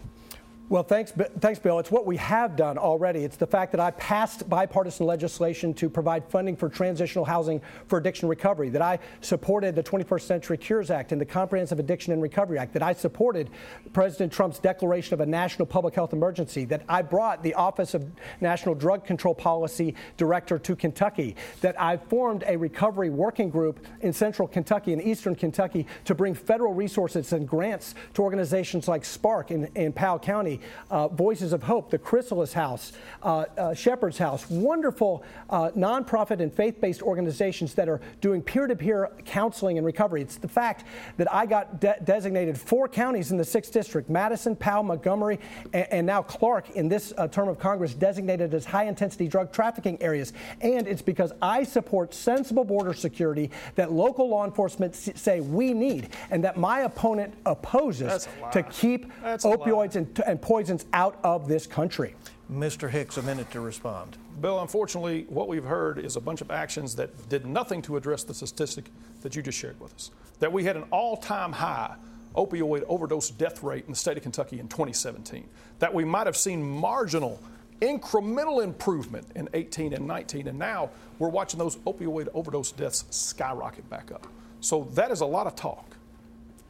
Well, 0.69 0.83
thanks, 0.83 1.11
thanks, 1.39 1.57
Bill. 1.57 1.79
It's 1.79 1.89
what 1.89 2.05
we 2.05 2.15
have 2.17 2.55
done 2.55 2.77
already. 2.77 3.23
It's 3.23 3.37
the 3.37 3.47
fact 3.47 3.71
that 3.71 3.81
I 3.81 3.89
passed 3.89 4.47
bipartisan 4.47 5.07
legislation 5.07 5.73
to 5.73 5.89
provide 5.89 6.23
funding 6.29 6.55
for 6.55 6.69
transitional 6.69 7.25
housing 7.25 7.59
for 7.87 7.97
addiction 7.97 8.29
recovery, 8.29 8.69
that 8.69 8.81
I 8.83 8.99
supported 9.21 9.73
the 9.73 9.81
21st 9.81 10.21
Century 10.21 10.57
Cures 10.57 10.91
Act 10.91 11.11
and 11.11 11.19
the 11.19 11.25
Comprehensive 11.25 11.79
Addiction 11.79 12.13
and 12.13 12.21
Recovery 12.21 12.59
Act, 12.59 12.73
that 12.73 12.83
I 12.83 12.93
supported 12.93 13.49
President 13.93 14.31
Trump's 14.31 14.59
declaration 14.59 15.15
of 15.15 15.21
a 15.21 15.25
national 15.25 15.65
public 15.65 15.95
health 15.95 16.13
emergency, 16.13 16.65
that 16.65 16.83
I 16.87 17.01
brought 17.01 17.41
the 17.41 17.55
Office 17.55 17.95
of 17.95 18.05
National 18.39 18.75
Drug 18.75 19.03
Control 19.03 19.33
Policy 19.33 19.95
Director 20.17 20.59
to 20.59 20.75
Kentucky, 20.75 21.35
that 21.61 21.81
I 21.81 21.97
formed 21.97 22.43
a 22.45 22.55
recovery 22.55 23.09
working 23.09 23.49
group 23.49 23.83
in 24.01 24.13
central 24.13 24.47
Kentucky 24.47 24.93
and 24.93 25.01
eastern 25.01 25.33
Kentucky 25.33 25.87
to 26.05 26.13
bring 26.13 26.35
federal 26.35 26.75
resources 26.75 27.33
and 27.33 27.47
grants 27.47 27.95
to 28.13 28.21
organizations 28.21 28.87
like 28.87 29.03
Spark 29.03 29.49
in, 29.49 29.65
in 29.73 29.91
Powell 29.91 30.19
County 30.19 30.58
uh, 30.89 31.07
Voices 31.09 31.53
of 31.53 31.63
Hope, 31.63 31.89
the 31.89 31.97
Chrysalis 31.97 32.53
House, 32.53 32.93
uh, 33.23 33.45
uh, 33.57 33.73
Shepherd's 33.73 34.17
House, 34.17 34.49
wonderful 34.49 35.23
uh, 35.49 35.71
nonprofit 35.77 36.39
and 36.41 36.53
faith 36.53 36.79
based 36.81 37.01
organizations 37.01 37.73
that 37.75 37.89
are 37.89 38.01
doing 38.21 38.41
peer 38.41 38.67
to 38.67 38.75
peer 38.75 39.11
counseling 39.25 39.77
and 39.77 39.85
recovery. 39.85 40.21
It's 40.21 40.37
the 40.37 40.47
fact 40.47 40.85
that 41.17 41.31
I 41.33 41.45
got 41.45 41.79
de- 41.79 41.97
designated 42.03 42.57
four 42.57 42.87
counties 42.87 43.31
in 43.31 43.37
the 43.37 43.43
6th 43.43 43.71
District 43.71 44.09
Madison, 44.09 44.55
Powell, 44.55 44.83
Montgomery, 44.83 45.39
and, 45.73 45.87
and 45.91 46.07
now 46.07 46.21
Clark 46.21 46.71
in 46.71 46.87
this 46.87 47.13
uh, 47.17 47.27
term 47.27 47.47
of 47.47 47.59
Congress 47.59 47.93
designated 47.93 48.53
as 48.53 48.65
high 48.65 48.85
intensity 48.85 49.27
drug 49.27 49.51
trafficking 49.51 50.01
areas. 50.01 50.33
And 50.61 50.87
it's 50.87 51.01
because 51.01 51.31
I 51.41 51.63
support 51.63 52.13
sensible 52.13 52.63
border 52.63 52.93
security 52.93 53.51
that 53.75 53.91
local 53.91 54.29
law 54.29 54.45
enforcement 54.45 54.93
s- 54.93 55.09
say 55.15 55.39
we 55.39 55.73
need 55.73 56.09
and 56.31 56.43
that 56.43 56.57
my 56.57 56.81
opponent 56.81 57.33
opposes 57.45 58.27
to 58.51 58.63
keep 58.63 59.11
That's 59.21 59.45
opioids 59.45 59.95
and, 59.95 60.19
and 60.25 60.41
poisons 60.49 60.87
out 60.93 61.19
of 61.23 61.47
this 61.47 61.67
country. 61.67 62.15
Mr. 62.51 62.89
Hicks, 62.89 63.17
a 63.17 63.21
minute 63.21 63.51
to 63.51 63.59
respond. 63.59 64.17
Bill, 64.41 64.61
unfortunately, 64.61 65.27
what 65.29 65.47
we've 65.47 65.63
heard 65.63 65.99
is 65.99 66.15
a 66.15 66.19
bunch 66.19 66.41
of 66.41 66.49
actions 66.49 66.95
that 66.95 67.29
did 67.29 67.45
nothing 67.45 67.83
to 67.83 67.97
address 67.97 68.23
the 68.23 68.33
statistic 68.33 68.85
that 69.21 69.35
you 69.35 69.43
just 69.43 69.59
shared 69.59 69.79
with 69.79 69.93
us. 69.93 70.09
That 70.39 70.51
we 70.51 70.63
had 70.63 70.75
an 70.75 70.85
all 70.89 71.17
time 71.17 71.51
high 71.51 71.93
opioid 72.35 72.83
overdose 72.87 73.29
death 73.29 73.61
rate 73.61 73.85
in 73.85 73.91
the 73.91 73.95
state 73.95 74.17
of 74.17 74.23
Kentucky 74.23 74.59
in 74.59 74.67
2017. 74.67 75.47
That 75.77 75.93
we 75.93 76.03
might 76.03 76.25
have 76.25 76.35
seen 76.35 76.67
marginal, 76.67 77.39
incremental 77.79 78.63
improvement 78.63 79.27
in 79.35 79.49
18 79.53 79.93
and 79.93 80.07
19, 80.07 80.47
and 80.47 80.57
now 80.57 80.89
we're 81.19 81.29
watching 81.29 81.59
those 81.59 81.75
opioid 81.85 82.27
overdose 82.33 82.71
deaths 82.71 83.05
skyrocket 83.11 83.87
back 83.87 84.11
up. 84.11 84.25
So 84.61 84.85
that 84.95 85.11
is 85.11 85.21
a 85.21 85.27
lot 85.27 85.45
of 85.45 85.55
talk 85.55 85.95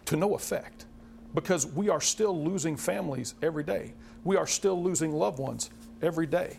to 0.07 0.17
no 0.17 0.35
effect 0.35 0.83
because 1.33 1.65
we 1.65 1.89
are 1.89 2.01
still 2.01 2.43
losing 2.43 2.75
families 2.75 3.35
every 3.41 3.63
day. 3.63 3.93
We 4.23 4.35
are 4.35 4.47
still 4.47 4.81
losing 4.81 5.11
loved 5.11 5.39
ones 5.39 5.69
every 6.01 6.25
day. 6.25 6.57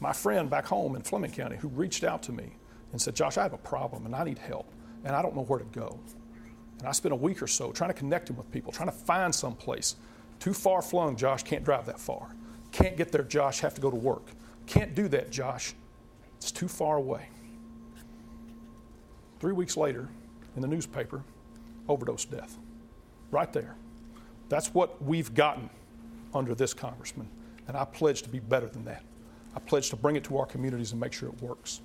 My 0.00 0.12
friend 0.12 0.48
back 0.48 0.66
home 0.66 0.96
in 0.96 1.02
Fleming 1.02 1.30
County 1.30 1.56
who 1.56 1.68
reached 1.68 2.04
out 2.04 2.22
to 2.24 2.32
me 2.32 2.56
and 2.92 3.00
said, 3.00 3.14
Josh, 3.14 3.38
I 3.38 3.42
have 3.42 3.52
a 3.52 3.58
problem 3.58 4.06
and 4.06 4.14
I 4.14 4.24
need 4.24 4.38
help 4.38 4.66
and 5.04 5.14
I 5.14 5.22
don't 5.22 5.36
know 5.36 5.44
where 5.44 5.58
to 5.58 5.64
go. 5.66 5.98
And 6.78 6.88
I 6.88 6.92
spent 6.92 7.12
a 7.12 7.16
week 7.16 7.42
or 7.42 7.46
so 7.46 7.72
trying 7.72 7.90
to 7.90 7.94
connect 7.94 8.30
him 8.30 8.36
with 8.36 8.50
people, 8.50 8.72
trying 8.72 8.88
to 8.88 8.96
find 8.96 9.34
some 9.34 9.54
place. 9.54 9.96
Too 10.38 10.54
far 10.54 10.80
flung, 10.80 11.16
Josh, 11.16 11.42
can't 11.42 11.64
drive 11.64 11.86
that 11.86 12.00
far. 12.00 12.34
Can't 12.72 12.96
get 12.96 13.12
there, 13.12 13.24
Josh, 13.24 13.60
have 13.60 13.74
to 13.74 13.80
go 13.80 13.90
to 13.90 13.96
work. 13.96 14.30
Can't 14.66 14.94
do 14.94 15.08
that, 15.08 15.30
Josh. 15.30 15.74
It's 16.36 16.50
too 16.50 16.68
far 16.68 16.96
away. 16.96 17.28
Three 19.40 19.52
weeks 19.52 19.76
later, 19.76 20.08
in 20.56 20.62
the 20.62 20.68
newspaper, 20.68 21.22
overdose 21.88 22.24
death. 22.24 22.56
Right 23.30 23.52
there. 23.52 23.74
That's 24.50 24.74
what 24.74 25.02
we've 25.02 25.32
gotten 25.32 25.70
under 26.34 26.54
this 26.54 26.74
congressman. 26.74 27.28
And 27.68 27.76
I 27.76 27.84
pledge 27.84 28.20
to 28.22 28.28
be 28.28 28.40
better 28.40 28.66
than 28.66 28.84
that. 28.84 29.02
I 29.56 29.60
pledge 29.60 29.88
to 29.90 29.96
bring 29.96 30.16
it 30.16 30.24
to 30.24 30.36
our 30.38 30.44
communities 30.44 30.90
and 30.90 31.00
make 31.00 31.12
sure 31.12 31.28
it 31.28 31.40
works. 31.40 31.80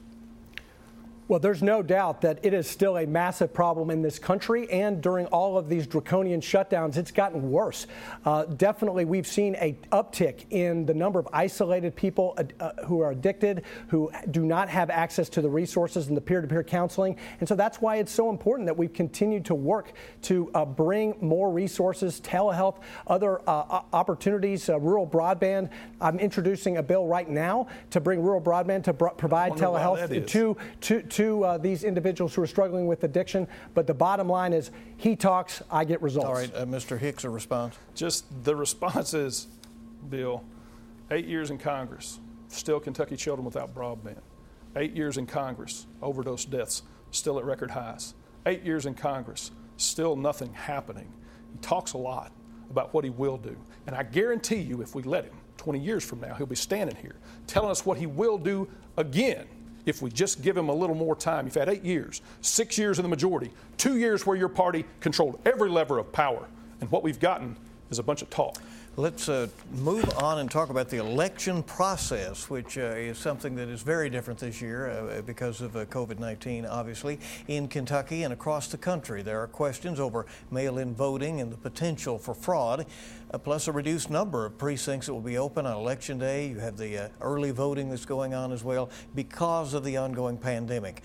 Well, 1.27 1.39
there's 1.39 1.63
no 1.63 1.81
doubt 1.81 2.21
that 2.21 2.39
it 2.43 2.53
is 2.53 2.69
still 2.69 2.99
a 2.99 3.07
massive 3.07 3.51
problem 3.51 3.89
in 3.89 4.03
this 4.03 4.19
country, 4.19 4.69
and 4.69 5.01
during 5.01 5.25
all 5.27 5.57
of 5.57 5.67
these 5.67 5.87
draconian 5.87 6.39
shutdowns, 6.39 6.97
it's 6.97 7.09
gotten 7.09 7.49
worse. 7.49 7.87
Uh, 8.25 8.45
definitely, 8.45 9.05
we've 9.05 9.25
seen 9.25 9.55
a 9.55 9.75
uptick 9.91 10.45
in 10.51 10.85
the 10.85 10.93
number 10.93 11.17
of 11.17 11.27
isolated 11.33 11.95
people 11.95 12.35
uh, 12.37 12.43
uh, 12.59 12.85
who 12.85 12.99
are 12.99 13.09
addicted, 13.09 13.63
who 13.87 14.11
do 14.29 14.45
not 14.45 14.69
have 14.69 14.91
access 14.91 15.27
to 15.29 15.41
the 15.41 15.49
resources 15.49 16.09
and 16.09 16.15
the 16.15 16.21
peer-to-peer 16.21 16.63
counseling, 16.63 17.17
and 17.39 17.49
so 17.49 17.55
that's 17.55 17.81
why 17.81 17.95
it's 17.95 18.11
so 18.11 18.29
important 18.29 18.67
that 18.67 18.77
we've 18.77 18.93
continued 18.93 19.45
to 19.45 19.55
work 19.55 19.93
to 20.21 20.51
uh, 20.53 20.63
bring 20.63 21.15
more 21.21 21.49
resources, 21.49 22.21
telehealth, 22.21 22.75
other 23.07 23.41
uh, 23.49 23.81
opportunities, 23.93 24.69
uh, 24.69 24.79
rural 24.79 25.07
broadband. 25.07 25.71
I'm 25.99 26.19
introducing 26.19 26.77
a 26.77 26.83
bill 26.83 27.07
right 27.07 27.27
now 27.27 27.65
to 27.89 27.99
bring 27.99 28.21
rural 28.21 28.41
broadband 28.41 28.83
to 28.83 28.93
br- 28.93 29.07
provide 29.07 29.53
telehealth 29.53 30.27
to 30.27 30.55
to 30.81 31.01
to 31.01 31.14
uh, 31.15 31.57
these 31.57 31.83
individuals 31.83 32.35
who 32.35 32.41
are 32.41 32.47
struggling 32.47 32.87
with 32.87 33.03
addiction. 33.03 33.47
But 33.73 33.87
the 33.87 33.93
bottom 33.93 34.27
line 34.27 34.53
is 34.53 34.71
he 34.97 35.15
talks, 35.15 35.61
I 35.71 35.85
get 35.85 36.01
results. 36.01 36.27
All 36.27 36.33
right, 36.33 36.53
uh, 36.53 36.65
Mr. 36.65 36.97
Hicks, 36.99 37.23
a 37.23 37.29
response? 37.29 37.77
Just 37.93 38.25
the 38.43 38.55
response 38.55 39.13
is, 39.13 39.47
Bill, 40.09 40.43
eight 41.11 41.25
years 41.25 41.51
in 41.51 41.57
Congress, 41.57 42.19
still 42.47 42.79
Kentucky 42.79 43.15
children 43.15 43.45
without 43.45 43.73
broadband. 43.73 44.21
Eight 44.75 44.95
years 44.95 45.17
in 45.17 45.25
Congress, 45.25 45.87
overdose 46.01 46.45
deaths 46.45 46.83
still 47.11 47.39
at 47.39 47.45
record 47.45 47.71
highs. 47.71 48.13
Eight 48.45 48.63
years 48.63 48.85
in 48.85 48.93
Congress, 48.93 49.51
still 49.77 50.15
nothing 50.15 50.53
happening. 50.53 51.11
He 51.51 51.57
talks 51.59 51.93
a 51.93 51.97
lot 51.97 52.31
about 52.69 52.93
what 52.93 53.03
he 53.03 53.09
will 53.09 53.37
do. 53.37 53.55
And 53.87 53.95
I 53.95 54.03
guarantee 54.03 54.59
you, 54.59 54.81
if 54.81 54.95
we 54.95 55.03
let 55.03 55.23
him, 55.23 55.35
20 55.57 55.79
years 55.79 56.03
from 56.03 56.19
now, 56.19 56.33
he'll 56.33 56.45
be 56.45 56.55
standing 56.55 56.95
here 56.97 57.15
telling 57.47 57.71
us 57.71 57.85
what 57.85 57.97
he 57.97 58.05
will 58.05 58.37
do 58.37 58.67
again 58.97 59.47
if 59.85 60.01
we 60.01 60.09
just 60.09 60.41
give 60.41 60.57
him 60.57 60.69
a 60.69 60.73
little 60.73 60.95
more 60.95 61.15
time. 61.15 61.45
You've 61.45 61.55
had 61.55 61.69
eight 61.69 61.83
years, 61.83 62.21
six 62.41 62.77
years 62.77 62.99
in 62.99 63.03
the 63.03 63.09
majority, 63.09 63.51
two 63.77 63.97
years 63.97 64.25
where 64.25 64.35
your 64.35 64.49
party 64.49 64.85
controlled 64.99 65.39
every 65.45 65.69
lever 65.69 65.97
of 65.99 66.11
power. 66.11 66.47
And 66.81 66.91
what 66.91 67.03
we've 67.03 67.19
gotten 67.19 67.55
is 67.89 67.99
a 67.99 68.03
bunch 68.03 68.21
of 68.21 68.29
talk. 68.29 68.61
Let's 68.97 69.27
uh, 69.27 69.49
move 69.73 70.09
on 70.19 70.39
and 70.39 70.49
talk 70.49 70.69
about 70.69 70.87
the 70.87 70.99
election 70.99 71.63
process, 71.63 72.49
which 72.49 72.77
uh, 72.77 72.93
is 72.95 73.17
something 73.17 73.53
that 73.55 73.67
is 73.67 73.81
very 73.81 74.09
different 74.09 74.39
this 74.39 74.61
year 74.61 74.89
uh, 74.89 75.21
because 75.21 75.59
of 75.59 75.75
uh, 75.75 75.83
COVID 75.87 76.17
19, 76.17 76.65
obviously. 76.65 77.19
In 77.49 77.67
Kentucky 77.67 78.23
and 78.23 78.31
across 78.31 78.69
the 78.69 78.77
country, 78.77 79.21
there 79.21 79.41
are 79.41 79.47
questions 79.47 79.99
over 79.99 80.25
mail 80.49 80.77
in 80.77 80.95
voting 80.95 81.41
and 81.41 81.51
the 81.51 81.57
potential 81.57 82.17
for 82.17 82.33
fraud, 82.33 82.85
uh, 83.31 83.37
plus 83.37 83.67
a 83.67 83.73
reduced 83.73 84.09
number 84.09 84.45
of 84.45 84.57
precincts 84.57 85.07
that 85.07 85.13
will 85.13 85.19
be 85.19 85.37
open 85.37 85.65
on 85.65 85.75
Election 85.75 86.17
Day. 86.17 86.47
You 86.47 86.59
have 86.59 86.77
the 86.77 86.97
uh, 86.97 87.09
early 87.19 87.51
voting 87.51 87.89
that's 87.89 88.05
going 88.05 88.33
on 88.33 88.53
as 88.53 88.63
well 88.63 88.89
because 89.13 89.73
of 89.73 89.83
the 89.83 89.97
ongoing 89.97 90.37
pandemic. 90.37 91.03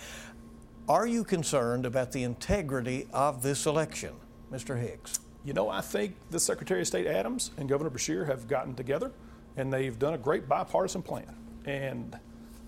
Are 0.88 1.08
you 1.08 1.24
concerned 1.24 1.84
about 1.84 2.12
the 2.12 2.22
integrity 2.22 3.08
of 3.12 3.42
this 3.42 3.66
election, 3.66 4.14
Mr. 4.52 4.80
Hicks? 4.80 5.18
You 5.44 5.54
know, 5.54 5.70
I 5.70 5.80
think 5.80 6.16
the 6.30 6.40
Secretary 6.40 6.82
of 6.82 6.86
State 6.86 7.06
Adams 7.06 7.50
and 7.56 7.68
Governor 7.68 7.90
Beshear 7.90 8.26
have 8.26 8.46
gotten 8.46 8.74
together 8.74 9.10
and 9.56 9.72
they've 9.72 9.98
done 9.98 10.14
a 10.14 10.18
great 10.18 10.48
bipartisan 10.48 11.02
plan. 11.02 11.34
And 11.64 12.18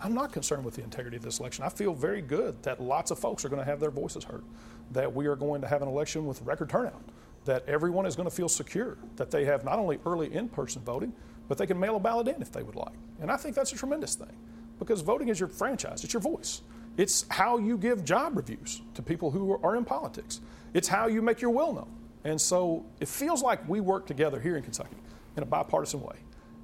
I'm 0.01 0.15
not 0.15 0.33
concerned 0.33 0.65
with 0.65 0.75
the 0.75 0.83
integrity 0.83 1.17
of 1.17 1.23
this 1.23 1.39
election. 1.39 1.65
I 1.65 1.69
feel 1.69 1.95
very 1.95 2.23
good 2.23 2.63
that 2.63 2.81
lots 2.83 3.11
of 3.11 3.19
folks 3.19 3.45
are 3.45 3.49
going 3.49 3.61
to 3.61 3.65
have 3.65 3.79
their 3.79 3.91
voices 3.91 4.25
heard, 4.25 4.43
that 4.91 5.15
we 5.15 5.27
are 5.27 5.37
going 5.37 5.61
to 5.61 5.69
have 5.69 5.83
an 5.83 5.89
election 5.89 6.27
with 6.27 6.43
record 6.43 6.71
turnout, 6.71 7.03
that 7.45 7.65
everyone 7.69 8.07
is 8.07 8.17
going 8.17 8.29
to 8.29 8.35
feel 8.35 8.49
secure, 8.49 8.97
that 9.17 9.31
they 9.31 9.45
have 9.45 9.65
not 9.65 9.79
only 9.79 9.99
early 10.07 10.35
in 10.35 10.49
person 10.49 10.83
voting, 10.83 11.13
but 11.49 11.59
they 11.59 11.67
can 11.67 11.79
mail 11.79 11.97
a 11.97 12.01
ballot 12.01 12.29
in 12.29 12.41
if 12.41 12.51
they 12.51 12.63
would 12.63 12.75
like. 12.75 12.95
And 13.21 13.31
I 13.31 13.37
think 13.37 13.55
that's 13.55 13.73
a 13.73 13.77
tremendous 13.77 14.15
thing 14.15 14.35
because 14.79 15.03
voting 15.03 15.29
is 15.29 15.39
your 15.39 15.49
franchise, 15.49 16.03
it's 16.05 16.13
your 16.13 16.23
voice. 16.23 16.63
It's 16.97 17.25
how 17.31 17.59
you 17.59 17.79
give 17.79 18.05
job 18.05 18.37
reviews 18.37 18.83
to 18.95 19.03
people 19.03 19.31
who 19.31 19.59
are 19.63 19.77
in 19.77 19.85
politics, 19.85 20.41
it's 20.75 20.89
how 20.89 21.07
you 21.07 21.23
make 21.23 21.41
your 21.41 21.51
will 21.51 21.73
known. 21.75 22.02
And 22.25 22.41
so 22.41 22.85
it 23.01 23.09
feels 23.09 23.43
like 23.43 23.69
we 23.69 23.81
worked 23.81 24.07
together 24.07 24.41
here 24.41 24.57
in 24.57 24.63
Kentucky 24.63 24.97
in 25.37 25.43
a 25.43 25.47
bipartisan 25.47 26.01
way 26.01 26.17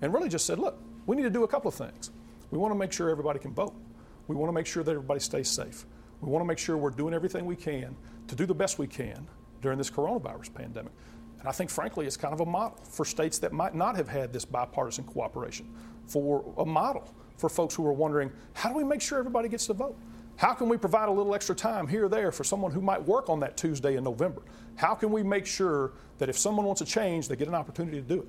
and 0.03 0.13
really 0.13 0.29
just 0.29 0.47
said, 0.47 0.59
look, 0.59 0.79
we 1.07 1.17
need 1.17 1.23
to 1.23 1.31
do 1.31 1.45
a 1.45 1.49
couple 1.49 1.69
of 1.69 1.75
things. 1.75 2.11
We 2.51 2.59
want 2.59 2.73
to 2.73 2.79
make 2.79 2.93
sure 2.93 3.11
everybody 3.11 3.39
can 3.39 3.53
vote. 3.53 3.75
We 4.29 4.37
want 4.37 4.49
to 4.49 4.53
make 4.53 4.67
sure 4.67 4.83
that 4.83 4.91
everybody 4.91 5.21
stays 5.21 5.49
safe. 5.49 5.87
We 6.21 6.31
want 6.31 6.43
to 6.43 6.47
make 6.47 6.59
sure 6.59 6.77
we're 6.77 6.91
doing 6.91 7.15
everything 7.15 7.47
we 7.47 7.57
can 7.57 7.97
to 8.27 8.35
do 8.35 8.47
the 8.47 8.55
best 8.55 8.79
we 8.79 8.87
can 8.87 9.27
during 9.63 9.79
this 9.79 9.91
coronavirus 9.91 10.55
pandemic. 10.55 10.93
And 11.41 11.49
I 11.49 11.53
think, 11.53 11.71
frankly, 11.71 12.07
it's 12.07 12.17
kind 12.17 12.35
of 12.35 12.41
a 12.41 12.47
model 12.47 12.79
for 12.85 13.05
states 13.05 13.39
that 13.39 13.53
might 13.53 13.75
not 13.75 13.97
have 13.97 14.09
had 14.09 14.33
this 14.33 14.45
bipartisan 14.45 15.05
cooperation, 15.05 15.73
for 16.07 16.45
a 16.59 16.65
model 16.65 17.15
for 17.37 17.49
folks 17.49 17.75
who 17.75 17.87
are 17.87 17.93
wondering 17.93 18.33
how 18.55 18.69
do 18.69 18.75
we 18.75 18.85
make 18.85 19.01
sure 19.01 19.19
everybody 19.19 19.49
gets 19.49 19.67
to 19.67 19.73
vote? 19.73 19.97
How 20.39 20.55
can 20.55 20.69
we 20.69 20.77
provide 20.77 21.09
a 21.09 21.13
little 21.13 21.35
extra 21.35 21.55
time 21.55 21.89
here 21.89 22.05
or 22.05 22.09
there 22.09 22.31
for 22.31 22.45
someone 22.45 22.71
who 22.71 22.81
might 22.81 23.03
work 23.03 23.29
on 23.29 23.41
that 23.41 23.57
Tuesday 23.57 23.97
in 23.97 24.05
November? 24.05 24.41
How 24.77 24.95
can 24.95 25.11
we 25.11 25.25
make 25.25 25.47
sure 25.47 25.91
that 26.19 26.29
if 26.29 26.39
someone 26.39 26.65
wants 26.65 26.81
a 26.81 26.85
change, 26.85 27.27
they 27.27 27.35
get 27.35 27.49
an 27.49 27.57
opportunity 27.57 28.01
to 28.01 28.07
do 28.07 28.21
it? 28.21 28.29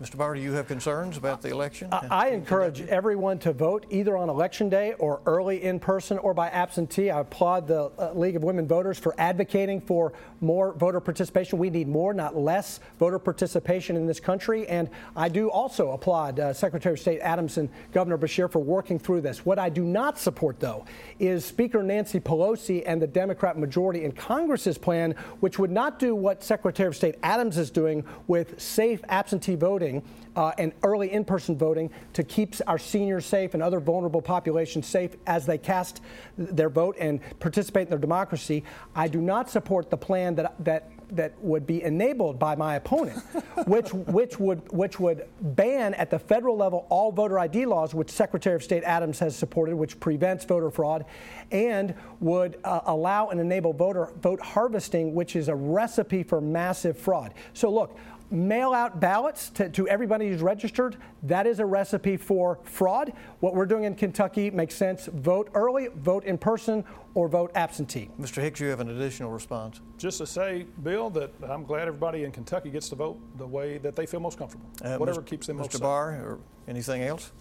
Mr. 0.00 0.16
Barr, 0.16 0.34
do 0.34 0.40
you 0.40 0.52
have 0.52 0.68
concerns 0.68 1.16
about 1.16 1.42
the 1.42 1.50
election? 1.50 1.88
I, 1.90 2.06
I 2.08 2.26
encourage 2.28 2.82
everyone 2.82 3.40
to 3.40 3.52
vote 3.52 3.84
either 3.90 4.16
on 4.16 4.28
election 4.28 4.68
day 4.68 4.92
or 5.00 5.20
early 5.26 5.64
in 5.64 5.80
person 5.80 6.18
or 6.18 6.32
by 6.32 6.50
absentee. 6.50 7.10
I 7.10 7.18
applaud 7.18 7.66
the 7.66 7.90
uh, 7.98 8.12
League 8.14 8.36
of 8.36 8.44
Women 8.44 8.68
Voters 8.68 8.96
for 8.96 9.12
advocating 9.18 9.80
for 9.80 10.12
more 10.40 10.72
voter 10.74 11.00
participation. 11.00 11.58
We 11.58 11.68
need 11.68 11.88
more, 11.88 12.14
not 12.14 12.36
less, 12.36 12.78
voter 13.00 13.18
participation 13.18 13.96
in 13.96 14.06
this 14.06 14.20
country. 14.20 14.68
And 14.68 14.88
I 15.16 15.28
do 15.28 15.50
also 15.50 15.90
applaud 15.90 16.38
uh, 16.38 16.52
Secretary 16.52 16.92
of 16.92 17.00
State 17.00 17.18
Adams 17.18 17.58
and 17.58 17.68
Governor 17.92 18.18
Beshear 18.18 18.48
for 18.48 18.60
working 18.60 19.00
through 19.00 19.22
this. 19.22 19.44
What 19.44 19.58
I 19.58 19.68
do 19.68 19.82
not 19.82 20.16
support, 20.16 20.60
though, 20.60 20.84
is 21.18 21.44
Speaker 21.44 21.82
Nancy 21.82 22.20
Pelosi 22.20 22.84
and 22.86 23.02
the 23.02 23.08
Democrat 23.08 23.58
majority 23.58 24.04
in 24.04 24.12
Congress's 24.12 24.78
plan, 24.78 25.16
which 25.40 25.58
would 25.58 25.72
not 25.72 25.98
do 25.98 26.14
what 26.14 26.44
Secretary 26.44 26.86
of 26.86 26.94
State 26.94 27.16
Adams 27.24 27.58
is 27.58 27.72
doing 27.72 28.04
with 28.28 28.60
safe 28.60 29.00
absentee 29.08 29.56
voting 29.56 29.87
voting 29.88 30.02
uh, 30.36 30.52
and 30.58 30.72
early 30.82 31.12
in 31.12 31.24
person 31.24 31.56
voting 31.56 31.90
to 32.12 32.22
keep 32.22 32.54
our 32.66 32.78
seniors 32.78 33.26
safe 33.26 33.54
and 33.54 33.62
other 33.62 33.80
vulnerable 33.80 34.22
populations 34.22 34.86
safe 34.86 35.16
as 35.26 35.46
they 35.46 35.58
cast 35.58 36.00
their 36.36 36.70
vote 36.70 36.96
and 37.00 37.20
participate 37.40 37.84
in 37.84 37.90
their 37.90 37.98
democracy. 37.98 38.62
I 38.94 39.08
do 39.08 39.20
not 39.20 39.50
support 39.50 39.90
the 39.90 39.96
plan 39.96 40.34
that, 40.36 40.54
that 40.64 40.90
that 41.10 41.32
would 41.42 41.66
be 41.66 41.82
enabled 41.82 42.38
by 42.38 42.54
my 42.54 42.74
opponent, 42.74 43.18
which 43.66 43.94
which 43.94 44.38
would 44.38 44.70
which 44.70 45.00
would 45.00 45.26
ban 45.40 45.94
at 45.94 46.10
the 46.10 46.18
federal 46.18 46.54
level 46.54 46.86
all 46.90 47.10
voter 47.10 47.38
ID 47.38 47.64
laws, 47.64 47.94
which 47.94 48.10
Secretary 48.10 48.54
of 48.54 48.62
State 48.62 48.84
Adams 48.84 49.18
has 49.18 49.34
supported, 49.34 49.74
which 49.74 49.98
prevents 50.00 50.44
voter 50.44 50.70
fraud, 50.70 51.06
and 51.50 51.94
would 52.20 52.58
uh, 52.62 52.80
allow 52.84 53.28
and 53.28 53.40
enable 53.40 53.72
voter 53.72 54.12
vote 54.20 54.40
harvesting, 54.40 55.14
which 55.14 55.34
is 55.34 55.48
a 55.48 55.54
recipe 55.54 56.22
for 56.22 56.42
massive 56.42 56.98
fraud. 56.98 57.32
So 57.54 57.70
look, 57.70 57.96
mail 58.30 58.72
out 58.72 59.00
ballots 59.00 59.50
to, 59.50 59.68
to, 59.70 59.88
everybody 59.88 60.28
who's 60.28 60.42
registered, 60.42 60.96
that 61.22 61.46
is 61.46 61.60
a 61.60 61.66
recipe 61.66 62.16
for 62.16 62.58
fraud. 62.62 63.12
What 63.40 63.54
we're 63.54 63.66
doing 63.66 63.84
in 63.84 63.94
Kentucky 63.94 64.50
makes 64.50 64.74
sense. 64.74 65.06
Vote 65.06 65.50
early, 65.54 65.88
vote 65.96 66.24
in 66.24 66.38
person, 66.38 66.84
or 67.14 67.28
vote 67.28 67.50
absentee. 67.54 68.10
Mr. 68.20 68.42
Hicks, 68.42 68.60
you 68.60 68.68
have 68.68 68.80
an 68.80 68.90
additional 68.90 69.30
response. 69.30 69.80
Just 69.96 70.18
to 70.18 70.26
say, 70.26 70.66
Bill, 70.82 71.10
that 71.10 71.32
I'm 71.48 71.64
glad 71.64 71.88
everybody 71.88 72.24
in 72.24 72.32
Kentucky 72.32 72.70
gets 72.70 72.88
to 72.90 72.96
vote 72.96 73.18
the 73.38 73.46
way 73.46 73.78
that 73.78 73.96
they 73.96 74.06
feel 74.06 74.20
most 74.20 74.38
comfortable, 74.38 74.66
uh, 74.84 74.96
whatever 74.96 75.22
Mr. 75.22 75.26
keeps 75.26 75.46
them 75.46 75.56
Mr. 75.56 75.60
most 75.60 75.72
Mr. 75.72 75.80
Barr, 75.80 76.10
or 76.10 76.38
anything 76.66 77.02
else? 77.02 77.32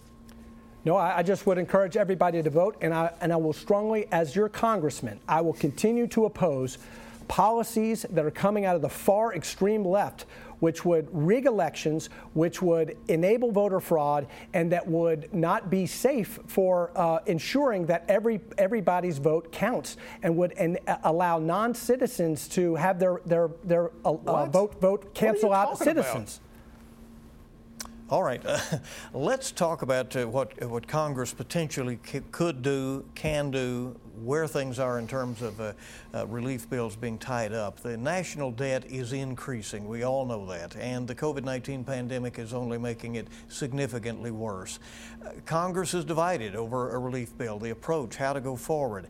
No, 0.85 0.95
I, 0.95 1.17
I 1.17 1.23
just 1.23 1.45
would 1.45 1.57
encourage 1.57 1.97
everybody 1.97 2.41
to 2.41 2.49
vote, 2.49 2.77
and 2.81 2.93
I, 2.93 3.11
and 3.19 3.33
I 3.33 3.35
will 3.35 3.53
strongly, 3.53 4.07
as 4.11 4.35
your 4.35 4.47
congressman, 4.47 5.19
I 5.27 5.41
will 5.41 5.53
continue 5.53 6.07
to 6.07 6.25
oppose 6.25 6.77
policies 7.27 8.05
that 8.09 8.25
are 8.25 8.31
coming 8.31 8.65
out 8.65 8.75
of 8.75 8.81
the 8.81 8.89
far 8.89 9.35
extreme 9.35 9.83
left 9.85 10.25
which 10.59 10.85
would 10.85 11.07
rig 11.11 11.45
elections, 11.45 12.09
which 12.33 12.61
would 12.61 12.97
enable 13.07 13.51
voter 13.51 13.79
fraud, 13.79 14.27
and 14.53 14.71
that 14.71 14.87
would 14.87 15.33
not 15.33 15.69
be 15.69 15.85
safe 15.85 16.39
for 16.47 16.91
uh, 16.95 17.19
ensuring 17.25 17.85
that 17.85 18.03
every 18.07 18.39
everybody's 18.57 19.17
vote 19.17 19.51
counts, 19.51 19.97
and 20.23 20.35
would 20.37 20.53
and 20.53 20.79
uh, 20.87 20.97
allow 21.03 21.37
non-citizens 21.39 22.47
to 22.47 22.75
have 22.75 22.99
their 22.99 23.21
their 23.25 23.49
their 23.63 23.91
uh, 24.05 24.13
uh 24.13 24.45
vote 24.45 24.79
vote 24.81 25.13
cancel 25.13 25.53
out 25.53 25.77
citizens. 25.77 26.37
About? 26.37 26.43
All 28.09 28.23
right, 28.23 28.41
uh, 28.45 28.59
let's 29.13 29.51
talk 29.51 29.81
about 29.81 30.15
uh, 30.15 30.25
what 30.27 30.63
what 30.69 30.87
Congress 30.87 31.33
potentially 31.33 31.99
c- 32.05 32.21
could 32.31 32.61
do, 32.61 33.03
can 33.15 33.51
do, 33.51 33.99
where 34.23 34.47
things 34.47 34.79
are 34.79 34.99
in 34.99 35.07
terms 35.07 35.41
of 35.41 35.59
uh, 35.59 35.73
uh 36.13 36.25
relief 36.27 36.69
bills 36.69 36.95
being 36.95 37.17
tied 37.17 37.53
up. 37.53 37.79
The 37.79 37.97
national 37.97 38.51
debt 38.51 38.85
is 38.87 39.13
increasing. 39.13 39.87
We 39.87 40.03
all 40.03 40.25
know 40.25 40.45
that, 40.47 40.75
and 40.75 41.07
the 41.07 41.15
COVID-19 41.15 41.85
pandemic 41.85 42.39
is 42.39 42.53
only 42.53 42.77
making 42.77 43.15
it 43.15 43.27
significantly 43.47 44.31
worse. 44.31 44.79
Uh, 45.25 45.31
Congress 45.45 45.93
is 45.93 46.05
divided 46.05 46.55
over 46.55 46.95
a 46.95 46.99
relief 46.99 47.37
bill, 47.37 47.59
the 47.59 47.71
approach, 47.71 48.15
how 48.15 48.33
to 48.33 48.41
go 48.41 48.55
forward. 48.55 49.07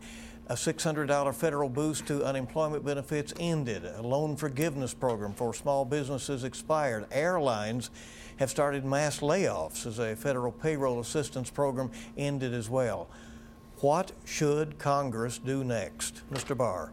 A 0.49 0.53
$600 0.53 1.36
federal 1.36 1.68
boost 1.68 2.05
to 2.08 2.24
unemployment 2.24 2.86
benefits 2.86 3.34
ended. 3.38 3.84
A 3.84 4.01
loan 4.01 4.38
forgiveness 4.38 4.93
program 4.93 5.34
for 5.34 5.53
small 5.53 5.84
businesses 5.84 6.45
expired. 6.45 7.05
Airlines 7.12 7.89
have 8.38 8.49
started 8.49 8.86
mass 8.86 9.20
layoffs 9.20 9.86
as 9.86 9.99
a 9.99 10.16
federal 10.16 10.53
payroll 10.53 11.01
assistance 11.01 11.49
program 11.49 11.91
ended 12.18 12.53
as 12.53 12.70
well. 12.70 13.10
What 13.82 14.12
should 14.26 14.80
Congress 14.80 15.38
do 15.38 15.64
next? 15.64 16.24
Mr. 16.32 16.58
Barr. 16.58 16.92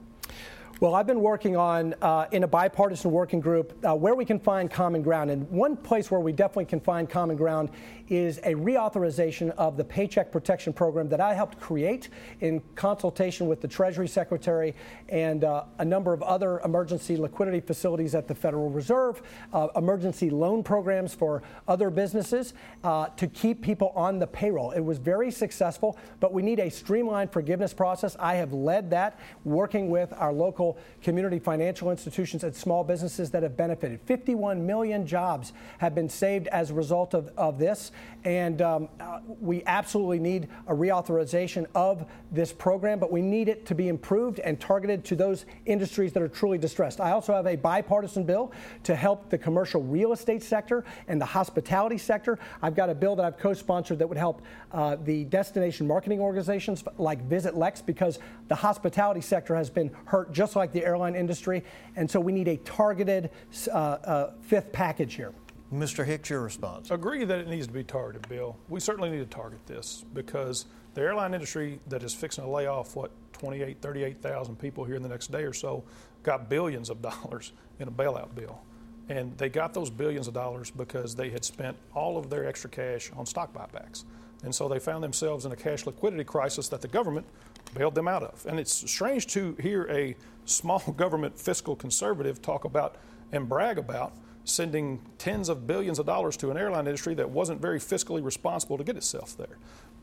Well, 0.80 0.94
I've 0.94 1.06
been 1.06 1.20
working 1.20 1.56
on 1.56 1.94
uh, 2.02 2.26
in 2.32 2.42
a 2.42 2.46
bipartisan 2.46 3.10
working 3.10 3.40
group 3.40 3.72
uh, 3.86 3.94
where 3.94 4.14
we 4.14 4.26
can 4.26 4.38
find 4.38 4.70
common 4.70 5.02
ground. 5.02 5.30
And 5.30 5.48
one 5.48 5.78
place 5.78 6.10
where 6.10 6.20
we 6.20 6.32
definitely 6.32 6.66
can 6.66 6.80
find 6.80 7.08
common 7.08 7.36
ground 7.36 7.70
is 8.08 8.38
a 8.38 8.54
reauthorization 8.54 9.50
of 9.50 9.76
the 9.76 9.84
Paycheck 9.84 10.30
Protection 10.30 10.72
Program 10.72 11.08
that 11.08 11.20
I 11.20 11.34
helped 11.34 11.58
create 11.58 12.08
in 12.40 12.62
consultation 12.74 13.46
with 13.46 13.60
the 13.60 13.68
Treasury 13.68 14.08
Secretary 14.08 14.74
and 15.08 15.44
uh, 15.44 15.64
a 15.78 15.84
number 15.84 16.12
of 16.12 16.22
other 16.22 16.60
emergency 16.60 17.16
liquidity 17.16 17.60
facilities 17.60 18.14
at 18.14 18.28
the 18.28 18.34
Federal 18.34 18.70
Reserve, 18.70 19.22
uh, 19.52 19.68
emergency 19.76 20.30
loan 20.30 20.62
programs 20.62 21.14
for 21.14 21.42
other 21.66 21.90
businesses 21.90 22.54
uh, 22.82 23.06
to 23.16 23.26
keep 23.26 23.62
people 23.62 23.92
on 23.94 24.18
the 24.18 24.26
payroll. 24.26 24.72
It 24.72 24.80
was 24.80 24.98
very 24.98 25.30
successful, 25.30 25.98
but 26.20 26.32
we 26.32 26.42
need 26.42 26.60
a 26.60 26.70
streamlined 26.70 27.32
forgiveness 27.32 27.72
process. 27.72 28.16
I 28.18 28.34
have 28.34 28.52
led 28.52 28.90
that 28.90 29.18
working 29.44 29.88
with 29.88 30.12
our 30.18 30.32
local 30.32 30.78
community 31.02 31.38
financial 31.38 31.90
institutions 31.90 32.44
and 32.44 32.54
small 32.54 32.84
businesses 32.84 33.30
that 33.30 33.42
have 33.42 33.56
benefited. 33.56 34.00
51 34.02 34.66
million 34.66 35.06
jobs 35.06 35.52
have 35.78 35.94
been 35.94 36.08
saved 36.08 36.48
as 36.48 36.70
a 36.70 36.74
result 36.74 37.14
of, 37.14 37.30
of 37.36 37.58
this. 37.58 37.92
And 38.24 38.62
um, 38.62 38.88
uh, 39.00 39.20
we 39.40 39.62
absolutely 39.66 40.18
need 40.18 40.48
a 40.66 40.74
reauthorization 40.74 41.66
of 41.74 42.06
this 42.32 42.52
program, 42.52 42.98
but 42.98 43.12
we 43.12 43.20
need 43.20 43.48
it 43.48 43.66
to 43.66 43.74
be 43.74 43.88
improved 43.88 44.38
and 44.40 44.58
targeted 44.58 45.04
to 45.06 45.16
those 45.16 45.44
industries 45.66 46.12
that 46.14 46.22
are 46.22 46.28
truly 46.28 46.56
distressed. 46.56 47.00
I 47.00 47.10
also 47.10 47.34
have 47.34 47.46
a 47.46 47.56
bipartisan 47.56 48.24
bill 48.24 48.52
to 48.84 48.94
help 48.94 49.28
the 49.28 49.36
commercial 49.36 49.82
real 49.82 50.12
estate 50.12 50.42
sector 50.42 50.84
and 51.06 51.20
the 51.20 51.26
hospitality 51.26 51.98
sector. 51.98 52.38
I've 52.62 52.74
got 52.74 52.88
a 52.88 52.94
bill 52.94 53.14
that 53.16 53.26
I've 53.26 53.38
co 53.38 53.52
sponsored 53.52 53.98
that 53.98 54.08
would 54.08 54.18
help 54.18 54.40
uh, 54.72 54.96
the 55.04 55.24
destination 55.24 55.86
marketing 55.86 56.20
organizations 56.20 56.82
like 56.96 57.22
Visit 57.24 57.56
Lex 57.56 57.82
because 57.82 58.18
the 58.48 58.54
hospitality 58.54 59.20
sector 59.20 59.54
has 59.54 59.68
been 59.68 59.90
hurt 60.06 60.32
just 60.32 60.56
like 60.56 60.72
the 60.72 60.84
airline 60.84 61.14
industry. 61.14 61.62
And 61.96 62.10
so 62.10 62.20
we 62.20 62.32
need 62.32 62.48
a 62.48 62.56
targeted 62.58 63.30
uh, 63.70 63.76
uh 63.76 64.32
fifth 64.40 64.72
package 64.72 65.14
here. 65.14 65.32
Mr. 65.72 66.04
Hicks, 66.04 66.30
your 66.30 66.42
response. 66.42 66.90
Agree 66.90 67.24
that 67.24 67.38
it 67.38 67.48
needs 67.48 67.66
to 67.66 67.72
be 67.72 67.82
targeted, 67.82 68.28
Bill. 68.28 68.56
We 68.68 68.80
certainly 68.80 69.10
need 69.10 69.18
to 69.18 69.26
target 69.26 69.66
this 69.66 70.04
because 70.12 70.66
the 70.94 71.00
airline 71.00 71.34
industry 71.34 71.80
that 71.88 72.02
is 72.02 72.14
fixing 72.14 72.44
to 72.44 72.50
lay 72.50 72.66
off, 72.66 72.94
what, 72.94 73.10
28, 73.32 73.80
38,000 73.80 74.56
people 74.56 74.84
here 74.84 74.94
in 74.94 75.02
the 75.02 75.08
next 75.08 75.32
day 75.32 75.42
or 75.42 75.52
so, 75.52 75.82
got 76.22 76.48
billions 76.48 76.90
of 76.90 77.02
dollars 77.02 77.52
in 77.80 77.88
a 77.88 77.90
bailout 77.90 78.34
bill. 78.34 78.60
And 79.08 79.36
they 79.36 79.48
got 79.48 79.74
those 79.74 79.90
billions 79.90 80.28
of 80.28 80.34
dollars 80.34 80.70
because 80.70 81.14
they 81.14 81.28
had 81.30 81.44
spent 81.44 81.76
all 81.94 82.16
of 82.16 82.30
their 82.30 82.46
extra 82.46 82.70
cash 82.70 83.10
on 83.16 83.26
stock 83.26 83.52
buybacks. 83.52 84.04
And 84.44 84.54
so 84.54 84.68
they 84.68 84.78
found 84.78 85.02
themselves 85.02 85.46
in 85.46 85.52
a 85.52 85.56
cash 85.56 85.86
liquidity 85.86 86.24
crisis 86.24 86.68
that 86.68 86.80
the 86.80 86.88
government 86.88 87.26
bailed 87.74 87.94
them 87.94 88.08
out 88.08 88.22
of. 88.22 88.44
And 88.46 88.60
it's 88.60 88.90
strange 88.90 89.26
to 89.28 89.56
hear 89.60 89.86
a 89.90 90.14
small 90.44 90.80
government 90.96 91.38
fiscal 91.38 91.74
conservative 91.74 92.40
talk 92.40 92.64
about 92.64 92.96
and 93.32 93.48
brag 93.48 93.78
about 93.78 94.12
sending 94.44 95.00
tens 95.18 95.48
of 95.48 95.66
billions 95.66 95.98
of 95.98 96.06
dollars 96.06 96.36
to 96.38 96.50
an 96.50 96.56
airline 96.56 96.86
industry 96.86 97.14
that 97.14 97.28
wasn't 97.28 97.60
very 97.60 97.78
fiscally 97.78 98.22
responsible 98.22 98.78
to 98.78 98.84
get 98.84 98.96
itself 98.96 99.36
there. 99.36 99.58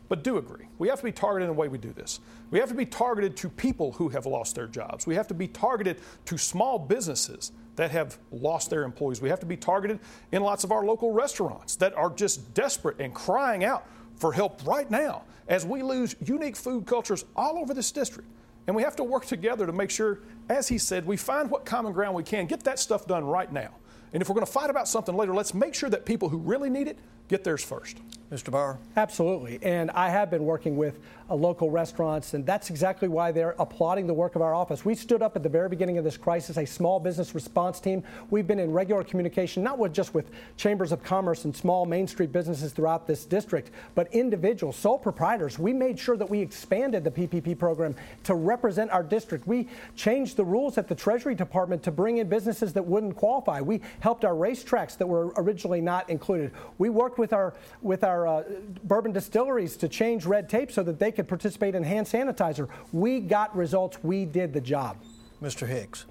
But 0.10 0.24
do 0.24 0.38
agree, 0.38 0.68
we 0.78 0.90
have 0.90 1.00
to 1.00 1.06
be 1.06 1.12
targeted 1.14 1.50
in 1.50 1.56
the 1.56 1.60
way 1.60 1.70
we 1.70 1.78
do 1.78 1.94
this. 1.94 2.20
We 2.50 2.60
have 2.60 2.68
to 2.68 2.76
be 2.76 2.86
targeted 2.86 3.38
to 3.38 3.50
people 3.50 3.94
who 3.94 4.10
have 4.10 4.26
lost 4.26 4.56
their 4.56 4.68
jobs. 4.68 5.08
We 5.08 5.16
have 5.16 5.28
to 5.28 5.34
be 5.34 5.48
targeted 5.48 6.02
to 6.26 6.38
small 6.38 6.78
businesses 6.78 7.54
that 7.78 7.92
have 7.92 8.18
lost 8.30 8.70
their 8.70 8.84
employees. 8.84 9.22
We 9.22 9.30
have 9.30 9.40
to 9.40 9.46
be 9.46 9.56
targeted 9.56 10.00
in 10.34 10.44
lots 10.44 10.66
of 10.66 10.72
our 10.74 10.84
local 10.84 11.14
restaurants 11.14 11.78
that 11.78 11.96
are 11.96 12.10
just 12.10 12.54
desperate 12.54 13.00
and 13.00 13.14
crying 13.14 13.64
out 13.64 13.88
for 14.18 14.34
help 14.34 14.66
right 14.68 14.92
now 14.92 15.24
as 15.48 15.66
we 15.66 15.82
lose 15.82 16.16
unique 16.26 16.58
food 16.58 16.86
cultures 16.86 17.24
all 17.36 17.58
over 17.58 17.74
this 17.74 17.92
district. 17.92 18.28
And 18.68 18.76
we 18.76 18.84
have 18.84 18.96
to 18.98 19.04
work 19.04 19.26
together 19.26 19.66
to 19.66 19.74
make 19.74 19.90
sure, 19.90 20.20
as 20.50 20.68
he 20.68 20.78
said, 20.78 21.06
we 21.06 21.18
find 21.18 21.50
what 21.50 21.66
common 21.66 21.94
ground 21.94 22.16
we 22.16 22.24
can, 22.24 22.48
get 22.48 22.64
that 22.66 22.80
stuff 22.80 23.08
done 23.08 23.24
right 23.24 23.52
now. 23.52 23.72
And 24.14 24.22
if 24.22 24.30
we're 24.30 24.36
going 24.36 24.46
to 24.46 24.52
fight 24.52 24.70
about 24.70 24.88
something 24.88 25.16
later, 25.16 25.34
let's 25.34 25.54
make 25.54 25.74
sure 25.74 25.90
that 25.90 26.06
people 26.06 26.30
who 26.30 26.38
really 26.38 26.70
need 26.70 26.88
it 26.88 26.98
get 27.32 27.44
theirs 27.46 27.64
first. 27.64 27.98
Mr. 28.32 28.50
Barr? 28.50 28.78
Absolutely. 28.96 29.60
And 29.62 29.92
I 29.92 30.10
have 30.10 30.32
been 30.32 30.46
working 30.46 30.78
with 30.78 31.00
uh, 31.30 31.36
local 31.36 31.70
restaurants, 31.70 32.34
and 32.34 32.46
that's 32.46 32.70
exactly 32.70 33.10
why 33.10 33.30
they're 33.30 33.56
applauding 33.60 34.08
the 34.08 34.14
work 34.14 34.38
of 34.38 34.42
our 34.42 34.54
office. 34.54 34.86
We 34.86 34.96
stood 34.96 35.22
up 35.22 35.36
at 35.36 35.44
the 35.44 35.50
very 35.50 35.68
beginning 35.68 35.98
of 35.98 36.06
this 36.06 36.16
crisis, 36.16 36.58
a 36.58 36.66
small 36.66 36.98
business 36.98 37.36
response 37.36 37.82
team. 37.82 38.04
We've 38.30 38.48
been 38.48 38.60
in 38.60 38.72
regular 38.72 39.04
communication, 39.04 39.64
not 39.64 39.78
with 39.78 39.92
just 39.92 40.14
with 40.14 40.32
chambers 40.56 40.94
of 40.94 41.04
commerce 41.04 41.44
and 41.44 41.54
small 41.54 41.86
Main 41.86 42.08
Street 42.08 42.32
businesses 42.32 42.72
throughout 42.72 43.06
this 43.06 43.26
district, 43.26 43.72
but 43.96 44.08
individuals, 44.14 44.78
sole 44.78 44.98
proprietors. 44.98 45.60
We 45.60 45.74
made 45.74 46.00
sure 46.00 46.16
that 46.16 46.30
we 46.30 46.40
expanded 46.40 47.04
the 47.04 47.12
PPP 47.12 47.60
program 47.60 47.96
to 48.24 48.36
represent 48.36 48.92
our 48.92 49.04
district. 49.04 49.46
We 49.46 49.68
changed 49.98 50.38
the 50.38 50.46
rules 50.46 50.78
at 50.78 50.88
the 50.88 50.96
Treasury 50.96 51.36
Department 51.36 51.84
to 51.84 51.92
bring 51.92 52.20
in 52.20 52.30
businesses 52.30 52.72
that 52.74 52.86
wouldn't 52.86 53.18
qualify. 53.18 53.60
We 53.60 53.82
helped 54.00 54.24
our 54.24 54.36
racetracks 54.36 54.98
that 54.98 55.08
were 55.08 55.34
originally 55.36 55.82
not 55.82 56.10
included. 56.10 56.52
We 56.78 56.90
worked 56.90 57.20
with 57.20 57.21
our 57.34 57.54
with 57.82 58.04
our 58.04 58.28
uh, 58.28 58.44
bourbon 58.84 59.12
distilleries 59.12 59.78
to 59.78 59.88
change 59.88 60.26
red 60.26 60.50
tape 60.50 60.72
so 60.72 60.84
that 60.84 61.00
they 61.00 61.12
could 61.12 61.28
participate 61.28 61.76
in 61.76 61.84
hand 61.84 62.08
sanitizer. 62.08 62.68
We 62.92 63.20
got 63.20 63.56
results. 63.56 63.98
We 64.04 64.26
did 64.26 64.54
the 64.54 64.62
job. 64.62 64.98
Mr. 65.42 65.68
Hicks. 65.68 66.06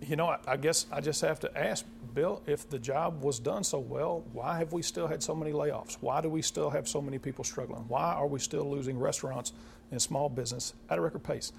You 0.00 0.16
know, 0.16 0.26
I, 0.26 0.38
I 0.46 0.56
guess 0.56 0.86
I 0.92 1.00
just 1.00 1.20
have 1.20 1.38
to 1.40 1.58
ask 1.58 1.84
Bill, 2.14 2.42
if 2.46 2.68
the 2.68 2.78
job 2.78 3.22
was 3.22 3.38
done 3.38 3.64
so 3.64 3.78
well, 3.78 4.24
why 4.32 4.58
have 4.58 4.72
we 4.72 4.82
still 4.82 5.06
had 5.06 5.22
so 5.22 5.34
many 5.34 5.52
layoffs? 5.52 5.96
Why 6.00 6.20
do 6.20 6.28
we 6.28 6.42
still 6.42 6.70
have 6.70 6.88
so 6.88 7.00
many 7.00 7.18
people 7.18 7.44
struggling? 7.44 7.84
Why 7.88 8.12
are 8.12 8.26
we 8.26 8.38
still 8.38 8.68
losing 8.70 8.98
restaurants 8.98 9.52
and 9.90 10.00
small 10.00 10.28
business 10.28 10.74
at 10.90 10.98
a 10.98 11.00
record 11.00 11.22
pace? 11.22 11.52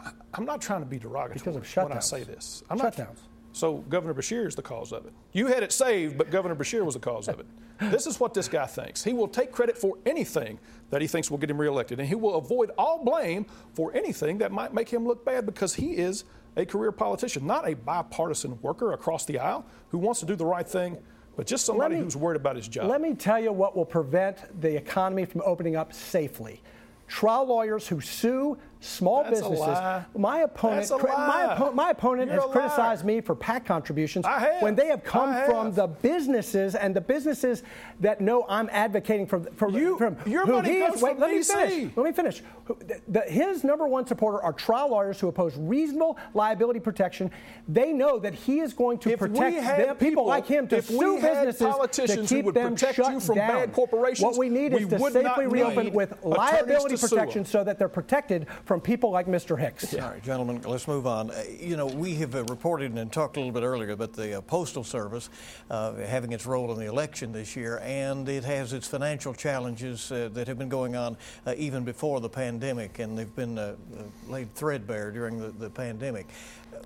I, 0.00 0.10
am 0.36 0.44
not 0.44 0.60
trying 0.60 0.80
to 0.80 0.86
be 0.86 0.98
derogatory 0.98 1.38
because 1.38 1.56
of 1.56 1.62
shutdowns. 1.62 1.88
when 1.88 1.98
I 1.98 2.00
say 2.00 2.24
this. 2.24 2.62
I'm 2.70 2.78
shutdowns. 2.78 2.98
Not, 2.98 3.18
so 3.54 3.76
Governor 3.88 4.14
Beshear 4.14 4.46
is 4.46 4.56
the 4.56 4.62
cause 4.62 4.92
of 4.92 5.06
it. 5.06 5.12
You 5.32 5.46
had 5.46 5.62
it 5.62 5.72
saved, 5.72 6.18
but 6.18 6.30
Governor 6.30 6.56
Beshear 6.56 6.84
was 6.84 6.94
the 6.94 7.00
cause 7.00 7.28
of 7.28 7.38
it. 7.38 7.46
this 7.80 8.06
is 8.06 8.18
what 8.18 8.34
this 8.34 8.48
guy 8.48 8.66
thinks. 8.66 9.04
He 9.04 9.12
will 9.12 9.28
take 9.28 9.52
credit 9.52 9.78
for 9.78 9.96
anything 10.04 10.58
that 10.90 11.00
he 11.00 11.06
thinks 11.06 11.30
will 11.30 11.38
get 11.38 11.50
him 11.50 11.60
reelected, 11.60 12.00
and 12.00 12.08
he 12.08 12.16
will 12.16 12.34
avoid 12.34 12.72
all 12.76 13.04
blame 13.04 13.46
for 13.72 13.94
anything 13.94 14.38
that 14.38 14.50
might 14.50 14.74
make 14.74 14.88
him 14.88 15.06
look 15.06 15.24
bad 15.24 15.46
because 15.46 15.74
he 15.74 15.92
is 15.92 16.24
a 16.56 16.66
career 16.66 16.90
politician, 16.90 17.46
not 17.46 17.68
a 17.68 17.74
bipartisan 17.74 18.60
worker 18.60 18.92
across 18.92 19.24
the 19.24 19.38
aisle 19.38 19.64
who 19.90 19.98
wants 19.98 20.20
to 20.20 20.26
do 20.26 20.34
the 20.34 20.44
right 20.44 20.68
thing, 20.68 20.98
but 21.36 21.46
just 21.46 21.64
somebody 21.64 21.94
me, 21.94 22.02
who's 22.02 22.16
worried 22.16 22.36
about 22.36 22.56
his 22.56 22.66
job. 22.66 22.88
Let 22.88 23.00
me 23.00 23.14
tell 23.14 23.40
you 23.40 23.52
what 23.52 23.76
will 23.76 23.84
prevent 23.84 24.60
the 24.60 24.76
economy 24.76 25.24
from 25.24 25.42
opening 25.44 25.76
up 25.76 25.92
safely. 25.92 26.60
Trial 27.06 27.46
lawyers 27.46 27.86
who 27.86 28.00
sue 28.00 28.56
small 28.84 29.24
That's 29.24 29.40
businesses. 29.40 29.78
My 30.16 30.40
opponent, 30.40 30.90
my, 30.90 31.56
oppo- 31.56 31.74
my, 31.74 31.90
opponent 31.90 32.30
You're 32.30 32.42
has 32.42 32.50
criticized 32.50 33.04
me 33.04 33.20
for 33.20 33.34
PAC 33.34 33.64
contributions 33.64 34.26
when 34.60 34.74
they 34.74 34.86
have 34.88 35.02
come 35.02 35.32
have. 35.32 35.46
from 35.46 35.72
the 35.72 35.86
businesses 35.86 36.74
and 36.74 36.94
the 36.94 37.00
businesses 37.00 37.62
that 38.00 38.20
know 38.20 38.44
I'm 38.48 38.68
advocating 38.70 39.26
for. 39.26 39.40
for 39.56 39.70
you, 39.70 39.96
from 39.98 40.16
your 40.26 40.46
money 40.46 40.80
comes 40.80 40.96
is, 40.96 41.02
wait, 41.02 41.12
from 41.12 41.20
let 41.20 41.30
DC. 41.30 41.34
me 41.34 41.42
finish. 41.44 41.96
Let 41.96 42.06
me 42.06 42.12
finish. 42.12 42.42
The, 42.66 43.00
the, 43.08 43.20
his 43.22 43.64
number 43.64 43.86
one 43.86 44.06
supporter 44.06 44.42
are 44.42 44.52
trial 44.52 44.90
lawyers 44.90 45.20
who 45.20 45.28
oppose 45.28 45.56
reasonable 45.56 46.18
liability 46.32 46.80
protection. 46.80 47.30
They 47.68 47.92
know 47.92 48.18
that 48.18 48.34
he 48.34 48.60
is 48.60 48.72
going 48.72 48.98
to 48.98 49.10
if 49.10 49.18
protect 49.18 49.56
them, 49.56 49.96
people, 49.96 50.08
people, 50.08 50.26
like 50.26 50.46
him 50.46 50.66
to 50.68 50.82
sue 50.82 51.20
businesses 51.20 51.74
to 51.92 52.26
keep 52.26 52.52
them 52.54 52.76
shut 52.76 52.96
you 52.96 53.20
from 53.20 53.36
down. 53.36 53.48
bad 53.48 53.72
corporations, 53.72 54.24
what 54.24 54.38
we 54.38 54.48
need 54.48 54.72
is 54.72 54.88
to 54.88 54.98
safely 54.98 55.46
reopen 55.46 55.92
with 55.92 56.14
liability 56.22 56.96
protection 56.96 57.44
so 57.44 57.64
that 57.64 57.78
they're 57.78 57.88
protected 57.88 58.46
from 58.64 58.73
people 58.80 59.10
like 59.10 59.26
Mr. 59.26 59.44
Mr. 59.44 59.58
Hicks. 59.58 59.92
Yeah. 59.92 60.04
All 60.04 60.10
right, 60.12 60.22
gentlemen, 60.22 60.62
let's 60.62 60.88
move 60.88 61.06
on. 61.06 61.30
Uh, 61.30 61.42
you 61.60 61.76
know, 61.76 61.86
we 61.86 62.14
have 62.16 62.34
uh, 62.34 62.44
reported 62.44 62.92
and 62.92 63.12
talked 63.12 63.36
a 63.36 63.40
little 63.40 63.52
bit 63.52 63.62
earlier 63.62 63.90
about 63.90 64.12
the 64.14 64.38
uh, 64.38 64.40
Postal 64.40 64.82
Service 64.82 65.28
uh, 65.70 65.94
having 65.94 66.32
its 66.32 66.46
role 66.46 66.72
in 66.72 66.78
the 66.78 66.86
election 66.86 67.32
this 67.32 67.54
year, 67.56 67.78
and 67.82 68.28
it 68.28 68.44
has 68.44 68.72
its 68.72 68.88
financial 68.88 69.34
challenges 69.34 70.10
uh, 70.10 70.30
that 70.32 70.48
have 70.48 70.58
been 70.58 70.68
going 70.68 70.96
on 70.96 71.16
uh, 71.46 71.54
even 71.56 71.84
before 71.84 72.20
the 72.20 72.28
pandemic, 72.28 72.98
and 72.98 73.18
they've 73.18 73.36
been 73.36 73.76
laid 74.28 74.54
threadbare 74.54 75.10
during 75.10 75.38
the, 75.38 75.48
the 75.50 75.70
pandemic 75.70 76.26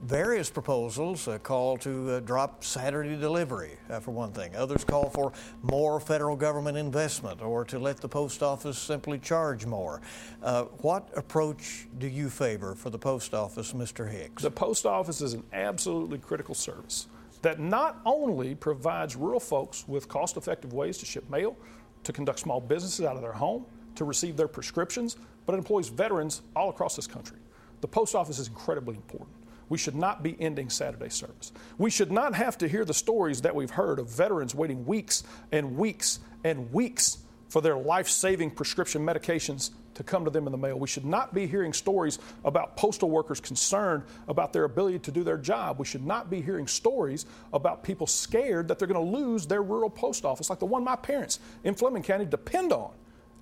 various 0.02 0.50
proposals 0.50 1.28
uh, 1.28 1.38
call 1.38 1.76
to 1.78 2.10
uh, 2.10 2.20
drop 2.20 2.64
Saturday 2.64 3.16
delivery, 3.16 3.76
uh, 3.90 4.00
for 4.00 4.10
one 4.10 4.32
thing. 4.32 4.54
Others 4.56 4.84
call 4.84 5.10
for 5.10 5.32
more 5.62 6.00
federal 6.00 6.36
government 6.36 6.76
investment 6.76 7.42
or 7.42 7.64
to 7.64 7.78
let 7.78 7.98
the 7.98 8.08
post 8.08 8.42
office 8.42 8.78
simply 8.78 9.18
charge 9.18 9.66
more. 9.66 10.00
Uh, 10.42 10.64
what 10.82 11.08
approach 11.16 11.88
do 11.98 12.06
you 12.06 12.30
favor 12.30 12.74
for 12.74 12.90
the 12.90 12.98
post 12.98 13.34
office, 13.34 13.72
Mr. 13.72 14.10
Hicks? 14.10 14.42
The 14.42 14.50
post 14.50 14.86
office 14.86 15.20
is 15.20 15.34
an 15.34 15.44
absolutely 15.52 16.18
critical 16.18 16.54
service 16.54 17.08
that 17.42 17.60
not 17.60 18.00
only 18.04 18.54
provides 18.54 19.16
rural 19.16 19.40
folks 19.40 19.86
with 19.86 20.08
cost 20.08 20.36
effective 20.36 20.72
ways 20.72 20.98
to 20.98 21.06
ship 21.06 21.28
mail, 21.30 21.56
to 22.04 22.12
conduct 22.12 22.40
small 22.40 22.60
businesses 22.60 23.04
out 23.04 23.16
of 23.16 23.22
their 23.22 23.32
home, 23.32 23.64
to 23.94 24.04
receive 24.04 24.36
their 24.36 24.48
prescriptions, 24.48 25.16
but 25.46 25.54
it 25.54 25.58
employs 25.58 25.88
veterans 25.88 26.42
all 26.54 26.70
across 26.70 26.96
this 26.96 27.06
country. 27.06 27.38
The 27.80 27.88
post 27.88 28.14
office 28.14 28.38
is 28.38 28.48
incredibly 28.48 28.96
important. 28.96 29.37
We 29.68 29.78
should 29.78 29.94
not 29.94 30.22
be 30.22 30.36
ending 30.40 30.70
Saturday 30.70 31.10
service. 31.10 31.52
We 31.76 31.90
should 31.90 32.10
not 32.10 32.34
have 32.34 32.58
to 32.58 32.68
hear 32.68 32.84
the 32.84 32.94
stories 32.94 33.42
that 33.42 33.54
we've 33.54 33.70
heard 33.70 33.98
of 33.98 34.08
veterans 34.08 34.54
waiting 34.54 34.86
weeks 34.86 35.24
and 35.52 35.76
weeks 35.76 36.20
and 36.44 36.72
weeks 36.72 37.18
for 37.48 37.60
their 37.62 37.76
life 37.76 38.08
saving 38.08 38.50
prescription 38.50 39.04
medications 39.04 39.70
to 39.94 40.04
come 40.04 40.24
to 40.24 40.30
them 40.30 40.46
in 40.46 40.52
the 40.52 40.58
mail. 40.58 40.78
We 40.78 40.86
should 40.86 41.04
not 41.04 41.34
be 41.34 41.46
hearing 41.46 41.72
stories 41.72 42.18
about 42.44 42.76
postal 42.76 43.10
workers 43.10 43.40
concerned 43.40 44.04
about 44.28 44.52
their 44.52 44.64
ability 44.64 45.00
to 45.00 45.10
do 45.10 45.24
their 45.24 45.38
job. 45.38 45.78
We 45.78 45.86
should 45.86 46.06
not 46.06 46.30
be 46.30 46.40
hearing 46.40 46.66
stories 46.66 47.26
about 47.52 47.82
people 47.82 48.06
scared 48.06 48.68
that 48.68 48.78
they're 48.78 48.88
going 48.88 49.04
to 49.04 49.18
lose 49.18 49.46
their 49.46 49.62
rural 49.62 49.90
post 49.90 50.24
office, 50.24 50.50
like 50.50 50.60
the 50.60 50.66
one 50.66 50.84
my 50.84 50.96
parents 50.96 51.40
in 51.64 51.74
Fleming 51.74 52.02
County 52.02 52.26
depend 52.26 52.72
on 52.72 52.92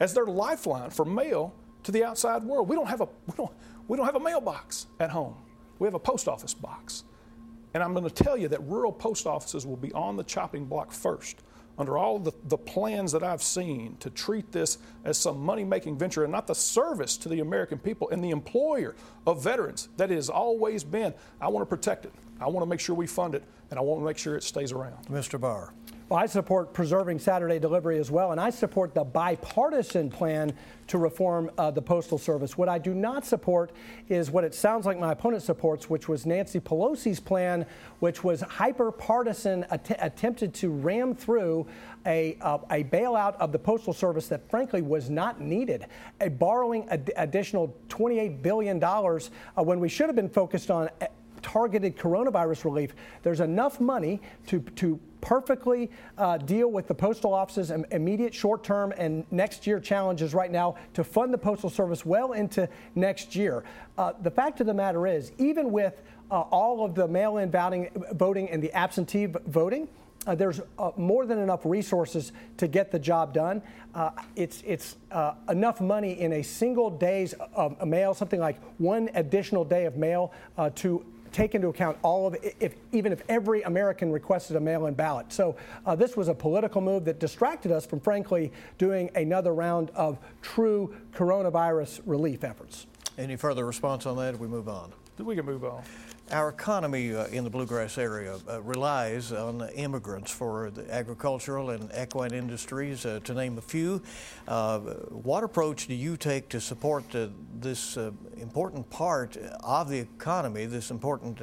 as 0.01 0.14
their 0.14 0.24
lifeline 0.24 0.91
for 0.91 1.05
mail 1.05 1.55
to 1.83 1.93
the 1.93 2.05
outside 2.05 2.43
world. 2.43 2.68
We 2.68 2.77
don't 2.77 2.89
have 2.89 3.01
a, 3.01 3.09
we 3.27 3.35
don't, 3.37 3.53
we 3.87 3.97
don't 3.97 4.07
have 4.07 4.16
a 4.16 4.20
mailbox 4.20 4.87
at 4.99 5.11
home 5.11 5.37
we 5.79 5.87
have 5.87 5.95
a 5.95 5.99
post 5.99 6.29
office 6.29 6.55
box. 6.55 7.05
And 7.74 7.83
I'm 7.83 7.93
going 7.93 8.09
to 8.09 8.24
tell 8.24 8.37
you 8.37 8.49
that 8.49 8.62
rural 8.62 8.93
post 8.93 9.27
offices 9.27 9.66
will 9.66 9.77
be 9.77 9.93
on 9.93 10.16
the 10.16 10.24
chopping 10.24 10.64
block 10.64 10.93
first 10.93 11.43
under 11.79 11.99
all 11.99 12.18
the, 12.18 12.33
the 12.45 12.57
plans 12.57 13.12
that 13.12 13.22
I've 13.22 13.43
seen 13.43 13.97
to 14.01 14.11
treat 14.11 14.51
this 14.51 14.79
as 15.05 15.18
some 15.18 15.39
money 15.39 15.64
making 15.64 15.99
venture 15.99 16.22
and 16.22 16.33
not 16.33 16.47
the 16.47 16.55
service 16.55 17.16
to 17.18 17.29
the 17.29 17.41
American 17.41 17.79
people 17.79 18.09
and 18.11 18.24
the 18.24 18.31
employer 18.31 18.95
of 19.27 19.43
veterans 19.43 19.89
that 19.97 20.11
it 20.11 20.14
has 20.14 20.31
always 20.31 20.85
been. 20.85 21.12
I 21.41 21.49
want 21.49 21.68
to 21.68 21.77
protect 21.77 22.07
it. 22.07 22.12
I 22.41 22.49
want 22.49 22.64
to 22.64 22.68
make 22.68 22.81
sure 22.81 22.95
we 22.95 23.07
fund 23.07 23.35
it, 23.35 23.43
and 23.70 23.79
I 23.79 23.83
want 23.83 24.01
to 24.01 24.05
make 24.05 24.18
sure 24.18 24.37
it 24.37 24.43
stays 24.43 24.72
around. 24.72 25.07
Mr. 25.07 25.41
Barr. 25.41 25.72
Well, 26.09 26.21
I 26.21 26.27
support 26.27 26.73
preserving 26.73 27.19
Saturday 27.19 27.59
delivery 27.59 27.99
as 27.99 28.13
well, 28.13 28.31
and 28.31 28.41
I 28.41 28.51
support 28.51 28.95
the 28.95 29.03
bipartisan 29.03 30.09
plan 30.09 30.53
to 30.87 30.99
reform 30.99 31.51
uh, 31.59 31.73
the 31.73 31.83
Postal 31.83 32.17
Service. 32.17 32.57
What 32.57 32.69
I 32.69 32.79
do 32.79 32.95
not 32.95 33.27
support 33.27 33.73
is 34.09 34.31
what 34.31 34.45
it 34.45 34.55
sounds 34.55 34.87
like 34.87 35.01
my 35.01 35.11
opponent 35.11 35.43
supports, 35.43 35.91
which 35.91 36.09
was 36.09 36.25
Nancy 36.25 36.61
Pelosi's 36.61 37.19
plan, 37.19 37.67
which 37.99 38.23
was 38.23 38.41
hyper 38.43 38.93
partisan, 38.93 39.67
att- 39.69 39.97
attempted 39.99 40.55
to 40.55 40.71
ram 40.71 41.13
through 41.13 41.67
a, 42.07 42.39
uh, 42.41 42.59
a 42.71 42.85
bailout 42.85 43.35
of 43.39 43.51
the 43.51 43.59
Postal 43.59 43.93
Service 43.93 44.29
that 44.29 44.49
frankly 44.49 44.83
was 44.83 45.11
not 45.11 45.41
needed, 45.41 45.87
a 46.21 46.31
borrowing 46.31 46.89
ad- 46.89 47.11
additional 47.17 47.75
$28 47.89 48.43
billion 48.43 48.81
uh, 48.81 49.19
when 49.57 49.81
we 49.81 49.89
should 49.89 50.07
have 50.07 50.15
been 50.15 50.29
focused 50.29 50.71
on 50.71 50.89
targeted 51.47 51.97
coronavirus 51.97 52.65
relief. 52.65 52.93
There's 53.23 53.39
enough 53.39 53.79
money 53.79 54.21
to, 54.49 54.59
to 54.75 54.99
perfectly 55.21 55.93
uh, 56.19 56.39
deal 56.39 56.69
with 56.73 56.89
the 56.89 56.95
postal 56.95 57.33
office's 57.33 57.71
immediate 57.71 58.35
short 58.35 58.65
term 58.65 58.93
and 58.99 59.25
next 59.31 59.65
year 59.65 59.79
challenges 59.79 60.35
right 60.35 60.51
now 60.51 60.75
to 60.95 61.05
fund 61.05 61.33
the 61.33 61.39
Postal 61.39 61.71
Service 61.71 62.05
well 62.05 62.33
into 62.33 62.69
next 62.97 63.37
year. 63.37 63.63
Uh, 63.97 64.13
the 64.23 64.31
fact 64.31 64.61
of 64.61 64.67
the 64.67 64.75
matter 64.75 65.07
is, 65.07 65.31
even 65.39 65.71
with 65.71 66.03
uh, 66.33 66.41
all 66.41 66.85
of 66.85 66.97
the 66.97 67.07
mail 67.07 67.37
in 67.37 67.49
voting, 67.53 68.49
and 68.51 68.61
the 68.61 68.73
absentee 68.73 69.27
voting, 69.27 69.87
uh, 70.27 70.35
there's 70.35 70.61
uh, 70.81 70.91
more 70.97 71.27
than 71.27 71.39
enough 71.39 71.65
resources 71.65 72.33
to 72.57 72.67
get 72.67 72.91
the 72.91 72.99
job 72.99 73.33
done. 73.33 73.63
Uh, 73.95 74.11
it's 74.35 74.65
it's 74.67 74.97
uh, 75.13 75.35
enough 75.49 75.81
money 75.81 76.21
in 76.21 76.33
a 76.33 76.43
single 76.43 76.91
day's 76.91 77.37
mail, 77.85 78.15
something 78.15 78.41
like 78.41 78.61
one 78.79 79.09
additional 79.15 79.65
day 79.65 79.85
of 79.85 79.97
mail 79.97 80.33
uh, 80.59 80.71
to 80.75 81.05
take 81.37 81.55
into 81.55 81.68
account 81.68 81.99
all 82.03 82.26
of 82.26 82.34
if, 82.61 82.74
even 82.93 83.12
if 83.12 83.22
every 83.28 83.61
American 83.62 84.11
requested 84.11 84.57
a 84.57 84.61
mail 84.61 84.87
in 84.87 84.95
ballot. 84.95 85.30
So 85.30 85.55
uh, 85.84 85.95
this 85.95 86.16
was 86.16 86.28
a 86.28 86.34
political 86.34 86.80
move 86.80 87.05
that 87.05 87.20
distracted 87.20 87.70
us 87.70 87.84
from, 87.84 88.01
frankly, 88.01 88.51
doing 88.78 89.11
another 89.14 89.53
round 89.53 89.91
of 89.91 90.18
true 90.41 90.97
coronavirus 91.12 92.01
relief 92.07 92.43
efforts. 92.43 92.87
Any 93.18 93.37
further 93.37 93.66
response 93.66 94.07
on 94.07 94.16
that? 94.16 94.39
We 94.39 94.49
move 94.49 94.66
on. 94.66 94.93
We 95.18 95.37
can 95.37 95.45
move 95.45 95.64
on. 95.64 95.82
Our 96.33 96.49
economy 96.49 97.14
uh, 97.14 97.27
in 97.27 97.45
the 97.45 97.51
bluegrass 97.51 97.99
area 97.99 98.41
uh, 98.49 98.61
relies 98.61 99.31
on 99.31 99.68
immigrants 99.77 100.33
for 100.33 100.72
the 100.72 100.93
agricultural 100.93 101.70
and 101.70 101.89
equine 101.97 102.35
industries, 102.35 103.07
uh, 103.07 103.20
to 103.22 103.33
name 103.33 103.59
a 103.59 103.61
few. 103.61 104.03
Uh, 104.49 104.81
what 105.11 105.45
approach 105.45 105.87
do 105.87 105.95
you 105.95 106.16
take 106.16 106.49
to 106.49 106.61
support 106.61 107.05
this 107.61 107.97
uh, 107.97 108.11
important 108.39 108.91
part 108.91 109.37
of 109.62 109.89
the 109.89 109.99
economy, 109.99 110.66
this 110.66 110.91
important 110.91 111.41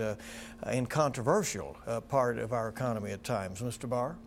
and 0.63 0.89
controversial 0.89 1.77
part 2.09 2.37
of 2.37 2.51
our 2.51 2.67
economy 2.67 3.11
at 3.11 3.23
times, 3.23 3.61
Mr. 3.61 3.87
Barr? 3.87 4.17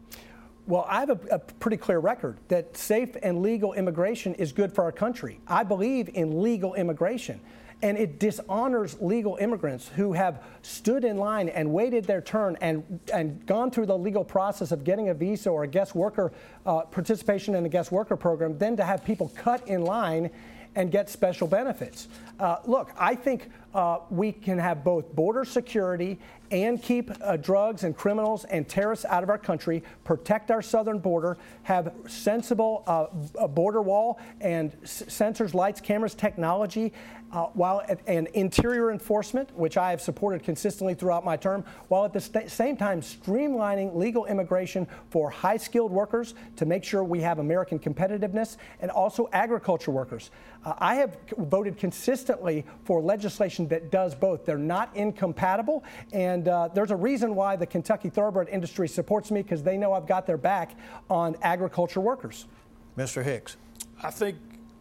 Well, 0.66 0.86
I 0.88 1.00
have 1.00 1.10
a, 1.10 1.18
a, 1.32 1.38
pretty 1.38 1.76
clear 1.76 1.98
record 1.98 2.38
that 2.48 2.76
safe 2.76 3.14
and 3.22 3.42
legal 3.42 3.74
immigration 3.74 4.34
is 4.34 4.52
good 4.52 4.72
for 4.72 4.84
our 4.84 4.90
country. 4.90 5.38
I 5.46 5.64
believe 5.64 6.08
in 6.14 6.42
legal 6.42 6.74
immigration. 6.74 7.40
And 7.82 7.98
it 7.98 8.18
dishonors 8.18 8.96
legal 9.00 9.36
immigrants 9.36 9.88
who 9.88 10.14
have 10.14 10.42
stood 10.62 11.04
in 11.04 11.18
line 11.18 11.50
and 11.50 11.72
waited 11.72 12.04
their 12.04 12.22
turn 12.22 12.56
and, 12.60 13.00
and 13.12 13.44
gone 13.46 13.70
through 13.70 13.86
the 13.86 13.98
legal 13.98 14.24
process 14.24 14.72
of 14.72 14.82
getting 14.82 15.10
a 15.10 15.14
visa 15.14 15.50
or 15.50 15.64
a 15.64 15.66
guest 15.68 15.94
worker 15.94 16.32
uh, 16.64 16.80
participation 16.82 17.54
in 17.54 17.62
the 17.62 17.68
guest 17.68 17.92
worker 17.92 18.16
program, 18.16 18.56
then 18.56 18.76
to 18.76 18.84
have 18.84 19.04
people 19.04 19.30
cut 19.36 19.68
in 19.68 19.82
line 19.82 20.30
and 20.74 20.90
get 20.90 21.08
special 21.08 21.46
benefits. 21.46 22.08
Uh, 22.38 22.56
look, 22.66 22.90
I 22.98 23.14
think 23.14 23.50
uh, 23.74 23.98
we 24.10 24.30
can 24.30 24.58
have 24.58 24.84
both 24.84 25.10
border 25.14 25.44
security 25.44 26.18
and 26.50 26.80
keep 26.80 27.10
uh, 27.22 27.36
drugs 27.38 27.82
and 27.82 27.96
criminals 27.96 28.44
and 28.44 28.68
terrorists 28.68 29.04
out 29.06 29.22
of 29.22 29.30
our 29.30 29.38
country, 29.38 29.82
protect 30.04 30.50
our 30.50 30.62
southern 30.62 30.98
border, 30.98 31.38
have 31.62 31.92
sensible 32.06 32.84
uh, 32.86 33.48
border 33.48 33.82
wall 33.82 34.20
and 34.40 34.72
s- 34.82 35.02
sensors, 35.08 35.54
lights, 35.54 35.80
cameras, 35.80 36.14
technology, 36.14 36.92
uh, 37.32 37.46
while 37.54 37.82
at, 37.88 38.00
and 38.06 38.28
interior 38.28 38.90
enforcement, 38.90 39.54
which 39.56 39.76
I 39.76 39.90
have 39.90 40.00
supported 40.00 40.42
consistently 40.42 40.94
throughout 40.94 41.24
my 41.24 41.36
term, 41.36 41.64
while 41.88 42.04
at 42.04 42.12
the 42.12 42.20
st- 42.20 42.50
same 42.50 42.76
time 42.76 43.00
streamlining 43.00 43.94
legal 43.94 44.26
immigration 44.26 44.86
for 45.10 45.30
high 45.30 45.56
skilled 45.56 45.90
workers 45.90 46.34
to 46.56 46.66
make 46.66 46.84
sure 46.84 47.02
we 47.04 47.20
have 47.20 47.38
American 47.38 47.78
competitiveness 47.78 48.56
and 48.80 48.90
also 48.90 49.28
agriculture 49.32 49.90
workers. 49.90 50.30
Uh, 50.64 50.74
I 50.78 50.96
have 50.96 51.16
voted 51.38 51.76
consistently 51.78 52.64
for 52.84 53.00
legislation 53.00 53.68
that 53.68 53.90
does 53.90 54.14
both. 54.14 54.44
They're 54.44 54.58
not 54.58 54.94
incompatible, 54.94 55.84
and 56.12 56.48
uh, 56.48 56.68
there's 56.74 56.90
a 56.90 56.96
reason 56.96 57.34
why 57.34 57.56
the 57.56 57.66
Kentucky 57.66 58.08
thoroughbred 58.08 58.48
industry 58.48 58.88
supports 58.88 59.30
me 59.30 59.42
because 59.42 59.62
they 59.62 59.76
know 59.76 59.92
I've 59.92 60.06
got 60.06 60.26
their 60.26 60.38
back 60.38 60.76
on 61.10 61.36
agriculture 61.42 62.00
workers. 62.00 62.46
Mr. 62.96 63.22
Hicks. 63.22 63.56
I 64.02 64.10
think, 64.10 64.36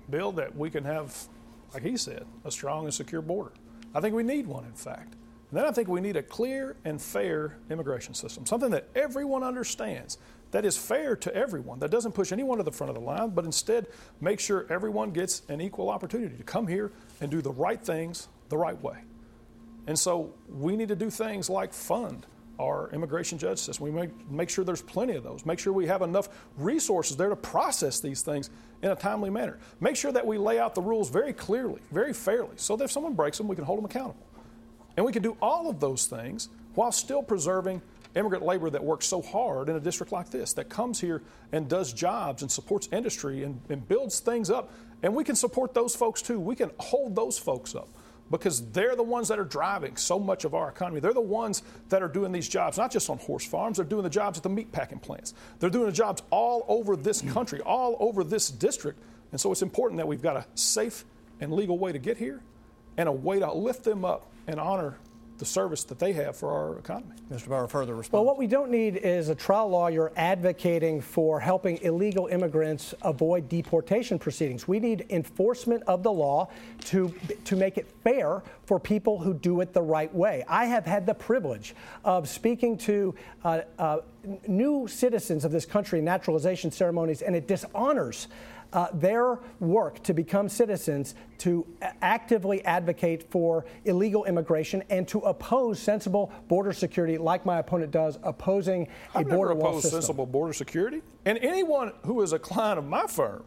Bill, 0.10 0.32
that 0.34 0.56
we 0.56 0.70
can 0.70 0.84
have, 0.84 1.28
like 1.74 1.84
he 1.84 1.98
said, 1.98 2.26
a 2.44 2.52
strong 2.52 2.86
and 2.86 2.94
secure 2.94 3.22
border. 3.22 3.54
I 3.94 4.02
think 4.02 4.16
we 4.16 4.24
need 4.24 4.48
one, 4.48 4.66
in 4.66 4.74
fact. 4.74 5.16
And 5.52 5.60
then 5.60 5.66
I 5.66 5.72
think 5.72 5.88
we 5.88 6.02
need 6.02 6.18
a 6.18 6.24
clear 6.24 6.76
and 6.86 7.02
fair 7.02 7.58
immigration 7.70 8.14
system, 8.14 8.46
something 8.46 8.72
that 8.72 8.90
everyone 8.96 9.44
understands 9.44 10.18
that 10.52 10.66
is 10.66 10.78
fair 10.78 11.16
to 11.18 11.36
everyone, 11.36 11.80
that 11.80 11.92
doesn't 11.92 12.14
push 12.14 12.32
anyone 12.32 12.58
to 12.58 12.64
the 12.64 12.72
front 12.72 12.90
of 12.90 12.96
the 12.96 13.02
line, 13.02 13.30
but 13.30 13.46
instead 13.46 13.88
make 14.22 14.40
sure 14.40 14.66
everyone 14.70 15.12
gets 15.12 15.42
an 15.50 15.62
equal 15.62 15.90
opportunity 15.90 16.36
to 16.38 16.44
come 16.44 16.68
here 16.68 16.92
and 17.22 17.30
do 17.30 17.42
the 17.42 17.52
right 17.52 17.82
things 17.84 18.30
the 18.50 18.58
right 18.58 18.82
way. 18.82 18.98
And 19.88 19.98
so 19.98 20.34
we 20.50 20.76
need 20.76 20.88
to 20.88 20.96
do 20.96 21.10
things 21.10 21.50
like 21.50 21.74
fund 21.74 22.26
our 22.60 22.90
immigration 22.92 23.38
judge 23.38 23.60
system. 23.60 23.86
We 23.86 23.92
make, 23.92 24.30
make 24.30 24.50
sure 24.50 24.64
there's 24.64 24.82
plenty 24.82 25.16
of 25.16 25.24
those. 25.24 25.46
Make 25.46 25.60
sure 25.60 25.74
we 25.74 25.88
have 25.88 26.02
enough 26.02 26.30
resources 26.58 27.18
there 27.18 27.30
to 27.30 27.36
process 27.36 28.00
these 28.00 28.22
things 28.22 28.50
in 28.82 28.92
a 28.92 28.96
timely 28.96 29.30
manner. 29.30 29.60
Make 29.80 29.96
sure 29.96 30.12
that 30.12 30.26
we 30.26 30.38
lay 30.38 30.60
out 30.60 30.76
the 30.76 30.82
rules 30.82 31.10
very 31.10 31.34
clearly, 31.34 31.82
very 31.92 32.14
fairly, 32.14 32.56
so 32.56 32.76
that 32.76 32.86
if 32.86 32.92
someone 32.92 33.14
breaks 33.14 33.38
them, 33.38 33.48
we 33.48 33.56
can 33.56 33.66
hold 33.66 33.80
them 33.80 33.86
accountable. 33.86 34.26
And 34.98 35.06
we 35.06 35.12
can 35.12 35.24
do 35.24 35.38
all 35.42 35.70
of 35.70 35.80
those 35.80 36.06
things 36.06 36.50
while 36.76 36.92
still 36.92 37.24
preserving 37.24 37.82
immigrant 38.16 38.46
labor 38.46 38.70
that 38.70 38.84
works 38.84 39.06
so 39.06 39.22
hard 39.22 39.70
in 39.70 39.76
a 39.76 39.80
district 39.80 40.12
like 40.12 40.30
this, 40.30 40.54
that 40.54 40.70
comes 40.70 41.00
here 41.00 41.22
and 41.52 41.68
does 41.68 41.92
jobs 41.94 42.42
and 42.42 42.52
supports 42.52 42.88
industry 42.92 43.44
and, 43.44 43.60
and 43.70 43.88
builds 43.88 44.20
things 44.20 44.50
up. 44.50 44.72
And 45.04 45.14
we 45.14 45.24
can 45.24 45.36
support 45.36 45.74
those 45.74 45.96
folks 45.96 46.22
too. 46.22 46.40
We 46.40 46.56
can 46.56 46.72
hold 46.80 47.16
those 47.16 47.38
folks 47.38 47.76
up 47.76 47.90
because 48.32 48.70
they're 48.72 48.96
the 48.96 49.04
ones 49.04 49.28
that 49.28 49.40
are 49.40 49.46
driving 49.46 49.96
so 49.98 50.20
much 50.20 50.46
of 50.46 50.54
our 50.54 50.70
economy. 50.70 51.00
They're 51.00 51.14
the 51.14 51.22
ones 51.22 51.62
that 51.90 52.02
are 52.02 52.08
doing 52.08 52.32
these 52.32 52.50
jobs, 52.50 52.78
not 52.78 52.92
just 52.92 53.10
on 53.10 53.18
horse 53.20 53.46
farms, 53.46 53.78
they're 53.78 53.86
doing 53.86 54.04
the 54.04 54.10
jobs 54.10 54.38
at 54.38 54.44
the 54.44 54.50
meat 54.50 54.72
packing 54.72 55.00
plants. 55.00 55.34
They're 55.60 55.70
doing 55.70 55.86
the 55.86 55.92
jobs 55.92 56.24
all 56.32 56.66
over 56.68 56.96
this 56.96 57.22
country, 57.22 57.62
all 57.62 57.98
over 58.00 58.24
this 58.24 58.50
district. 58.50 59.00
And 59.32 59.40
so 59.40 59.52
it's 59.52 59.62
important 59.62 59.98
that 59.98 60.08
we've 60.08 60.22
got 60.22 60.38
a 60.38 60.46
safe 60.56 61.06
and 61.40 61.54
legal 61.54 61.78
way 61.78 61.92
to 61.92 62.00
get 62.00 62.18
here 62.18 62.42
and 62.98 63.10
a 63.10 63.12
way 63.12 63.40
to 63.40 63.52
lift 63.52 63.84
them 63.84 64.06
up 64.06 64.32
and 64.48 64.60
honor 64.60 64.98
the 65.38 65.46
service 65.46 65.84
that 65.86 66.00
they 66.00 66.14
have 66.14 66.36
for 66.36 66.50
our 66.52 66.80
economy. 66.80 67.16
Mr. 67.32 67.50
Barr, 67.50 67.68
further 67.68 67.96
response. 67.96 68.14
Well, 68.14 68.26
what 68.26 68.38
we 68.38 68.48
don't 68.48 68.72
need 68.72 68.98
is 68.98 69.30
a 69.30 69.36
trial 69.36 69.70
lawyer 69.70 70.12
advocating 70.16 71.02
for 71.02 71.40
helping 71.40 71.78
illegal 71.82 72.28
immigrants 72.28 72.94
avoid 73.02 73.50
deportation 73.50 74.18
proceedings. 74.18 74.68
We 74.68 74.80
need 74.80 75.06
enforcement 75.10 75.84
of 75.88 76.04
the 76.04 76.12
law 76.12 76.50
to, 76.86 77.14
to 77.44 77.56
make 77.56 77.78
it 77.78 77.88
fair 78.04 78.44
for 78.66 78.80
people 78.80 79.20
who 79.20 79.34
do 79.34 79.62
it 79.62 79.74
the 79.74 79.82
right 79.82 80.14
way. 80.14 80.44
I 80.48 80.66
have 80.66 80.86
had 80.86 81.06
the 81.06 81.14
privilege 81.14 81.76
of 82.04 82.30
speaking 82.30 82.78
to 82.80 83.16
uh, 83.44 83.62
uh, 83.78 83.98
new 84.48 84.88
citizens 84.88 85.46
of 85.46 85.52
this 85.52 85.66
country 85.66 86.00
in 86.00 86.06
naturalization 86.06 86.72
ceremonies, 86.72 87.22
and 87.22 87.36
it 87.36 87.48
dishonors 87.48 88.28
uh, 88.76 88.90
their 88.94 89.40
work 89.62 90.04
to 90.04 90.14
become 90.14 90.50
citizens 90.50 91.16
to 91.38 91.66
actively 92.02 92.64
advocate 92.66 93.24
for 93.32 93.66
illegal 93.86 94.26
immigration 94.26 94.84
and 94.90 95.08
to 95.08 95.20
oppose 95.20 95.80
sensible 95.80 96.32
border 96.50 96.74
security, 96.74 97.18
like 97.18 97.46
my 97.46 97.60
opponent 97.60 97.90
does, 97.90 98.20
opposing 98.22 98.88
a 99.16 99.20
I've 99.20 99.30
border 99.30 99.54
never 99.54 99.62
wall 99.62 99.70
opposed 99.70 99.84
system. 99.84 100.02
sensible 100.02 100.26
border 100.26 100.52
security. 100.52 101.02
And 101.24 101.38
anyone 101.42 101.94
who 102.06 102.22
is 102.22 102.34
a 102.34 102.40
client 102.40 102.78
of 102.78 102.86
my 102.86 103.08
firm 103.08 103.46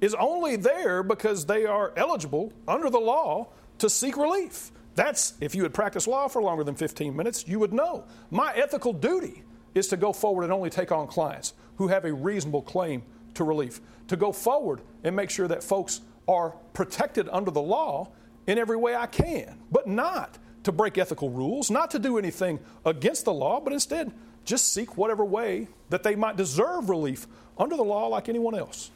is 0.00 0.12
only 0.14 0.56
there 0.56 1.04
because 1.04 1.46
they 1.46 1.66
are 1.66 1.92
eligible 1.96 2.52
under 2.66 2.90
the 2.90 2.98
law 2.98 3.48
to 3.78 3.88
seek 3.88 4.16
relief. 4.16 4.72
That's 4.96 5.34
if 5.40 5.54
you 5.54 5.62
had 5.62 5.72
practiced 5.72 6.08
law 6.08 6.26
for 6.26 6.42
longer 6.42 6.64
than 6.64 6.74
15 6.74 7.14
minutes, 7.14 7.46
you 7.46 7.60
would 7.60 7.72
know. 7.72 8.06
My 8.32 8.52
ethical 8.54 8.92
duty 8.92 9.44
is 9.74 9.86
to 9.88 9.96
go 9.96 10.12
forward 10.12 10.42
and 10.42 10.52
only 10.52 10.70
take 10.70 10.90
on 10.90 11.06
clients 11.06 11.54
who 11.76 11.88
have 11.88 12.04
a 12.04 12.12
reasonable 12.12 12.62
claim 12.62 13.04
to 13.34 13.44
relief, 13.44 13.80
to 14.08 14.16
go 14.16 14.32
forward 14.32 14.80
and 15.02 15.14
make 15.14 15.30
sure 15.30 15.48
that 15.48 15.62
folks 15.62 16.00
are 16.28 16.50
protected 16.72 17.28
under 17.30 17.50
the 17.50 17.62
law 17.62 18.10
in 18.46 18.58
every 18.58 18.76
way 18.76 18.94
I 18.94 19.06
can, 19.06 19.58
but 19.70 19.86
not 19.86 20.38
to 20.64 20.72
break 20.72 20.98
ethical 20.98 21.30
rules, 21.30 21.70
not 21.70 21.90
to 21.92 21.98
do 21.98 22.18
anything 22.18 22.58
against 22.84 23.24
the 23.24 23.32
law, 23.32 23.60
but 23.60 23.72
instead 23.72 24.12
just 24.44 24.72
seek 24.72 24.96
whatever 24.96 25.24
way 25.24 25.68
that 25.90 26.02
they 26.02 26.14
might 26.14 26.36
deserve 26.36 26.88
relief 26.88 27.26
under 27.58 27.76
the 27.76 27.84
law 27.84 28.06
like 28.08 28.28
anyone 28.28 28.54
else. 28.54 28.90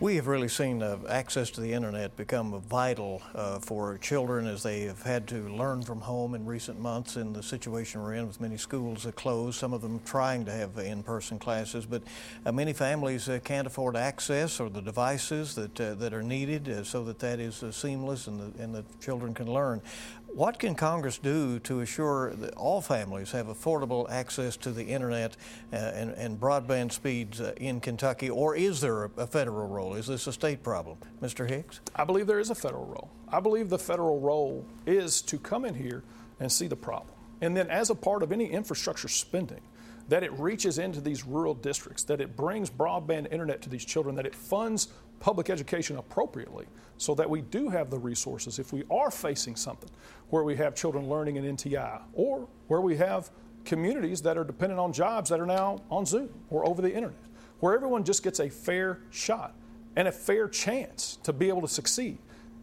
We 0.00 0.16
have 0.16 0.26
really 0.26 0.48
seen 0.48 0.82
uh, 0.82 0.98
access 1.08 1.50
to 1.50 1.60
the 1.60 1.72
internet 1.72 2.16
become 2.16 2.60
vital 2.62 3.22
uh, 3.34 3.58
for 3.58 3.98
children 3.98 4.46
as 4.46 4.62
they 4.62 4.82
have 4.82 5.02
had 5.02 5.26
to 5.28 5.48
learn 5.48 5.82
from 5.82 6.00
home 6.00 6.34
in 6.34 6.44
recent 6.44 6.78
months 6.78 7.16
in 7.16 7.32
the 7.32 7.42
situation 7.42 8.02
we're 8.02 8.14
in 8.14 8.26
with 8.26 8.40
many 8.40 8.56
schools 8.56 9.06
closed, 9.16 9.58
some 9.58 9.72
of 9.72 9.82
them 9.82 10.00
trying 10.04 10.44
to 10.44 10.52
have 10.52 10.76
in 10.78 11.02
person 11.02 11.38
classes. 11.38 11.86
But 11.86 12.02
uh, 12.44 12.52
many 12.52 12.72
families 12.72 13.28
uh, 13.28 13.38
can't 13.42 13.66
afford 13.66 13.96
access 13.96 14.60
or 14.60 14.68
the 14.68 14.82
devices 14.82 15.54
that, 15.54 15.80
uh, 15.80 15.94
that 15.94 16.12
are 16.12 16.22
needed 16.22 16.86
so 16.86 17.04
that 17.04 17.18
that 17.20 17.40
is 17.40 17.64
seamless 17.70 18.26
and 18.26 18.40
the, 18.40 18.62
and 18.62 18.74
the 18.74 18.84
children 19.00 19.34
can 19.34 19.52
learn. 19.52 19.80
What 20.28 20.58
can 20.58 20.74
Congress 20.74 21.18
do 21.18 21.58
to 21.60 21.80
assure 21.80 22.34
that 22.34 22.54
all 22.54 22.80
families 22.82 23.30
have 23.32 23.46
affordable 23.46 24.10
access 24.10 24.56
to 24.58 24.70
the 24.70 24.84
internet 24.84 25.36
uh, 25.72 25.76
and, 25.76 26.10
and, 26.10 26.38
broadband 26.38 26.92
speeds 26.92 27.40
uh, 27.40 27.54
in 27.56 27.80
Kentucky, 27.80 28.28
or 28.28 28.54
is 28.54 28.80
there 28.80 29.04
a, 29.04 29.10
a, 29.16 29.26
federal 29.26 29.66
role? 29.66 29.94
Is 29.94 30.06
this 30.06 30.26
a 30.26 30.32
state 30.32 30.62
problem? 30.62 30.98
Mr. 31.22 31.48
Hicks? 31.48 31.80
I 31.94 32.04
believe 32.04 32.26
there 32.26 32.40
is 32.40 32.50
a 32.50 32.54
federal 32.54 32.84
role. 32.84 33.10
I 33.28 33.40
believe 33.40 33.70
the 33.70 33.78
federal 33.78 34.20
role 34.20 34.66
is 34.84 35.22
to 35.22 35.38
come 35.38 35.64
in 35.64 35.74
here 35.74 36.02
and 36.38 36.52
see 36.52 36.66
the 36.66 36.76
problem. 36.76 37.14
And 37.40 37.56
then, 37.56 37.70
as 37.70 37.88
a 37.88 37.94
part 37.94 38.22
of 38.22 38.30
any 38.30 38.46
infrastructure 38.46 39.08
spending, 39.08 39.62
that 40.08 40.22
it 40.22 40.32
reaches 40.38 40.78
into 40.78 41.00
these 41.00 41.24
rural 41.24 41.54
districts, 41.54 42.04
that 42.04 42.20
it 42.20 42.36
brings 42.36 42.70
broadband 42.70 43.32
internet 43.32 43.62
to 43.62 43.68
these 43.68 43.84
children, 43.84 44.14
that 44.16 44.26
it 44.26 44.34
funds 44.34 44.88
public 45.20 45.50
education 45.50 45.96
appropriately 45.96 46.66
so 46.98 47.14
that 47.14 47.28
we 47.28 47.42
do 47.42 47.68
have 47.68 47.90
the 47.90 47.98
resources 47.98 48.58
if 48.58 48.72
we 48.72 48.84
are 48.90 49.10
facing 49.10 49.56
something 49.56 49.90
where 50.30 50.44
we 50.44 50.56
have 50.56 50.74
children 50.74 51.08
learning 51.08 51.36
in 51.36 51.56
NTI 51.56 52.00
or 52.14 52.48
where 52.68 52.80
we 52.80 52.96
have 52.96 53.30
communities 53.64 54.22
that 54.22 54.38
are 54.38 54.44
dependent 54.44 54.80
on 54.80 54.92
jobs 54.92 55.30
that 55.30 55.40
are 55.40 55.46
now 55.46 55.82
on 55.90 56.06
Zoom 56.06 56.30
or 56.50 56.66
over 56.66 56.80
the 56.80 56.92
internet, 56.92 57.18
where 57.60 57.74
everyone 57.74 58.04
just 58.04 58.22
gets 58.22 58.40
a 58.40 58.48
fair 58.48 59.00
shot 59.10 59.54
and 59.96 60.08
a 60.08 60.12
fair 60.12 60.48
chance 60.48 61.18
to 61.22 61.32
be 61.32 61.48
able 61.48 61.62
to 61.62 61.68
succeed. 61.68 62.18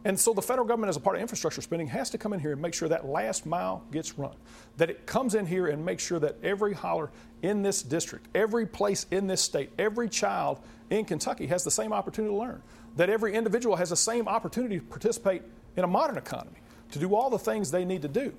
And 0.05 0.19
so 0.19 0.33
the 0.33 0.41
federal 0.41 0.67
government, 0.67 0.89
as 0.89 0.97
a 0.97 0.99
part 0.99 1.15
of 1.15 1.21
infrastructure 1.21 1.61
spending, 1.61 1.87
has 1.87 2.09
to 2.09 2.17
come 2.17 2.33
in 2.33 2.39
here 2.39 2.51
and 2.51 2.61
make 2.61 2.73
sure 2.73 2.89
that 2.89 3.05
last 3.05 3.45
mile 3.45 3.83
gets 3.91 4.17
run. 4.17 4.35
That 4.77 4.89
it 4.89 5.05
comes 5.05 5.33
in 5.33 5.45
here 5.45 5.67
and 5.67 5.85
makes 5.85 6.05
sure 6.05 6.19
that 6.19 6.35
every 6.43 6.73
holler 6.73 7.09
in 7.41 7.61
this 7.61 7.81
district, 7.81 8.27
every 8.35 8.65
place 8.65 9.05
in 9.11 9.27
this 9.27 9.41
state, 9.41 9.71
every 9.79 10.09
child 10.09 10.59
in 10.89 11.05
Kentucky 11.05 11.47
has 11.47 11.63
the 11.63 11.71
same 11.71 11.93
opportunity 11.93 12.33
to 12.33 12.37
learn. 12.37 12.61
That 12.97 13.09
every 13.09 13.33
individual 13.33 13.77
has 13.77 13.91
the 13.91 13.95
same 13.95 14.27
opportunity 14.27 14.79
to 14.79 14.85
participate 14.85 15.41
in 15.77 15.85
a 15.85 15.87
modern 15.87 16.17
economy, 16.17 16.57
to 16.91 16.99
do 16.99 17.15
all 17.15 17.29
the 17.29 17.39
things 17.39 17.71
they 17.71 17.85
need 17.85 18.01
to 18.01 18.09
do. 18.09 18.33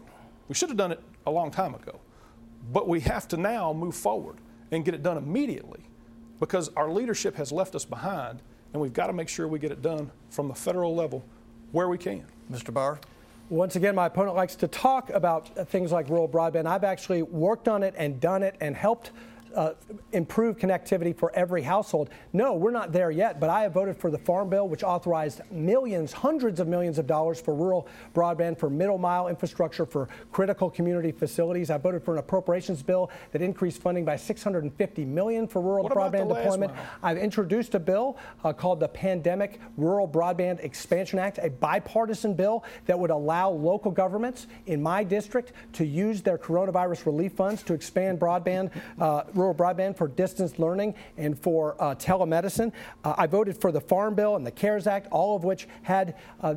We 0.48 0.54
should 0.54 0.68
have 0.68 0.78
done 0.78 0.92
it 0.92 1.00
a 1.26 1.30
long 1.30 1.50
time 1.50 1.74
ago. 1.74 1.98
But 2.72 2.88
we 2.88 3.00
have 3.00 3.26
to 3.28 3.36
now 3.36 3.72
move 3.72 3.94
forward 3.94 4.36
and 4.70 4.84
get 4.84 4.94
it 4.94 5.02
done 5.02 5.16
immediately 5.16 5.80
because 6.40 6.68
our 6.76 6.90
leadership 6.90 7.36
has 7.36 7.52
left 7.52 7.74
us 7.74 7.84
behind, 7.84 8.42
and 8.72 8.82
we've 8.82 8.92
got 8.92 9.06
to 9.06 9.12
make 9.12 9.28
sure 9.28 9.48
we 9.48 9.58
get 9.58 9.72
it 9.72 9.82
done 9.82 10.10
from 10.30 10.48
the 10.48 10.54
federal 10.54 10.94
level 10.94 11.24
where 11.74 11.88
we 11.88 11.98
can. 11.98 12.24
Mr. 12.50 12.72
Barr? 12.72 13.00
Once 13.50 13.74
again, 13.74 13.96
my 13.96 14.06
opponent 14.06 14.36
likes 14.36 14.54
to 14.54 14.68
talk 14.68 15.10
about 15.10 15.68
things 15.68 15.90
like 15.90 16.08
rural 16.08 16.28
broadband. 16.28 16.66
I've 16.66 16.84
actually 16.84 17.22
worked 17.22 17.66
on 17.66 17.82
it 17.82 17.94
and 17.98 18.20
done 18.20 18.44
it 18.44 18.54
and 18.60 18.76
helped 18.76 19.10
uh, 19.54 19.74
improve 20.12 20.56
connectivity 20.56 21.16
for 21.16 21.32
every 21.34 21.62
household. 21.62 22.10
No, 22.32 22.54
we're 22.54 22.70
not 22.70 22.92
there 22.92 23.10
yet, 23.10 23.40
but 23.40 23.50
I 23.50 23.62
have 23.62 23.72
voted 23.72 23.96
for 23.96 24.10
the 24.10 24.18
Farm 24.18 24.48
Bill, 24.48 24.68
which 24.68 24.82
authorized 24.82 25.40
millions, 25.50 26.12
hundreds 26.12 26.60
of 26.60 26.68
millions 26.68 26.98
of 26.98 27.06
dollars 27.06 27.40
for 27.40 27.54
rural 27.54 27.88
broadband, 28.14 28.58
for 28.58 28.70
middle 28.70 28.98
mile 28.98 29.28
infrastructure, 29.28 29.86
for 29.86 30.08
critical 30.32 30.70
community 30.70 31.12
facilities. 31.12 31.70
I 31.70 31.78
voted 31.78 32.02
for 32.02 32.14
an 32.14 32.18
appropriations 32.18 32.82
bill 32.82 33.10
that 33.32 33.42
increased 33.42 33.80
funding 33.80 34.04
by 34.04 34.16
650 34.16 35.04
million 35.04 35.46
for 35.46 35.60
rural 35.60 35.84
What 35.84 35.94
broadband 35.94 36.28
deployment. 36.28 36.72
I've 37.02 37.18
introduced 37.18 37.74
a 37.74 37.80
bill 37.80 38.16
uh, 38.42 38.52
called 38.52 38.80
the 38.80 38.88
Pandemic 38.88 39.60
Rural 39.76 40.08
Broadband 40.08 40.62
Expansion 40.64 41.18
Act, 41.18 41.38
a 41.42 41.50
bipartisan 41.50 42.34
bill 42.34 42.64
that 42.86 42.98
would 42.98 43.10
allow 43.10 43.50
local 43.50 43.90
governments 43.90 44.46
in 44.66 44.82
my 44.82 45.04
district 45.04 45.52
to 45.74 45.84
use 45.84 46.22
their 46.22 46.38
coronavirus 46.38 47.06
relief 47.06 47.32
funds 47.32 47.62
to 47.62 47.74
expand 47.74 48.18
broadband, 48.18 48.70
uh, 48.98 49.24
rural 49.44 49.54
broadband 49.54 49.96
for 49.96 50.08
distance 50.08 50.58
learning 50.58 50.94
and 51.16 51.38
for 51.38 51.76
uh, 51.78 51.94
telemedicine. 51.94 52.72
Uh, 53.04 53.14
I 53.18 53.26
voted 53.26 53.60
for 53.60 53.70
the 53.70 53.80
Farm 53.80 54.14
Bill 54.14 54.36
and 54.36 54.46
the 54.46 54.50
CARES 54.50 54.86
Act, 54.86 55.08
all 55.10 55.36
of 55.36 55.44
which 55.44 55.68
had 55.82 56.16
uh, 56.40 56.54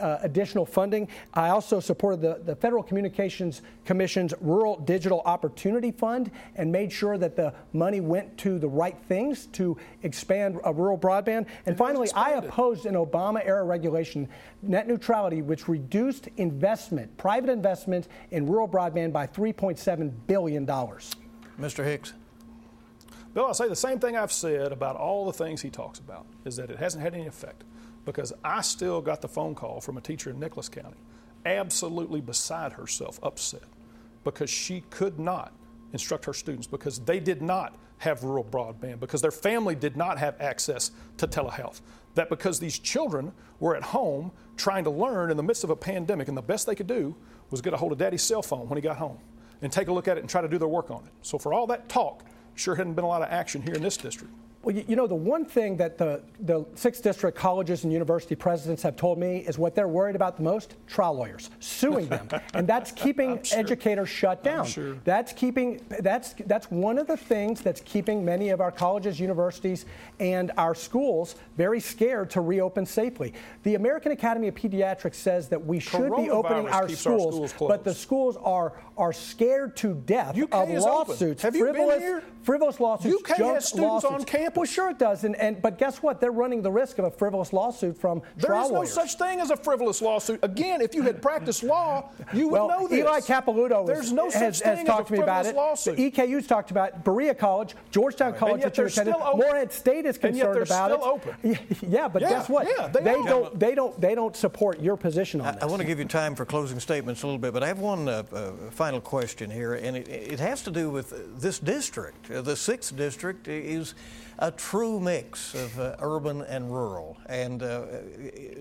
uh, 0.00 0.18
additional 0.22 0.64
funding. 0.64 1.08
I 1.34 1.50
also 1.50 1.80
supported 1.80 2.20
the, 2.20 2.40
the 2.44 2.56
Federal 2.56 2.82
Communications 2.82 3.62
Commission's 3.84 4.32
Rural 4.40 4.78
Digital 4.80 5.20
Opportunity 5.24 5.90
Fund 5.90 6.30
and 6.56 6.72
made 6.72 6.92
sure 6.92 7.18
that 7.18 7.36
the 7.36 7.52
money 7.72 8.00
went 8.00 8.38
to 8.38 8.58
the 8.58 8.68
right 8.68 8.96
things 9.08 9.46
to 9.46 9.76
expand 10.02 10.58
rural 10.64 10.96
broadband. 10.96 11.46
And 11.66 11.76
finally, 11.76 12.08
I 12.14 12.32
opposed 12.32 12.86
an 12.86 12.94
Obama 12.94 13.44
era 13.44 13.64
regulation, 13.64 14.28
net 14.62 14.86
neutrality, 14.86 15.42
which 15.42 15.68
reduced 15.68 16.28
investment, 16.36 17.16
private 17.16 17.50
investment 17.50 18.08
in 18.30 18.46
rural 18.46 18.68
broadband 18.68 19.12
by 19.12 19.26
$3.7 19.26 20.12
billion. 20.26 20.66
Mr. 20.66 21.84
Hicks. 21.84 22.14
Bill, 23.32 23.46
I'll 23.46 23.54
say 23.54 23.68
the 23.68 23.76
same 23.76 23.98
thing 23.98 24.16
I've 24.16 24.32
said 24.32 24.72
about 24.72 24.96
all 24.96 25.26
the 25.26 25.32
things 25.32 25.62
he 25.62 25.70
talks 25.70 25.98
about 25.98 26.26
is 26.44 26.56
that 26.56 26.70
it 26.70 26.78
hasn't 26.78 27.02
had 27.02 27.14
any 27.14 27.26
effect 27.26 27.62
because 28.04 28.32
I 28.42 28.60
still 28.62 29.00
got 29.00 29.20
the 29.20 29.28
phone 29.28 29.54
call 29.54 29.80
from 29.80 29.96
a 29.96 30.00
teacher 30.00 30.30
in 30.30 30.40
Nicholas 30.40 30.68
County, 30.68 30.96
absolutely 31.46 32.20
beside 32.20 32.72
herself, 32.72 33.20
upset 33.22 33.62
because 34.24 34.50
she 34.50 34.82
could 34.90 35.18
not 35.18 35.52
instruct 35.92 36.24
her 36.24 36.32
students 36.32 36.66
because 36.66 36.98
they 37.00 37.20
did 37.20 37.42
not 37.42 37.76
have 37.98 38.24
rural 38.24 38.44
broadband, 38.44 38.98
because 38.98 39.20
their 39.20 39.30
family 39.30 39.74
did 39.74 39.96
not 39.96 40.18
have 40.18 40.34
access 40.40 40.90
to 41.18 41.26
telehealth. 41.26 41.82
That 42.14 42.30
because 42.30 42.58
these 42.58 42.78
children 42.78 43.32
were 43.60 43.76
at 43.76 43.82
home 43.82 44.32
trying 44.56 44.84
to 44.84 44.90
learn 44.90 45.30
in 45.30 45.36
the 45.36 45.42
midst 45.42 45.64
of 45.64 45.70
a 45.70 45.76
pandemic, 45.76 46.28
and 46.28 46.36
the 46.36 46.42
best 46.42 46.66
they 46.66 46.74
could 46.74 46.86
do 46.86 47.14
was 47.50 47.60
get 47.60 47.74
a 47.74 47.76
hold 47.76 47.92
of 47.92 47.98
daddy's 47.98 48.22
cell 48.22 48.42
phone 48.42 48.68
when 48.68 48.76
he 48.76 48.82
got 48.82 48.96
home 48.96 49.18
and 49.62 49.70
take 49.70 49.88
a 49.88 49.92
look 49.92 50.08
at 50.08 50.16
it 50.16 50.20
and 50.20 50.30
try 50.30 50.40
to 50.40 50.48
do 50.48 50.56
their 50.56 50.68
work 50.68 50.90
on 50.90 51.04
it. 51.04 51.12
So, 51.22 51.38
for 51.38 51.52
all 51.52 51.66
that 51.66 51.88
talk, 51.88 52.24
sure 52.60 52.74
hadn't 52.74 52.94
been 52.94 53.04
a 53.04 53.08
lot 53.08 53.22
of 53.22 53.28
action 53.30 53.62
here 53.62 53.74
in 53.74 53.82
this 53.82 53.96
district. 53.96 54.32
Well, 54.62 54.76
you 54.76 54.94
know, 54.94 55.06
the 55.06 55.14
one 55.14 55.46
thing 55.46 55.78
that 55.78 55.96
the, 55.96 56.20
the 56.40 56.66
six 56.74 57.00
district 57.00 57.38
colleges 57.38 57.84
and 57.84 57.92
university 57.92 58.34
presidents 58.34 58.82
have 58.82 58.94
told 58.94 59.18
me 59.18 59.38
is 59.38 59.56
what 59.56 59.74
they're 59.74 59.88
worried 59.88 60.16
about 60.16 60.36
the 60.36 60.42
most 60.42 60.74
trial 60.86 61.14
lawyers 61.14 61.48
suing 61.60 62.08
them. 62.08 62.28
and 62.54 62.66
that's 62.66 62.92
keeping 62.92 63.42
sure. 63.42 63.58
educators 63.58 64.10
shut 64.10 64.44
down. 64.44 64.66
Sure. 64.66 64.98
That's 65.04 65.32
keeping 65.32 65.80
that's 66.00 66.34
that's 66.44 66.70
one 66.70 66.98
of 66.98 67.06
the 67.06 67.16
things 67.16 67.62
that's 67.62 67.80
keeping 67.80 68.22
many 68.22 68.50
of 68.50 68.60
our 68.60 68.70
colleges, 68.70 69.18
universities, 69.18 69.86
and 70.18 70.52
our 70.58 70.74
schools 70.74 71.36
very 71.56 71.80
scared 71.80 72.28
to 72.30 72.42
reopen 72.42 72.84
safely. 72.84 73.32
The 73.62 73.76
American 73.76 74.12
Academy 74.12 74.48
of 74.48 74.56
Pediatrics 74.56 75.14
says 75.14 75.48
that 75.48 75.64
we 75.64 75.80
should 75.80 76.14
be 76.16 76.28
opening 76.28 76.68
our 76.68 76.86
schools, 76.86 77.40
our 77.40 77.48
schools 77.48 77.68
but 77.70 77.82
the 77.82 77.94
schools 77.94 78.36
are 78.36 78.74
are 78.98 79.14
scared 79.14 79.74
to 79.78 79.94
death 79.94 80.36
UK 80.36 80.52
of 80.52 80.68
lawsuits. 80.68 81.42
Have 81.42 81.56
you 81.56 81.64
frivolous, 81.64 81.94
been 81.94 82.02
here? 82.02 82.22
Frivolous 82.42 82.80
lawsuits. 82.80 83.14
UK 83.20 83.38
junk 83.38 83.54
has 83.54 83.68
students 83.68 84.04
lawsuits. 84.04 84.14
on 84.14 84.24
campus. 84.24 84.56
Well, 84.56 84.64
sure 84.66 84.90
it 84.90 84.98
does, 84.98 85.24
and, 85.24 85.36
and 85.36 85.60
but 85.60 85.78
guess 85.78 86.02
what? 86.02 86.20
They're 86.20 86.32
running 86.32 86.62
the 86.62 86.70
risk 86.70 86.98
of 86.98 87.04
a 87.04 87.10
frivolous 87.10 87.52
lawsuit 87.52 87.98
from 87.98 88.22
there 88.36 88.48
trial 88.48 88.64
is 88.64 88.70
no 88.70 88.76
lawyers. 88.78 88.92
such 88.92 89.14
thing 89.16 89.40
as 89.40 89.50
a 89.50 89.56
frivolous 89.56 90.00
lawsuit. 90.02 90.40
Again, 90.42 90.80
if 90.80 90.94
you 90.94 91.02
had 91.02 91.20
practiced 91.22 91.62
law, 91.62 92.10
you 92.32 92.48
would 92.48 92.52
well, 92.52 92.68
know 92.68 92.88
this. 92.88 92.98
Eli 93.00 93.20
Capilouto 93.20 93.86
There's 93.86 94.06
is, 94.06 94.12
no 94.12 94.24
has, 94.30 94.34
such 94.34 94.62
has 94.62 94.78
thing 94.78 94.86
talked 94.86 95.02
as 95.02 95.06
to 95.08 95.14
a 95.14 95.16
me 95.16 95.22
about 95.22 95.44
frivolous 95.44 95.86
it. 95.86 95.90
lawsuit. 95.90 95.96
The 95.96 96.10
EKU's 96.10 96.46
talked 96.46 96.70
about 96.70 97.04
Berea 97.04 97.34
College, 97.34 97.74
Georgetown 97.90 98.34
College 98.34 98.60
yet 98.62 98.74
that 98.74 98.78
you 98.78 98.84
they're 98.84 98.92
attended. 98.92 99.14
still 99.14 99.26
open. 99.26 99.40
Morehead 99.40 99.72
State 99.72 100.06
is 100.06 100.16
And 100.18 100.36
yet 100.36 100.52
concerned 100.52 100.54
they're 100.56 100.62
about 100.62 100.90
still 100.90 101.04
it. 101.04 101.56
open. 101.56 101.90
Yeah, 101.90 102.08
but 102.08 102.22
Yeah, 102.22 102.30
guess 102.30 102.48
what? 102.48 102.66
yeah, 102.66 102.88
they 102.88 103.10
are. 103.10 103.26
don't. 103.26 103.58
They 103.58 103.74
don't. 103.74 104.00
They 104.00 104.14
don't 104.14 104.36
support 104.36 104.80
your 104.80 104.96
position 104.96 105.40
on 105.40 105.46
I, 105.46 105.52
this. 105.52 105.62
I 105.62 105.66
want 105.66 105.80
to 105.80 105.86
give 105.86 105.98
you 105.98 106.04
time 106.04 106.34
for 106.34 106.44
closing 106.44 106.78
statements 106.80 107.22
a 107.22 107.26
little 107.26 107.38
bit, 107.38 107.52
but 107.52 107.62
I 107.62 107.66
have 107.66 107.78
one 107.80 108.08
uh, 108.08 108.22
uh, 108.32 108.52
final 108.70 109.00
question 109.00 109.50
here, 109.50 109.74
and 109.74 109.96
it, 109.96 110.08
it, 110.08 110.40
has 110.40 110.62
to 110.62 110.70
do 110.70 110.90
with 110.90 111.40
this 111.40 111.58
district. 111.58 112.29
The 112.30 112.54
sixth 112.54 112.96
district 112.96 113.48
is 113.48 113.94
a 114.38 114.52
true 114.52 115.00
mix 115.00 115.52
of 115.54 115.78
uh, 115.80 115.96
urban 115.98 116.42
and 116.42 116.72
rural, 116.72 117.18
and 117.26 117.60
uh, 117.60 117.86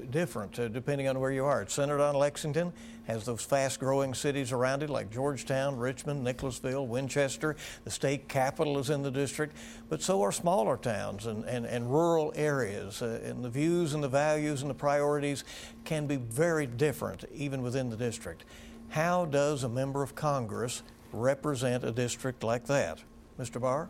different 0.10 0.58
uh, 0.58 0.68
depending 0.70 1.08
on 1.08 1.20
where 1.20 1.32
you 1.32 1.46
are. 1.46 1.62
It's 1.62 1.76
centered 1.76 2.02
on 2.02 2.16
Lexington, 2.16 2.74
has 3.06 3.26
those 3.26 3.44
fast-growing 3.44 4.16
cities 4.16 4.52
around 4.52 4.82
it 4.82 4.90
like 4.90 5.12
Georgetown, 5.12 5.78
Richmond, 5.78 6.24
Nicholasville, 6.24 6.88
Winchester. 6.88 7.56
The 7.84 7.92
state 7.92 8.28
capital 8.28 8.80
is 8.80 8.90
in 8.90 9.04
the 9.04 9.12
district, 9.12 9.56
but 9.88 10.02
so 10.02 10.24
are 10.24 10.32
smaller 10.32 10.76
towns 10.76 11.28
and, 11.28 11.46
and, 11.46 11.66
and 11.66 11.92
rural 11.92 12.34
areas, 12.36 13.04
uh, 13.04 13.22
and 13.24 13.46
the 13.46 13.50
views 13.50 13.94
and 13.94 14.04
the 14.04 14.10
values 14.10 14.64
and 14.64 14.70
the 14.70 14.76
priorities 14.76 15.44
can 15.86 16.08
be 16.08 16.16
very 16.16 16.66
different 16.66 17.24
even 17.34 17.62
within 17.62 17.92
the 17.92 17.98
district. 17.98 18.46
How 18.90 19.26
does 19.26 19.64
a 19.64 19.70
member 19.70 20.02
of 20.02 20.16
Congress 20.16 20.82
represent 21.14 21.84
a 21.84 21.92
district 21.92 22.44
like 22.44 22.66
that? 22.66 23.04
Mr. 23.40 23.60
Barr? 23.60 23.90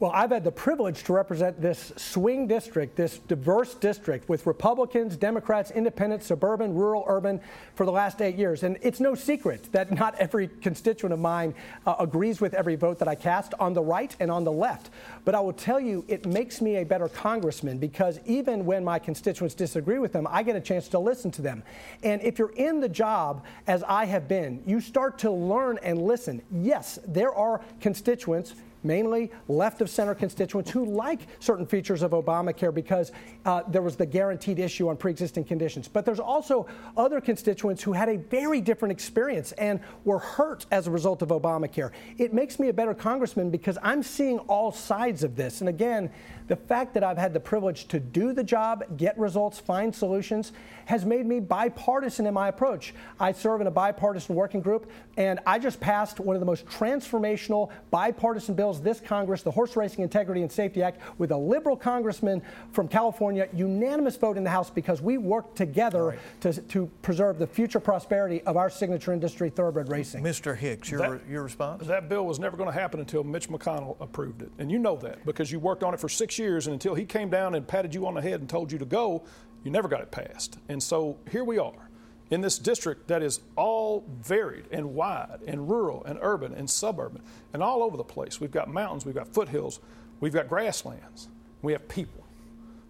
Well, 0.00 0.12
I've 0.14 0.30
had 0.30 0.44
the 0.44 0.52
privilege 0.52 1.02
to 1.04 1.12
represent 1.12 1.60
this 1.60 1.92
swing 1.96 2.46
district, 2.46 2.94
this 2.94 3.18
diverse 3.18 3.74
district 3.74 4.28
with 4.28 4.46
Republicans, 4.46 5.16
Democrats, 5.16 5.72
independents, 5.72 6.26
suburban, 6.26 6.72
rural, 6.72 7.02
urban 7.08 7.40
for 7.74 7.84
the 7.84 7.90
last 7.90 8.22
eight 8.22 8.36
years. 8.36 8.62
And 8.62 8.78
it's 8.80 9.00
no 9.00 9.16
secret 9.16 9.72
that 9.72 9.90
not 9.90 10.14
every 10.20 10.46
constituent 10.46 11.12
of 11.12 11.18
mine 11.18 11.52
uh, 11.84 11.96
agrees 11.98 12.40
with 12.40 12.54
every 12.54 12.76
vote 12.76 13.00
that 13.00 13.08
I 13.08 13.16
cast 13.16 13.54
on 13.58 13.72
the 13.72 13.82
right 13.82 14.14
and 14.20 14.30
on 14.30 14.44
the 14.44 14.52
left. 14.52 14.90
But 15.24 15.34
I 15.34 15.40
will 15.40 15.52
tell 15.52 15.80
you, 15.80 16.04
it 16.06 16.26
makes 16.26 16.60
me 16.60 16.76
a 16.76 16.84
better 16.84 17.08
congressman 17.08 17.78
because 17.78 18.20
even 18.24 18.64
when 18.64 18.84
my 18.84 19.00
constituents 19.00 19.56
disagree 19.56 19.98
with 19.98 20.12
them, 20.12 20.28
I 20.30 20.44
get 20.44 20.54
a 20.54 20.60
chance 20.60 20.86
to 20.90 21.00
listen 21.00 21.32
to 21.32 21.42
them. 21.42 21.64
And 22.04 22.22
if 22.22 22.38
you're 22.38 22.52
in 22.52 22.78
the 22.78 22.88
job, 22.88 23.44
as 23.66 23.82
I 23.82 24.04
have 24.04 24.28
been, 24.28 24.62
you 24.64 24.80
start 24.80 25.18
to 25.20 25.30
learn 25.32 25.80
and 25.82 26.00
listen. 26.00 26.40
Yes, 26.52 27.00
there 27.04 27.34
are 27.34 27.60
constituents 27.80 28.54
mainly 28.82 29.30
left 29.48 29.80
of 29.80 29.90
center 29.90 30.14
constituents 30.14 30.70
who 30.70 30.84
like 30.84 31.20
certain 31.40 31.66
features 31.66 32.02
of 32.02 32.12
Obamacare 32.12 32.72
because 32.72 33.12
uh, 33.44 33.62
there 33.68 33.82
was 33.82 33.96
the 33.96 34.06
guaranteed 34.06 34.58
issue 34.58 34.88
on 34.88 34.96
pre 34.96 35.10
existing 35.10 35.44
conditions. 35.44 35.88
But 35.88 36.04
there's 36.04 36.20
also 36.20 36.66
other 36.96 37.20
constituents 37.20 37.82
who 37.82 37.92
had 37.92 38.08
a 38.08 38.16
very 38.16 38.60
different 38.60 38.92
experience 38.92 39.52
and 39.52 39.80
were 40.04 40.18
hurt 40.18 40.66
as 40.70 40.86
a 40.86 40.90
result 40.90 41.22
of 41.22 41.28
Obamacare. 41.28 41.90
It 42.18 42.32
makes 42.32 42.58
me 42.58 42.68
a 42.68 42.72
better 42.72 42.94
congressman 42.94 43.50
because 43.50 43.78
I'm 43.82 44.02
seeing 44.02 44.38
all 44.40 44.72
sides 44.72 45.24
of 45.24 45.36
this. 45.36 45.60
And 45.60 45.68
again, 45.68 46.10
the 46.48 46.56
fact 46.56 46.94
that 46.94 47.04
I've 47.04 47.18
had 47.18 47.34
the 47.34 47.40
privilege 47.40 47.88
to 47.88 48.00
do 48.00 48.32
the 48.32 48.42
job, 48.42 48.84
get 48.96 49.18
results, 49.18 49.58
find 49.58 49.94
solutions, 49.94 50.52
has 50.86 51.04
made 51.04 51.26
me 51.26 51.40
bipartisan 51.40 52.26
in 52.26 52.34
my 52.34 52.48
approach. 52.48 52.94
I 53.20 53.32
serve 53.32 53.60
in 53.60 53.66
a 53.66 53.70
bipartisan 53.70 54.34
working 54.34 54.60
group, 54.60 54.90
and 55.16 55.40
I 55.46 55.58
just 55.58 55.78
passed 55.78 56.20
one 56.20 56.34
of 56.34 56.40
the 56.40 56.46
most 56.46 56.64
transformational 56.66 57.70
bipartisan 57.90 58.54
bills 58.54 58.67
this 58.74 59.00
Congress, 59.00 59.42
the 59.42 59.50
Horse 59.50 59.76
Racing 59.76 60.02
Integrity 60.02 60.42
and 60.42 60.50
Safety 60.50 60.82
Act, 60.82 61.00
with 61.18 61.30
a 61.30 61.36
liberal 61.36 61.76
congressman 61.76 62.42
from 62.72 62.88
California, 62.88 63.48
unanimous 63.52 64.16
vote 64.16 64.36
in 64.36 64.44
the 64.44 64.50
House 64.50 64.70
because 64.70 65.00
we 65.00 65.18
worked 65.18 65.56
together 65.56 66.04
right. 66.06 66.18
to, 66.40 66.52
to 66.52 66.86
preserve 67.02 67.38
the 67.38 67.46
future 67.46 67.80
prosperity 67.80 68.42
of 68.42 68.56
our 68.56 68.70
signature 68.70 69.12
industry, 69.12 69.50
thoroughbred 69.50 69.88
racing. 69.88 70.22
Mr. 70.22 70.56
Hicks, 70.56 70.90
your, 70.90 71.00
that, 71.00 71.28
your 71.28 71.42
response? 71.42 71.86
That 71.86 72.08
bill 72.08 72.26
was 72.26 72.38
never 72.38 72.56
going 72.56 72.70
to 72.70 72.78
happen 72.78 73.00
until 73.00 73.24
Mitch 73.24 73.48
McConnell 73.48 73.96
approved 74.00 74.42
it. 74.42 74.52
And 74.58 74.70
you 74.70 74.78
know 74.78 74.96
that 74.96 75.24
because 75.24 75.50
you 75.50 75.58
worked 75.58 75.82
on 75.82 75.94
it 75.94 76.00
for 76.00 76.08
six 76.08 76.38
years, 76.38 76.66
and 76.66 76.74
until 76.74 76.94
he 76.94 77.04
came 77.04 77.30
down 77.30 77.54
and 77.54 77.66
patted 77.66 77.94
you 77.94 78.06
on 78.06 78.14
the 78.14 78.22
head 78.22 78.40
and 78.40 78.48
told 78.48 78.70
you 78.70 78.78
to 78.78 78.84
go, 78.84 79.24
you 79.64 79.70
never 79.70 79.88
got 79.88 80.00
it 80.00 80.10
passed. 80.10 80.58
And 80.68 80.82
so 80.82 81.18
here 81.30 81.44
we 81.44 81.58
are 81.58 81.87
in 82.30 82.40
this 82.40 82.58
district 82.58 83.08
that 83.08 83.22
is 83.22 83.40
all 83.56 84.04
varied 84.20 84.66
and 84.70 84.94
wide 84.94 85.40
and 85.46 85.68
rural 85.68 86.04
and 86.04 86.18
urban 86.20 86.52
and 86.54 86.68
suburban 86.68 87.22
and 87.52 87.62
all 87.62 87.82
over 87.82 87.96
the 87.96 88.04
place. 88.04 88.40
We've 88.40 88.50
got 88.50 88.68
mountains, 88.68 89.06
we've 89.06 89.14
got 89.14 89.28
foothills, 89.28 89.80
we've 90.20 90.32
got 90.32 90.48
grasslands, 90.48 91.28
we 91.62 91.72
have 91.72 91.88
people 91.88 92.24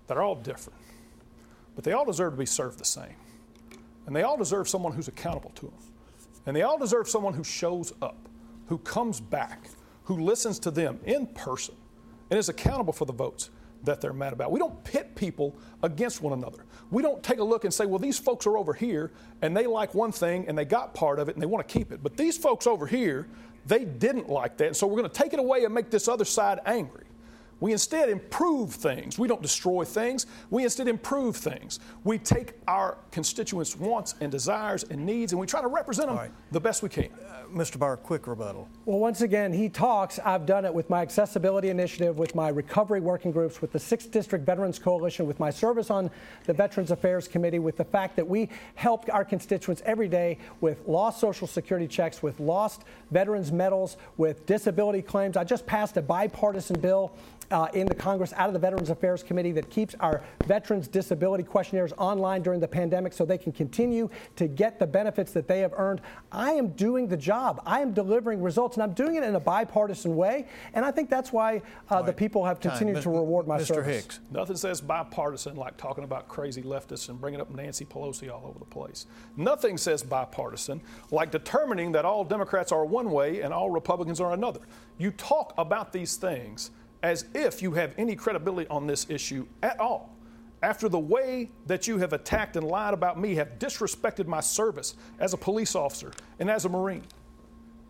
that 0.07 0.17
are 0.17 0.23
all 0.23 0.35
different. 0.35 0.79
But 1.75 1.85
they 1.85 1.93
all 1.93 2.05
deserve 2.05 2.33
to 2.33 2.39
be 2.39 2.47
served 2.47 2.79
the 2.79 2.85
same. 2.85 3.15
And 4.07 4.17
they 4.17 4.23
all 4.23 4.37
deserve 4.37 4.69
someone 4.69 4.93
who's 4.93 5.07
accountable 5.07 5.51
to 5.57 5.67
them. 5.67 5.75
And 6.47 6.57
they 6.57 6.63
all 6.63 6.79
deserve 6.79 7.09
someone 7.09 7.35
who 7.35 7.45
shows 7.45 7.93
up, 8.03 8.17
who 8.67 8.79
comes 8.79 9.21
back, 9.21 9.69
who 10.05 10.17
listens 10.17 10.59
to 10.61 10.71
them 10.71 10.99
in 11.05 11.27
person, 11.27 11.75
and 12.31 12.39
is 12.39 12.49
accountable 12.49 12.93
for 12.93 13.05
the 13.05 13.13
votes 13.13 13.51
that 13.85 14.01
they're 14.01 14.13
mad 14.13 14.33
about. 14.33 14.51
We 14.51 14.59
don't 14.59 14.83
pit 14.85 15.15
people 15.15 15.57
against 15.83 16.21
one 16.23 16.33
another. 16.33 16.65
We 16.91 17.03
don't 17.03 17.23
take 17.23 17.39
a 17.39 17.45
look 17.45 17.65
and 17.65 17.73
say, 17.73 17.87
well, 17.87 17.99
these 17.99 18.19
folks 18.19 18.47
are 18.47 18.57
over 18.57 18.73
here 18.73 19.13
and 19.43 19.57
they 19.57 19.67
like 19.67 19.95
one 19.95 20.13
thing 20.13 20.47
and 20.49 20.57
they 20.57 20.65
got 20.65 20.95
part 20.95 21.19
of 21.19 21.29
it 21.29 21.35
and 21.35 21.43
they 21.43 21.47
want 21.47 21.67
to 21.67 21.73
keep 21.73 21.93
it. 21.93 22.03
But 22.03 22.17
these 22.17 22.37
folks 22.37 22.67
over 22.67 22.87
here, 22.87 23.29
They 23.67 23.85
didn't 23.85 24.31
like 24.31 24.57
that. 24.59 24.67
And 24.69 24.77
so 24.77 24.87
we're 24.87 24.97
going 24.99 25.11
to 25.11 25.23
take 25.23 25.35
it 25.35 25.39
away 25.39 25.65
and 25.65 25.75
make 25.75 25.91
this 25.91 26.09
other 26.09 26.25
side 26.25 26.59
angry. 26.65 27.05
We 27.61 27.73
instead 27.73 28.09
improve 28.09 28.73
things. 28.73 29.19
We 29.19 29.29
don't 29.29 29.43
destroy 29.43 29.85
things. 29.85 30.27
We 30.51 30.65
instead 30.65 30.89
improve 30.89 31.37
things. 31.37 31.81
We 32.05 32.19
take 32.19 32.53
our 32.69 32.99
constituents' 33.11 33.77
wants 33.77 34.15
and 34.21 34.31
desires 34.31 34.85
and 34.85 35.05
needs 35.05 35.33
and 35.33 35.41
we 35.41 35.47
try 35.47 35.61
to 35.61 35.69
represent 35.69 36.09
them 36.09 36.17
right. 36.17 36.31
the 36.53 36.61
best 36.61 36.83
we 36.83 36.89
can. 36.89 37.09
Uh, 37.13 37.39
Mr. 37.53 37.79
Barr, 37.79 37.97
quick 37.97 38.27
rebuttal. 38.27 38.69
Well, 38.85 38.99
once 38.99 39.23
again, 39.23 39.53
he 39.53 39.69
talks. 39.69 40.19
I've 40.25 40.47
done 40.47 40.65
it 40.65 40.73
with 40.73 40.89
my 40.91 41.01
accessibility 41.01 41.71
initiative, 41.71 42.19
with 42.19 42.35
my 42.35 42.49
recovery 42.49 43.01
working 43.01 43.33
groups, 43.33 43.61
with 43.61 43.73
the 43.73 43.79
6th 43.79 44.11
District 44.11 44.45
Veterans 44.45 44.79
Coalition, 44.79 45.27
with 45.27 45.41
my 45.41 45.51
service 45.51 45.91
on 45.91 46.11
the 46.45 46.53
Veterans 46.53 46.91
Affairs 46.91 47.27
Committee, 47.27 47.59
with 47.59 47.77
the 47.77 47.85
fact 47.85 48.17
that 48.17 48.27
we 48.27 48.49
help 48.75 49.07
our 49.13 49.25
constituents 49.25 49.83
every 49.85 50.09
day 50.09 50.39
with 50.61 50.87
lost 50.87 51.21
Social 51.21 51.47
Security 51.47 51.89
checks, 51.89 52.23
with 52.23 52.39
lost 52.39 52.85
veterans 53.11 53.51
medals, 53.51 53.97
with 54.17 54.45
disability 54.47 55.03
claims. 55.03 55.37
I 55.37 55.45
just 55.45 55.67
passed 55.67 55.97
a 55.97 56.03
bipartisan 56.03 56.81
bill 56.81 57.13
uh, 57.51 57.69
in 57.75 57.87
the 57.87 57.95
Congress 57.95 58.33
out 58.37 58.49
of 58.49 58.53
the 58.53 58.59
Veterans 58.59 58.91
Affairs 58.91 59.23
Committee 59.23 59.53
that 59.53 59.71
keeps 59.71 59.95
our 60.01 60.23
veterans' 60.47 60.89
disability 60.89 61.45
questionnaires 61.45 61.93
online 61.99 62.43
during 62.43 62.61
the 62.61 62.69
pandemic 62.69 63.13
so 63.13 63.25
they 63.25 63.39
can 63.39 63.53
continue 63.53 64.09
to 64.37 64.47
get 64.47 64.79
the 64.79 64.87
benefits 64.87 65.33
that 65.33 65.49
they 65.49 65.61
have 65.61 65.73
earned. 65.77 66.01
I 66.31 66.53
am 66.53 66.69
doing 66.69 67.09
the 67.09 67.17
job. 67.17 67.63
I 67.65 67.81
am 67.81 67.93
delivering 67.93 68.43
results, 68.43 68.77
and 68.77 68.83
I'm 68.83 68.93
doing 68.93 69.17
it 69.17 69.23
in 69.23 69.35
a 69.35 69.41
bipartisan 69.41 70.17
way. 70.17 70.47
And 70.75 70.85
I 70.85 70.91
think 70.91 71.11
that's 71.11 71.33
why 71.33 71.63
uh, 71.91 71.97
right. 71.97 72.07
the 72.07 72.13
people 72.13 72.45
have 72.45 72.61
continued 72.61 72.95
Time. 72.95 73.03
to 73.05 73.11
reward 73.11 73.47
my 73.47 73.59
Mr. 73.59 73.67
service. 73.67 74.03
Hicks. 74.03 74.21
Nothing 74.31 74.57
says 74.57 74.81
bipartisan 74.81 75.57
like 75.57 75.77
talking 75.77 76.05
about 76.05 76.29
crazy 76.29 76.63
leftists 76.63 77.09
and 77.09 77.21
bringing 77.21 77.41
up 77.41 77.51
Nancy 77.51 77.85
Pelosi 77.85 78.31
all 78.31 78.47
over 78.47 78.59
the 78.59 78.65
place. 78.65 79.07
Nothing 79.37 79.79
says 79.79 80.03
bipartisan 80.03 80.81
like 81.11 81.31
determining 81.31 81.93
that 81.93 82.05
all 82.05 82.25
Democrats 82.25 82.73
are 82.73 82.85
one 82.85 83.11
way 83.11 83.41
and 83.41 83.53
all 83.53 83.71
Republicans 83.71 84.21
are 84.21 84.33
another. 84.33 84.61
You 84.99 85.13
talk 85.13 85.55
about 85.57 85.93
these 85.93 86.17
things 86.17 86.71
as 87.03 87.27
if 87.35 87.63
you 87.63 87.73
have 87.73 87.95
any 87.99 88.15
credibility 88.17 88.69
on 88.69 88.87
this 88.87 89.07
issue 89.09 89.47
at 89.63 89.79
all. 89.79 90.15
After 90.63 90.89
the 90.89 90.99
way 90.99 91.51
that 91.67 91.87
you 91.87 91.99
have 91.99 92.13
attacked 92.13 92.57
and 92.57 92.67
lied 92.67 92.93
about 92.93 93.19
me, 93.19 93.37
have 93.37 93.59
disrespected 93.59 94.27
my 94.27 94.41
service 94.41 94.97
as 95.21 95.33
a 95.33 95.37
police 95.37 95.77
officer 95.77 96.13
and 96.41 96.51
as 96.51 96.65
a 96.65 96.69
Marine, 96.69 97.05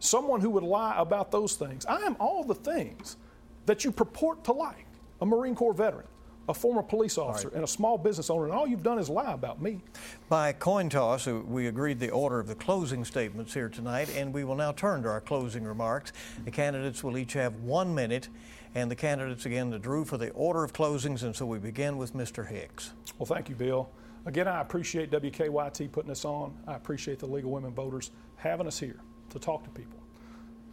someone 0.01 0.41
who 0.41 0.51
would 0.51 0.63
lie 0.63 0.95
about 0.99 1.31
those 1.31 1.55
things. 1.55 1.87
I 1.87 2.01
am 2.03 2.17
all 2.21 2.45
the 2.45 2.55
things 2.55 3.17
that 3.65 3.85
you 3.85 3.93
purport 3.93 4.45
to 4.45 4.53
like 4.53 4.87
a 5.21 5.27
Marine 5.27 5.55
Corps 5.55 5.73
veteran, 5.73 6.07
a 6.49 6.55
former 6.55 6.83
police 6.83 7.19
officer, 7.19 7.49
right. 7.49 7.55
and 7.57 7.65
a 7.65 7.67
small 7.67 7.99
business 7.99 8.31
owner, 8.31 8.45
and 8.45 8.53
all 8.53 8.67
you've 8.67 8.83
done 8.83 8.99
is 8.99 9.09
lie 9.09 9.33
about 9.33 9.61
me. 9.61 9.81
By 10.29 10.53
coin 10.53 10.89
toss, 10.89 11.27
uh, 11.27 11.41
we 11.47 11.67
agreed 11.67 11.99
the 11.99 12.11
order 12.11 12.39
of 12.39 12.47
the 12.47 12.55
closing 12.55 13.05
statements 13.05 13.55
here 13.55 13.69
tonight, 13.69 14.15
and 14.15 14.33
we 14.33 14.45
will 14.45 14.55
now 14.55 14.73
turn 14.73 15.03
to 15.03 15.09
our 15.09 15.21
closing 15.21 15.65
remarks. 15.65 16.13
The 16.45 16.51
candidates 16.51 17.03
will 17.03 17.19
each 17.19 17.33
have 17.33 17.57
one 17.57 17.95
minute 17.95 18.29
and 18.75 18.91
the 18.91 18.97
candidates 18.97 19.47
again 19.47 19.71
that 19.71 19.83
drew 19.83 20.05
for 20.05 20.17
the 20.17 20.31
order 20.31 20.65
of 20.65 20.73
closings. 20.73 21.23
And 21.23 21.35
so 21.35 21.47
we 21.47 21.59
begin 21.59 21.97
with 21.97 22.15
Mr. 22.15 22.47
Hicks. 22.47 22.93
Well, 23.19 23.27
thank 23.27 23.49
you, 23.49 23.55
Bill. 23.55 23.89
Again, 24.27 24.47
I 24.47 24.61
appreciate 24.61 25.11
WKYT 25.11 25.91
putting 25.91 26.11
us 26.11 26.25
on. 26.25 26.55
I 26.67 26.75
appreciate 26.75 27.19
the 27.19 27.27
League 27.27 27.45
of 27.45 27.51
Women 27.51 27.73
Voters 27.73 28.11
having 28.37 28.67
us 28.67 28.79
here 28.79 29.01
to 29.31 29.39
talk 29.39 29.65
to 29.65 29.71
people. 29.71 29.99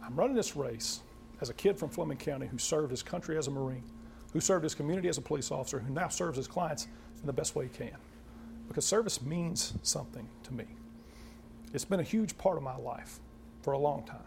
I'm 0.04 0.14
running 0.14 0.36
this 0.36 0.56
race 0.56 1.00
as 1.40 1.50
a 1.50 1.54
kid 1.54 1.78
from 1.78 1.88
Fleming 1.88 2.18
County 2.18 2.46
who 2.46 2.58
served 2.58 2.90
his 2.90 3.02
country 3.02 3.36
as 3.36 3.46
a 3.46 3.50
Marine, 3.50 3.84
who 4.32 4.40
served 4.40 4.62
his 4.62 4.74
community 4.74 5.08
as 5.08 5.18
a 5.18 5.22
police 5.22 5.50
officer, 5.50 5.78
who 5.78 5.92
now 5.92 6.08
serves 6.08 6.36
his 6.36 6.46
clients 6.46 6.86
in 7.20 7.26
the 7.26 7.32
best 7.32 7.54
way 7.54 7.64
he 7.64 7.70
can. 7.70 7.96
Because 8.68 8.84
service 8.84 9.22
means 9.22 9.74
something 9.82 10.28
to 10.44 10.54
me. 10.54 10.66
It's 11.72 11.84
been 11.84 12.00
a 12.00 12.04
huge 12.04 12.36
part 12.38 12.56
of 12.56 12.62
my 12.62 12.76
life 12.76 13.20
for 13.62 13.72
a 13.72 13.78
long 13.78 14.04
time. 14.04 14.18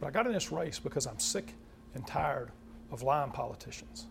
But 0.00 0.08
I 0.08 0.10
got 0.10 0.26
in 0.26 0.32
this 0.32 0.50
race 0.50 0.78
because 0.78 1.06
I'm 1.06 1.18
sick 1.18 1.54
and 1.94 2.06
tired 2.06 2.50
of 2.90 3.02
lying 3.02 3.30
politicians. 3.30 4.06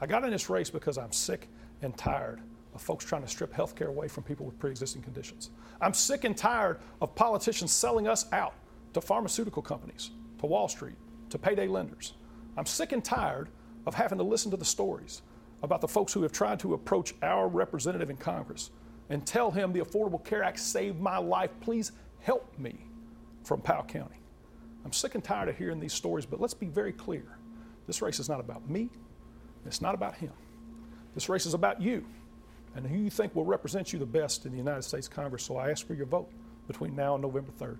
I 0.00 0.06
got 0.06 0.24
in 0.24 0.30
this 0.30 0.50
race 0.50 0.70
because 0.70 0.98
I'm 0.98 1.12
sick 1.12 1.48
and 1.82 1.96
tired 1.96 2.40
of 2.74 2.82
folks 2.82 3.04
trying 3.04 3.22
to 3.22 3.28
strip 3.28 3.52
health 3.52 3.76
care 3.76 3.88
away 3.88 4.08
from 4.08 4.24
people 4.24 4.44
with 4.44 4.58
pre 4.58 4.70
existing 4.70 5.02
conditions. 5.02 5.50
I'm 5.80 5.94
sick 5.94 6.24
and 6.24 6.36
tired 6.36 6.80
of 7.00 7.14
politicians 7.14 7.72
selling 7.72 8.08
us 8.08 8.26
out 8.32 8.54
to 8.92 9.00
pharmaceutical 9.00 9.62
companies, 9.62 10.10
to 10.40 10.46
Wall 10.46 10.68
Street, 10.68 10.96
to 11.30 11.38
payday 11.38 11.68
lenders. 11.68 12.14
I'm 12.56 12.66
sick 12.66 12.92
and 12.92 13.04
tired 13.04 13.48
of 13.86 13.94
having 13.94 14.18
to 14.18 14.24
listen 14.24 14.50
to 14.50 14.56
the 14.56 14.64
stories 14.64 15.22
about 15.62 15.80
the 15.80 15.88
folks 15.88 16.12
who 16.12 16.22
have 16.22 16.32
tried 16.32 16.60
to 16.60 16.74
approach 16.74 17.14
our 17.22 17.48
representative 17.48 18.10
in 18.10 18.16
Congress 18.16 18.70
and 19.10 19.26
tell 19.26 19.50
him 19.50 19.72
the 19.72 19.80
Affordable 19.80 20.22
Care 20.24 20.42
Act 20.42 20.58
saved 20.58 21.00
my 21.00 21.18
life. 21.18 21.50
Please 21.60 21.92
help 22.20 22.58
me 22.58 22.86
from 23.42 23.60
Powell 23.60 23.84
County. 23.84 24.20
I'm 24.84 24.92
sick 24.92 25.14
and 25.14 25.24
tired 25.24 25.48
of 25.48 25.56
hearing 25.56 25.80
these 25.80 25.92
stories, 25.92 26.26
but 26.26 26.40
let's 26.40 26.54
be 26.54 26.66
very 26.66 26.92
clear. 26.92 27.33
This 27.86 28.02
race 28.02 28.18
is 28.18 28.28
not 28.28 28.40
about 28.40 28.68
me, 28.68 28.90
it's 29.66 29.80
not 29.80 29.94
about 29.94 30.16
him. 30.16 30.32
This 31.14 31.28
race 31.28 31.46
is 31.46 31.54
about 31.54 31.80
you 31.80 32.04
and 32.74 32.86
who 32.86 32.98
you 32.98 33.10
think 33.10 33.34
will 33.34 33.44
represent 33.44 33.92
you 33.92 33.98
the 33.98 34.06
best 34.06 34.46
in 34.46 34.52
the 34.52 34.58
United 34.58 34.82
States 34.82 35.08
Congress. 35.08 35.44
So 35.44 35.56
I 35.56 35.70
ask 35.70 35.86
for 35.86 35.94
your 35.94 36.06
vote 36.06 36.30
between 36.66 36.96
now 36.96 37.14
and 37.14 37.22
November 37.22 37.52
3rd. 37.60 37.78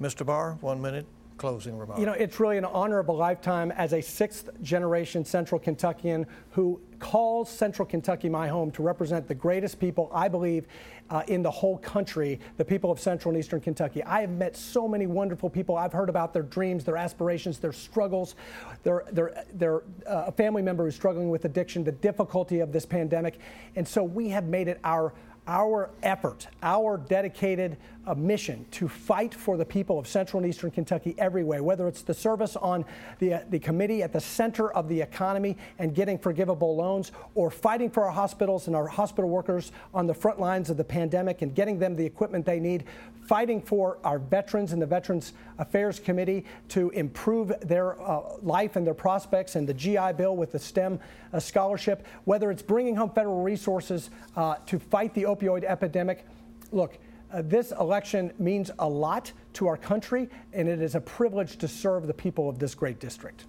Mr. 0.00 0.24
Barr, 0.24 0.56
one 0.60 0.80
minute 0.80 1.06
closing 1.38 1.78
remarks. 1.78 2.00
You 2.00 2.06
know, 2.06 2.12
it's 2.12 2.38
really 2.38 2.58
an 2.58 2.64
honor 2.64 2.98
of 2.98 3.08
a 3.08 3.12
lifetime 3.12 3.70
as 3.72 3.92
a 3.94 4.02
sixth 4.02 4.50
generation 4.62 5.24
Central 5.24 5.58
Kentuckian 5.58 6.26
who 6.50 6.80
calls 6.98 7.48
Central 7.48 7.86
Kentucky 7.86 8.28
my 8.28 8.48
home 8.48 8.70
to 8.72 8.82
represent 8.82 9.28
the 9.28 9.34
greatest 9.34 9.78
people 9.78 10.10
I 10.12 10.28
believe 10.28 10.66
uh, 11.10 11.22
in 11.28 11.42
the 11.42 11.50
whole 11.50 11.78
country, 11.78 12.38
the 12.56 12.64
people 12.64 12.90
of 12.90 13.00
Central 13.00 13.32
and 13.32 13.42
Eastern 13.42 13.60
Kentucky. 13.60 14.02
I 14.02 14.20
have 14.20 14.30
met 14.30 14.56
so 14.56 14.86
many 14.86 15.06
wonderful 15.06 15.48
people. 15.48 15.76
I've 15.76 15.92
heard 15.92 16.08
about 16.08 16.32
their 16.32 16.42
dreams, 16.42 16.84
their 16.84 16.96
aspirations, 16.96 17.58
their 17.58 17.72
struggles, 17.72 18.34
their, 18.82 19.04
their, 19.12 19.44
their 19.54 19.82
uh, 20.06 20.30
family 20.32 20.60
member 20.60 20.84
who's 20.84 20.96
struggling 20.96 21.30
with 21.30 21.44
addiction, 21.44 21.84
the 21.84 21.92
difficulty 21.92 22.60
of 22.60 22.72
this 22.72 22.84
pandemic. 22.84 23.38
And 23.76 23.86
so 23.86 24.02
we 24.02 24.28
have 24.30 24.44
made 24.44 24.68
it 24.68 24.80
our 24.84 25.14
our 25.48 25.88
effort, 26.02 26.46
our 26.62 26.98
dedicated 26.98 27.78
uh, 28.06 28.14
mission 28.14 28.66
to 28.70 28.86
fight 28.86 29.34
for 29.34 29.56
the 29.56 29.64
people 29.64 29.98
of 29.98 30.06
Central 30.06 30.42
and 30.42 30.48
Eastern 30.48 30.70
Kentucky 30.70 31.14
every 31.18 31.42
way, 31.42 31.60
whether 31.60 31.88
it's 31.88 32.02
the 32.02 32.14
service 32.14 32.54
on 32.56 32.84
the, 33.18 33.34
uh, 33.34 33.40
the 33.48 33.58
committee 33.58 34.02
at 34.02 34.12
the 34.12 34.20
center 34.20 34.70
of 34.72 34.88
the 34.88 35.00
economy 35.00 35.56
and 35.78 35.94
getting 35.94 36.18
forgivable 36.18 36.76
loans, 36.76 37.12
or 37.34 37.50
fighting 37.50 37.90
for 37.90 38.04
our 38.04 38.12
hospitals 38.12 38.66
and 38.66 38.76
our 38.76 38.86
hospital 38.86 39.28
workers 39.28 39.72
on 39.94 40.06
the 40.06 40.14
front 40.14 40.38
lines 40.38 40.68
of 40.70 40.76
the 40.76 40.84
pandemic 40.84 41.40
and 41.42 41.54
getting 41.54 41.78
them 41.78 41.96
the 41.96 42.04
equipment 42.04 42.44
they 42.44 42.60
need, 42.60 42.84
fighting 43.28 43.60
for 43.60 43.98
our 44.04 44.18
veterans 44.18 44.72
and 44.72 44.80
the 44.80 44.86
Veterans 44.86 45.34
Affairs 45.58 46.00
Committee 46.00 46.46
to 46.68 46.88
improve 46.90 47.52
their 47.60 48.00
uh, 48.00 48.22
life 48.40 48.76
and 48.76 48.86
their 48.86 48.94
prospects, 48.94 49.54
and 49.54 49.68
the 49.68 49.74
GI 49.74 50.14
Bill 50.16 50.34
with 50.34 50.50
the 50.50 50.58
STEM 50.58 50.98
uh, 51.32 51.38
scholarship, 51.38 52.06
whether 52.24 52.50
it's 52.50 52.62
bringing 52.62 52.96
home 52.96 53.10
federal 53.10 53.42
resources 53.42 54.08
uh, 54.34 54.56
to 54.64 54.78
fight 54.78 55.12
the 55.12 55.24
opioid 55.24 55.62
epidemic. 55.62 56.24
Look, 56.72 56.98
uh, 57.30 57.42
this 57.44 57.72
election 57.72 58.32
means 58.38 58.70
a 58.78 58.88
lot 58.88 59.30
to 59.52 59.66
our 59.66 59.76
country, 59.76 60.30
and 60.54 60.66
it 60.66 60.80
is 60.80 60.94
a 60.94 61.00
privilege 61.00 61.58
to 61.58 61.68
serve 61.68 62.06
the 62.06 62.14
people 62.14 62.48
of 62.48 62.58
this 62.58 62.74
great 62.74 62.98
district. 62.98 63.44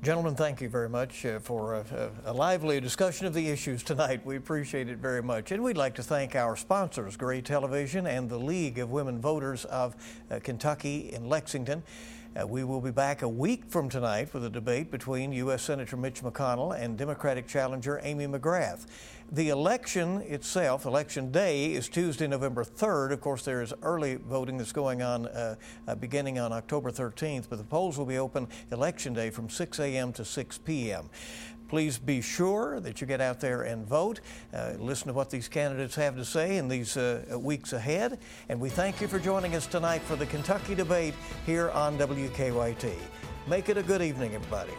Gentlemen, 0.00 0.36
thank 0.36 0.60
you 0.60 0.68
very 0.68 0.88
much 0.88 1.26
uh, 1.26 1.40
for 1.40 1.74
a, 1.74 2.10
a, 2.26 2.32
lively 2.32 2.80
discussion 2.80 3.26
of 3.26 3.34
the 3.34 3.48
issues 3.48 3.82
tonight. 3.82 4.24
We 4.24 4.36
appreciate 4.36 4.88
it 4.88 4.98
very 4.98 5.24
much. 5.24 5.50
And 5.50 5.60
we'd 5.60 5.76
like 5.76 5.96
to 5.96 6.04
thank 6.04 6.36
our 6.36 6.54
sponsors, 6.54 7.16
Gray 7.16 7.40
Television 7.40 8.06
and 8.06 8.30
the 8.30 8.38
League 8.38 8.78
of 8.78 8.92
Women 8.92 9.20
Voters 9.20 9.64
of 9.64 9.96
uh, 10.30 10.38
Kentucky 10.40 11.12
in 11.12 11.28
Lexington. 11.28 11.82
Uh, 12.40 12.46
we 12.46 12.62
will 12.62 12.80
be 12.80 12.92
back 12.92 13.22
a 13.22 13.28
week 13.28 13.64
from 13.66 13.88
tonight 13.88 14.32
with 14.32 14.44
a 14.44 14.50
debate 14.50 14.92
between 14.92 15.32
U.S. 15.32 15.62
Senator 15.62 15.96
Mitch 15.96 16.22
McConnell 16.22 16.78
and 16.78 16.96
Democratic 16.96 17.48
challenger 17.48 18.00
Amy 18.04 18.28
McGrath. 18.28 18.86
The 19.30 19.50
election 19.50 20.22
itself, 20.22 20.86
election 20.86 21.30
day, 21.30 21.74
is 21.74 21.90
Tuesday, 21.90 22.26
November 22.26 22.64
3rd. 22.64 23.12
Of 23.12 23.20
course, 23.20 23.44
there 23.44 23.60
is 23.60 23.74
early 23.82 24.14
voting 24.14 24.56
that's 24.56 24.72
going 24.72 25.02
on 25.02 25.26
uh, 25.26 25.56
uh, 25.86 25.94
beginning 25.96 26.38
on 26.38 26.50
October 26.50 26.90
13th, 26.90 27.44
but 27.50 27.58
the 27.58 27.64
polls 27.64 27.98
will 27.98 28.06
be 28.06 28.16
open 28.16 28.48
election 28.72 29.12
day 29.12 29.28
from 29.28 29.50
6 29.50 29.80
a.m. 29.80 30.14
to 30.14 30.24
6 30.24 30.58
p.m. 30.58 31.10
Please 31.68 31.98
be 31.98 32.22
sure 32.22 32.80
that 32.80 33.02
you 33.02 33.06
get 33.06 33.20
out 33.20 33.38
there 33.38 33.64
and 33.64 33.86
vote. 33.86 34.22
Uh, 34.54 34.72
listen 34.78 35.08
to 35.08 35.12
what 35.12 35.28
these 35.28 35.46
candidates 35.46 35.94
have 35.96 36.16
to 36.16 36.24
say 36.24 36.56
in 36.56 36.66
these 36.66 36.96
uh, 36.96 37.36
weeks 37.38 37.74
ahead. 37.74 38.20
And 38.48 38.58
we 38.58 38.70
thank 38.70 39.02
you 39.02 39.08
for 39.08 39.18
joining 39.18 39.54
us 39.54 39.66
tonight 39.66 40.00
for 40.00 40.16
the 40.16 40.24
Kentucky 40.24 40.74
debate 40.74 41.12
here 41.44 41.68
on 41.72 41.98
WKYT. 41.98 42.94
Make 43.46 43.68
it 43.68 43.76
a 43.76 43.82
good 43.82 44.00
evening, 44.00 44.34
everybody. 44.34 44.72